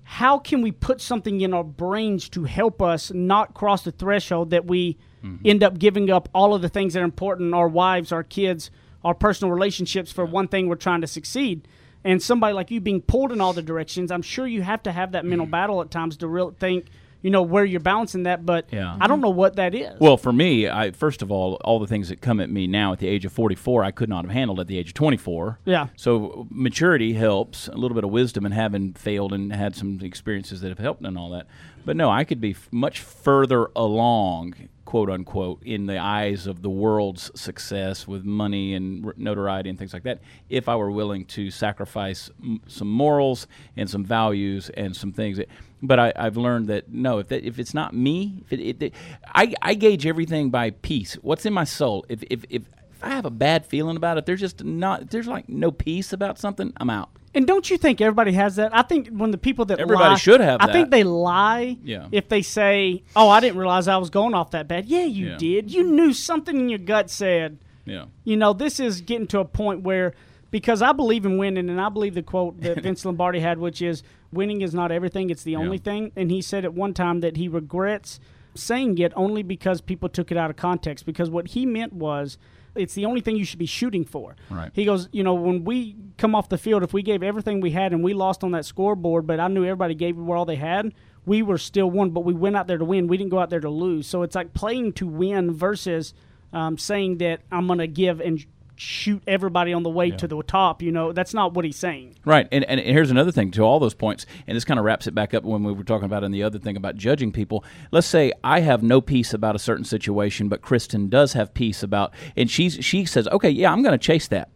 how 0.03 0.37
can 0.37 0.61
we 0.61 0.71
put 0.71 0.99
something 0.99 1.39
in 1.39 1.53
our 1.53 1.63
brains 1.63 2.27
to 2.29 2.43
help 2.43 2.81
us 2.81 3.09
not 3.11 3.53
cross 3.53 3.83
the 3.83 3.91
threshold 3.91 4.49
that 4.49 4.65
we 4.65 4.97
mm-hmm. 5.23 5.37
end 5.45 5.63
up 5.63 5.79
giving 5.79 6.09
up 6.09 6.27
all 6.33 6.53
of 6.53 6.61
the 6.61 6.69
things 6.69 6.93
that 6.93 7.01
are 7.01 7.05
important, 7.05 7.53
our 7.53 7.69
wives, 7.69 8.11
our 8.11 8.23
kids, 8.23 8.69
our 9.03 9.13
personal 9.13 9.51
relationships 9.53 10.11
for 10.11 10.25
one 10.25 10.47
thing 10.47 10.67
we're 10.67 10.75
trying 10.75 11.01
to 11.01 11.07
succeed. 11.07 11.67
And 12.03 12.21
somebody 12.21 12.53
like 12.53 12.71
you 12.71 12.79
being 12.79 13.01
pulled 13.01 13.31
in 13.31 13.41
all 13.41 13.53
the 13.53 13.61
directions, 13.61 14.11
I'm 14.11 14.21
sure 14.21 14.47
you 14.47 14.61
have 14.61 14.83
to 14.83 14.91
have 14.91 15.11
that 15.11 15.25
mental 15.25 15.47
mm. 15.47 15.51
battle 15.51 15.81
at 15.81 15.91
times 15.91 16.15
to 16.17 16.27
real 16.27 16.51
think, 16.57 16.85
you 17.21 17.29
know, 17.29 17.41
where 17.41 17.65
you're 17.65 17.81
balancing 17.81 18.23
that. 18.23 18.45
But 18.45 18.67
Yeah. 18.71 18.95
I 19.01 19.07
don't 19.07 19.19
know 19.19 19.29
what 19.29 19.57
that 19.57 19.75
is. 19.75 19.99
Well, 19.99 20.15
for 20.15 20.31
me, 20.31 20.69
I 20.69 20.91
first 20.91 21.21
of 21.21 21.29
all, 21.29 21.55
all 21.65 21.77
the 21.77 21.87
things 21.87 22.07
that 22.07 22.21
come 22.21 22.39
at 22.39 22.49
me 22.49 22.67
now 22.67 22.93
at 22.93 22.99
the 22.99 23.07
age 23.07 23.25
of 23.25 23.33
44, 23.33 23.83
I 23.83 23.91
could 23.91 24.07
not 24.07 24.23
have 24.23 24.33
handled 24.33 24.61
at 24.61 24.67
the 24.67 24.77
age 24.77 24.89
of 24.89 24.93
24. 24.93 25.59
Yeah. 25.65 25.87
So 25.97 26.47
maturity 26.49 27.13
helps, 27.13 27.67
a 27.67 27.75
little 27.75 27.95
bit 27.95 28.05
of 28.05 28.11
wisdom, 28.11 28.45
and 28.45 28.53
having 28.53 28.93
failed 28.93 29.33
and 29.33 29.51
had 29.51 29.75
some 29.75 29.99
experiences 30.01 30.61
that 30.61 30.69
have 30.69 30.79
helped 30.79 31.03
and 31.03 31.17
all 31.17 31.29
that. 31.31 31.47
But 31.85 31.97
no, 31.97 32.09
I 32.09 32.23
could 32.23 32.39
be 32.39 32.51
f- 32.51 32.69
much 32.71 33.01
further 33.01 33.69
along 33.75 34.55
quote 34.89 35.11
unquote, 35.11 35.61
in 35.61 35.85
the 35.85 35.99
eyes 35.99 36.47
of 36.47 36.63
the 36.63 36.69
world's 36.69 37.29
success 37.39 38.07
with 38.07 38.25
money 38.25 38.73
and 38.73 39.13
notoriety 39.17 39.69
and 39.69 39.77
things 39.77 39.93
like 39.93 40.01
that, 40.01 40.19
if 40.49 40.67
I 40.67 40.75
were 40.77 40.89
willing 40.89 41.25
to 41.25 41.51
sacrifice 41.51 42.31
m- 42.41 42.59
some 42.65 42.89
morals 42.89 43.45
and 43.77 43.87
some 43.87 44.03
values 44.03 44.71
and 44.71 44.95
some 44.95 45.11
things. 45.13 45.37
That, 45.37 45.47
but 45.83 45.99
I, 45.99 46.11
I've 46.15 46.37
learned 46.37 46.69
that 46.69 46.91
no, 46.91 47.19
if 47.19 47.27
that, 47.27 47.45
if 47.45 47.59
it's 47.59 47.75
not 47.75 47.93
me, 47.93 48.43
if 48.49 48.51
it, 48.51 48.83
it, 48.83 48.93
I, 49.27 49.53
I 49.61 49.75
gauge 49.75 50.07
everything 50.07 50.49
by 50.49 50.71
peace. 50.71 51.13
What's 51.21 51.45
in 51.45 51.53
my 51.53 51.65
soul? 51.65 52.03
If 52.09 52.23
if 52.31 52.43
if, 52.49 52.63
I 53.03 53.09
have 53.11 53.25
a 53.25 53.29
bad 53.29 53.67
feeling 53.67 53.95
about 53.95 54.17
it, 54.17 54.25
there's 54.25 54.41
just 54.41 54.63
not 54.63 55.11
there's 55.11 55.27
like 55.27 55.47
no 55.47 55.69
peace 55.69 56.11
about 56.13 56.39
something, 56.39 56.73
I'm 56.77 56.89
out. 56.89 57.11
And 57.35 57.45
don't 57.45 57.69
you 57.69 57.77
think 57.77 58.01
everybody 58.01 58.31
has 58.33 58.55
that? 58.55 58.75
I 58.75 58.81
think 58.81 59.09
when 59.09 59.31
the 59.31 59.37
people 59.37 59.65
that 59.65 59.79
Everybody 59.79 60.09
lie, 60.11 60.15
should 60.17 60.41
have 60.41 60.61
I 60.61 60.71
think 60.71 60.89
they 60.89 61.03
lie. 61.03 61.77
Yeah. 61.83 62.07
If 62.11 62.27
they 62.29 62.41
say, 62.41 63.03
"Oh, 63.15 63.29
I 63.29 63.39
didn't 63.39 63.57
realize 63.59 63.87
I 63.87 63.97
was 63.97 64.09
going 64.09 64.33
off 64.33 64.51
that 64.51 64.67
bad." 64.67 64.85
Yeah, 64.87 65.03
you 65.05 65.27
Yeah. 65.29 65.37
did. 65.37 65.71
You 65.71 65.83
knew 65.83 66.11
something 66.13 66.57
in 66.59 66.69
your 66.69 66.79
gut 66.79 67.09
said. 67.09 67.59
Yeah. 67.85 68.05
You 68.23 68.35
know, 68.37 68.53
this 68.53 68.79
is 68.79 69.01
getting 69.01 69.27
to 69.27 69.39
a 69.39 69.45
point 69.45 69.81
where 69.81 70.13
because 70.51 70.81
I 70.81 70.91
believe 70.91 71.25
in 71.25 71.37
winning, 71.37 71.69
and 71.69 71.79
I 71.79 71.89
believe 71.89 72.15
the 72.15 72.23
quote 72.23 72.61
that 72.61 72.79
Vince 72.83 73.05
Lombardi 73.05 73.39
had, 73.41 73.59
which 73.59 73.81
is 73.81 74.01
"Winning 74.31 74.61
is 74.61 74.73
not 74.73 74.91
everything; 74.91 75.29
it's 75.29 75.43
the 75.43 75.55
only 75.55 75.77
Yeah. 75.77 75.83
thing." 75.83 76.11
And 76.15 76.31
he 76.31 76.41
said 76.41 76.65
at 76.65 76.73
one 76.73 76.93
time 76.95 77.19
that 77.19 77.37
he 77.37 77.47
regrets 77.47 78.19
saying 78.55 78.97
it 78.97 79.13
only 79.15 79.43
because 79.43 79.81
people 79.81 80.09
took 80.09 80.31
it 80.31 80.37
out 80.37 80.49
of 80.49 80.55
context. 80.55 81.05
Because 81.05 81.29
what 81.29 81.49
he 81.49 81.65
meant 81.67 81.93
was. 81.93 82.37
It's 82.79 82.93
the 82.93 83.05
only 83.05 83.21
thing 83.21 83.35
you 83.35 83.45
should 83.45 83.59
be 83.59 83.65
shooting 83.65 84.05
for. 84.05 84.35
Right. 84.49 84.71
He 84.73 84.85
goes, 84.85 85.09
you 85.11 85.23
know, 85.23 85.33
when 85.33 85.63
we 85.63 85.95
come 86.17 86.33
off 86.35 86.49
the 86.49 86.57
field, 86.57 86.83
if 86.83 86.93
we 86.93 87.01
gave 87.03 87.21
everything 87.23 87.61
we 87.61 87.71
had 87.71 87.91
and 87.93 88.03
we 88.03 88.13
lost 88.13 88.43
on 88.43 88.51
that 88.51 88.65
scoreboard, 88.65 89.27
but 89.27 89.39
I 89.39 89.47
knew 89.47 89.63
everybody 89.63 89.95
gave 89.95 90.17
it 90.17 90.21
all 90.21 90.45
they 90.45 90.55
had, 90.55 90.93
we 91.25 91.41
were 91.41 91.57
still 91.57 91.91
one, 91.91 92.09
But 92.11 92.21
we 92.21 92.33
went 92.33 92.55
out 92.55 92.67
there 92.67 92.77
to 92.77 92.85
win. 92.85 93.07
We 93.07 93.17
didn't 93.17 93.31
go 93.31 93.39
out 93.39 93.49
there 93.49 93.59
to 93.59 93.69
lose. 93.69 94.07
So 94.07 94.23
it's 94.23 94.35
like 94.35 94.53
playing 94.53 94.93
to 94.93 95.07
win 95.07 95.53
versus 95.53 96.13
um, 96.53 96.77
saying 96.77 97.17
that 97.19 97.41
I'm 97.51 97.67
going 97.67 97.79
to 97.79 97.87
give 97.87 98.19
and 98.19 98.43
shoot 98.79 99.21
everybody 99.27 99.73
on 99.73 99.83
the 99.83 99.89
way 99.89 100.09
to 100.09 100.27
the 100.27 100.41
top. 100.43 100.81
You 100.81 100.91
know, 100.91 101.11
that's 101.11 101.33
not 101.33 101.53
what 101.53 101.65
he's 101.65 101.75
saying. 101.75 102.15
Right, 102.25 102.47
and, 102.51 102.63
and 102.63 102.79
here's 102.79 103.11
another 103.11 103.31
thing 103.31 103.51
to 103.51 103.61
all 103.61 103.79
those 103.79 103.93
points, 103.93 104.25
and 104.47 104.55
this 104.55 104.63
kind 104.63 104.79
of 104.79 104.85
wraps 104.85 105.05
it 105.05 105.13
back 105.13 105.33
up 105.33 105.43
when 105.43 105.63
we 105.63 105.73
were 105.73 105.83
talking 105.83 106.05
about 106.05 106.23
in 106.23 106.31
the 106.31 106.43
other 106.43 106.59
thing 106.59 106.77
about 106.77 106.95
judging 106.95 107.31
people. 107.31 107.63
Let's 107.91 108.07
say 108.07 108.31
I 108.43 108.61
have 108.61 108.81
no 108.81 109.01
peace 109.01 109.33
about 109.33 109.55
a 109.55 109.59
certain 109.59 109.85
situation, 109.85 110.47
but 110.47 110.61
Kristen 110.61 111.09
does 111.09 111.33
have 111.33 111.53
peace 111.53 111.83
about, 111.83 112.13
and 112.37 112.49
she's 112.49 112.83
she 112.83 113.05
says, 113.05 113.27
okay, 113.27 113.49
yeah, 113.49 113.71
I'm 113.71 113.83
going 113.83 113.97
to 113.97 114.03
chase 114.03 114.27
that. 114.29 114.49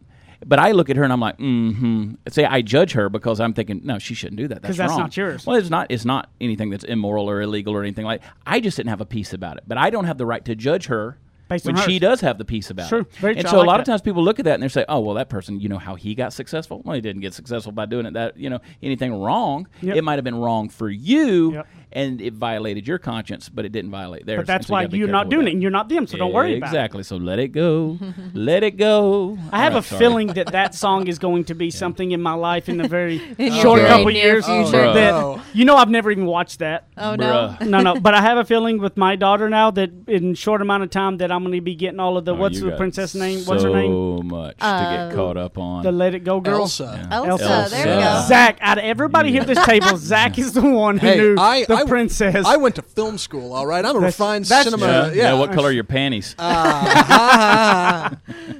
But 0.46 0.58
I 0.58 0.72
look 0.72 0.90
at 0.90 0.96
her 0.96 1.04
and 1.04 1.12
I'm 1.12 1.20
like, 1.20 1.38
mm-hmm. 1.38 2.14
Say 2.28 2.44
I 2.44 2.60
judge 2.60 2.92
her 2.92 3.08
because 3.08 3.40
I'm 3.40 3.54
thinking, 3.54 3.80
no, 3.84 3.98
she 3.98 4.14
shouldn't 4.14 4.36
do 4.36 4.48
that. 4.48 4.62
That's 4.62 4.76
that's 4.76 4.90
wrong. 4.90 5.00
not 5.00 5.16
yours. 5.16 5.46
Well, 5.46 5.56
it's 5.56 5.70
not. 5.70 5.86
It's 5.90 6.04
not 6.04 6.30
anything 6.40 6.70
that's 6.70 6.84
immoral 6.84 7.30
or 7.30 7.40
illegal 7.40 7.74
or 7.74 7.82
anything 7.82 8.04
like. 8.04 8.22
I 8.46 8.60
just 8.60 8.76
didn't 8.76 8.90
have 8.90 9.00
a 9.00 9.06
peace 9.06 9.32
about 9.32 9.56
it. 9.56 9.64
But 9.66 9.78
I 9.78 9.90
don't 9.90 10.04
have 10.04 10.18
the 10.18 10.26
right 10.26 10.44
to 10.44 10.54
judge 10.54 10.86
her 10.86 11.18
Based 11.48 11.66
when 11.66 11.76
she 11.76 11.98
does 11.98 12.20
have 12.22 12.38
the 12.38 12.44
peace 12.44 12.70
about 12.70 12.88
True. 12.88 13.00
it. 13.00 13.12
Very 13.16 13.36
and 13.36 13.46
so 13.46 13.56
I 13.56 13.56
a 13.56 13.58
like 13.60 13.66
lot 13.66 13.80
of 13.80 13.86
times 13.86 14.00
people 14.00 14.24
look 14.24 14.38
at 14.38 14.46
that 14.46 14.54
and 14.54 14.62
they 14.62 14.68
say, 14.68 14.84
"Oh, 14.88 15.00
well, 15.00 15.14
that 15.16 15.28
person, 15.28 15.60
you 15.60 15.68
know 15.68 15.78
how 15.78 15.94
he 15.94 16.14
got 16.14 16.32
successful? 16.32 16.80
Well, 16.84 16.94
he 16.94 17.02
didn't 17.02 17.20
get 17.20 17.34
successful 17.34 17.70
by 17.72 17.84
doing 17.86 18.06
it. 18.06 18.14
That 18.14 18.38
you 18.38 18.48
know 18.48 18.60
anything 18.82 19.12
wrong? 19.20 19.68
Yep. 19.82 19.96
It 19.96 20.02
might 20.02 20.14
have 20.14 20.24
been 20.24 20.36
wrong 20.36 20.70
for 20.70 20.88
you, 20.88 21.52
Yep. 21.52 21.66
And 21.94 22.20
it 22.20 22.34
violated 22.34 22.86
your 22.86 22.98
conscience, 22.98 23.48
but 23.48 23.64
it 23.64 23.72
didn't 23.72 23.90
violate 23.90 24.26
theirs. 24.26 24.38
But 24.40 24.46
that's 24.46 24.66
so 24.66 24.72
why 24.72 24.82
you're 24.90 25.08
not 25.08 25.28
doing 25.28 25.44
that. 25.44 25.50
it, 25.50 25.54
and 25.54 25.62
you're 25.62 25.70
not 25.70 25.88
them, 25.88 26.06
so 26.06 26.16
don't 26.18 26.32
worry 26.32 26.56
about 26.56 26.66
it. 26.66 26.68
Exactly. 26.70 27.02
So 27.02 27.16
let 27.16 27.38
it 27.38 27.48
go. 27.48 27.98
let 28.34 28.62
it 28.62 28.72
go. 28.76 29.38
I 29.52 29.58
have 29.62 29.74
All 29.74 29.78
a 29.78 29.82
sorry. 29.82 29.98
feeling 30.00 30.26
that 30.28 30.48
that 30.52 30.74
song 30.74 31.06
is 31.08 31.18
going 31.18 31.44
to 31.44 31.54
be 31.54 31.70
something 31.70 32.10
in 32.12 32.20
my 32.20 32.34
life 32.34 32.68
in 32.68 32.76
the 32.78 32.88
very 32.88 33.22
In 33.38 33.52
short 33.54 33.78
very 33.80 33.88
couple 33.88 34.06
near 34.06 34.14
years. 34.34 34.46
future. 34.46 34.84
Oh, 34.86 34.92
that 35.36 35.44
you 35.54 35.64
know, 35.64 35.76
I've 35.76 35.90
never 35.90 36.10
even 36.10 36.26
watched 36.26 36.58
that. 36.60 36.88
Oh 36.96 37.14
no. 37.14 37.56
No, 37.60 37.80
no, 37.80 38.00
but 38.00 38.14
I 38.14 38.20
have 38.20 38.38
a 38.38 38.44
feeling 38.44 38.80
with 38.80 38.96
my 38.96 39.16
daughter 39.16 39.48
now 39.48 39.70
that 39.72 39.90
in 40.08 40.34
short 40.34 40.62
amount 40.62 40.82
of 40.82 40.90
time 40.90 41.18
that 41.18 41.30
I'm 41.30 41.42
going 41.42 41.54
to 41.54 41.60
be 41.60 41.74
getting 41.74 42.00
all 42.00 42.16
of 42.16 42.24
the 42.24 42.32
Oh, 42.34 42.36
what's 42.36 42.60
the 42.60 42.72
princess 42.76 43.14
name? 43.14 43.44
What's 43.44 43.62
her 43.62 43.70
name? 43.70 43.90
So 43.92 44.22
much 44.24 44.56
to 44.58 44.64
Uh, 44.66 45.08
get 45.08 45.16
caught 45.16 45.36
up 45.36 45.56
on. 45.58 45.82
The 45.84 45.92
Let 45.92 46.14
It 46.14 46.24
Go 46.24 46.40
girl. 46.40 46.62
Elsa. 46.62 47.08
Elsa, 47.12 47.44
Elsa. 47.44 47.70
there 47.76 47.96
we 47.96 48.02
go. 48.02 48.24
Zach, 48.26 48.58
out 48.60 48.78
of 48.78 48.84
everybody 48.84 49.30
here 49.30 49.42
at 49.42 49.46
this 49.46 49.64
table, 49.64 49.96
Zach 49.96 50.38
is 50.38 50.52
the 50.52 50.62
one 50.62 50.98
who 50.98 51.06
Hey, 51.06 51.16
knew 51.16 51.36
I, 51.38 51.64
the 51.64 51.74
I, 51.74 51.83
princess. 51.86 52.44
I 52.46 52.56
went 52.56 52.74
to 52.76 52.82
film 52.82 53.18
school. 53.18 53.52
All 53.52 53.66
right, 53.66 53.84
I'm 53.84 53.90
a 53.96 54.00
That's- 54.00 54.14
refined 54.14 54.44
that's 54.46 54.64
cinema. 54.70 54.86
yeah. 54.86 55.06
Yeah. 55.06 55.12
yeah. 55.14 55.32
What 55.34 55.52
color 55.52 55.68
are 55.68 55.72
your 55.72 55.84
panties? 55.84 56.34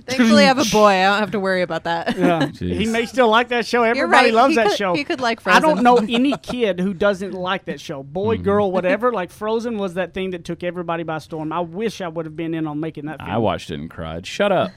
Thankfully, 0.06 0.44
I 0.44 0.46
have 0.46 0.58
a 0.58 0.64
boy. 0.72 0.86
I 0.88 1.04
don't 1.04 1.18
have 1.18 1.30
to 1.32 1.40
worry 1.40 1.62
about 1.62 1.84
that. 1.84 2.16
yeah. 2.16 2.40
Jeez. 2.46 2.78
He 2.78 2.86
may 2.86 3.06
still 3.06 3.28
like 3.28 3.48
that 3.48 3.66
show. 3.66 3.82
You're 3.84 3.90
Everybody 3.96 4.26
right. 4.26 4.34
loves 4.34 4.50
he 4.52 4.56
that 4.56 4.68
could, 4.68 4.76
show. 4.76 4.94
He 4.94 5.04
could 5.04 5.20
like 5.20 5.40
I 5.46 5.58
Frozen. 5.60 5.62
don't 5.62 5.82
know 5.82 5.96
any 6.14 6.36
kid 6.38 6.80
who 6.80 6.92
doesn't 6.94 7.32
like 7.32 7.64
that 7.66 7.80
show. 7.80 8.02
Boy, 8.02 8.34
Mm-hmm. 8.36 8.44
girl, 8.44 8.72
whatever. 8.72 9.12
Like 9.12 9.30
Frozen 9.30 9.78
was 9.78 9.94
that 9.94 10.14
thing 10.14 10.30
that 10.30 10.44
took 10.44 10.62
everybody 10.62 11.02
by 11.02 11.18
storm. 11.18 11.52
I 11.52 11.60
wish 11.60 12.00
I 12.00 12.08
would 12.08 12.26
have 12.26 12.36
been 12.36 12.54
in 12.54 12.66
on 12.66 12.80
making 12.80 13.06
that 13.06 13.18
film. 13.20 13.30
I 13.30 13.38
watched 13.38 13.70
it 13.70 13.78
and 13.80 13.90
cried. 13.90 14.26
Shut 14.26 14.50
up. 14.52 14.70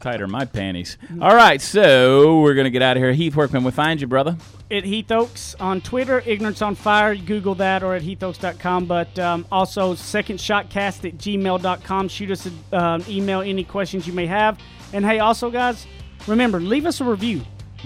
Tighter 0.00 0.26
my 0.26 0.44
panties. 0.44 0.98
All 1.20 1.34
right, 1.34 1.60
so 1.60 2.40
we're 2.40 2.54
gonna 2.54 2.70
get 2.70 2.82
out 2.82 2.96
of 2.96 3.02
here. 3.02 3.12
Heath, 3.12 3.34
where 3.34 3.48
can 3.48 3.64
we 3.64 3.70
find 3.70 4.00
you, 4.00 4.06
brother? 4.06 4.36
at 4.70 4.84
Heath 4.84 5.12
Oaks 5.12 5.54
on 5.60 5.80
Twitter, 5.80 6.22
Ignorance 6.26 6.60
on 6.62 6.74
Fire. 6.74 7.14
Google 7.14 7.54
that 7.56 7.82
or 7.82 7.94
at 7.94 8.02
heathoaks.com. 8.02 8.86
But 8.86 9.18
um, 9.18 9.46
also, 9.52 9.94
secondshotcast 9.94 11.08
at 11.08 11.18
gmail.com. 11.18 12.08
Shoot 12.08 12.30
us 12.30 12.46
an 12.46 12.58
um, 12.72 13.04
email 13.08 13.40
any 13.40 13.64
questions 13.64 14.06
you 14.06 14.12
may 14.12 14.26
have. 14.26 14.58
And 14.92 15.04
hey, 15.04 15.18
also, 15.18 15.50
guys, 15.50 15.86
remember, 16.26 16.60
leave 16.60 16.86
us 16.86 17.00
a 17.00 17.04
review. 17.04 17.42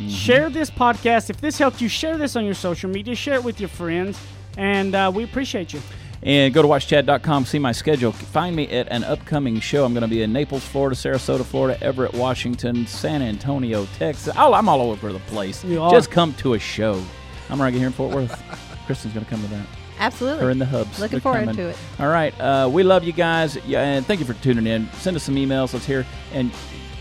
Share 0.08 0.48
this 0.48 0.70
podcast. 0.70 1.28
If 1.28 1.40
this 1.40 1.58
helped 1.58 1.80
you, 1.82 1.88
share 1.88 2.16
this 2.16 2.34
on 2.34 2.44
your 2.44 2.54
social 2.54 2.88
media. 2.88 3.14
Share 3.14 3.34
it 3.34 3.44
with 3.44 3.60
your 3.60 3.68
friends. 3.68 4.18
And 4.56 4.94
uh, 4.94 5.12
we 5.14 5.24
appreciate 5.24 5.74
you. 5.74 5.80
And 6.22 6.52
go 6.52 6.60
to 6.60 6.68
watchchad.com, 6.68 7.46
see 7.46 7.58
my 7.58 7.72
schedule. 7.72 8.12
Find 8.12 8.54
me 8.54 8.68
at 8.68 8.88
an 8.92 9.04
upcoming 9.04 9.58
show. 9.60 9.84
I'm 9.86 9.94
going 9.94 10.02
to 10.02 10.08
be 10.08 10.22
in 10.22 10.32
Naples, 10.32 10.62
Florida, 10.64 10.94
Sarasota, 10.94 11.44
Florida, 11.44 11.82
Everett, 11.82 12.12
Washington, 12.12 12.86
San 12.86 13.22
Antonio, 13.22 13.86
Texas. 13.98 14.34
Oh, 14.36 14.52
I'm 14.52 14.68
all 14.68 14.82
over 14.90 15.12
the 15.12 15.18
place. 15.20 15.64
You 15.64 15.82
are. 15.82 15.90
Just 15.90 16.10
come 16.10 16.34
to 16.34 16.54
a 16.54 16.58
show. 16.58 17.02
I'm 17.48 17.60
right 17.60 17.72
here 17.72 17.86
in 17.86 17.92
Fort 17.92 18.14
Worth. 18.14 18.42
Kristen's 18.86 19.14
going 19.14 19.24
to 19.24 19.30
come 19.30 19.40
to 19.42 19.48
that. 19.48 19.66
Absolutely. 19.98 20.44
Her 20.44 20.50
in 20.50 20.58
the 20.58 20.66
hubs. 20.66 20.98
Looking 20.98 21.16
They're 21.16 21.20
forward 21.20 21.40
coming. 21.40 21.56
to 21.56 21.68
it. 21.70 21.76
All 21.98 22.08
right. 22.08 22.38
Uh, 22.38 22.68
we 22.70 22.82
love 22.82 23.02
you 23.04 23.12
guys. 23.12 23.56
Yeah, 23.66 23.82
and 23.82 24.04
thank 24.04 24.20
you 24.20 24.26
for 24.26 24.34
tuning 24.34 24.66
in. 24.66 24.90
Send 24.92 25.16
us 25.16 25.22
some 25.22 25.36
emails. 25.36 25.72
Let's 25.72 25.86
hear. 25.86 26.06
And 26.32 26.50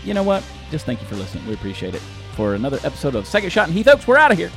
you 0.02 0.14
know 0.14 0.22
what? 0.22 0.42
Just 0.70 0.86
thank 0.86 1.00
you 1.00 1.06
for 1.06 1.16
listening. 1.16 1.46
We 1.46 1.54
appreciate 1.54 1.94
it. 1.94 2.02
For 2.36 2.54
another 2.54 2.78
episode 2.84 3.14
of 3.16 3.26
Second 3.26 3.50
Shot 3.50 3.68
and 3.68 3.76
Heath 3.76 3.88
Oaks, 3.88 4.06
we're 4.06 4.16
out 4.16 4.32
of 4.32 4.38
here. 4.38 4.50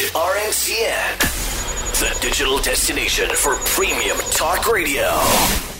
RNCN, 0.00 1.18
the 2.00 2.18
digital 2.20 2.56
destination 2.58 3.28
for 3.28 3.56
premium 3.56 4.16
talk 4.30 4.72
radio. 4.72 5.71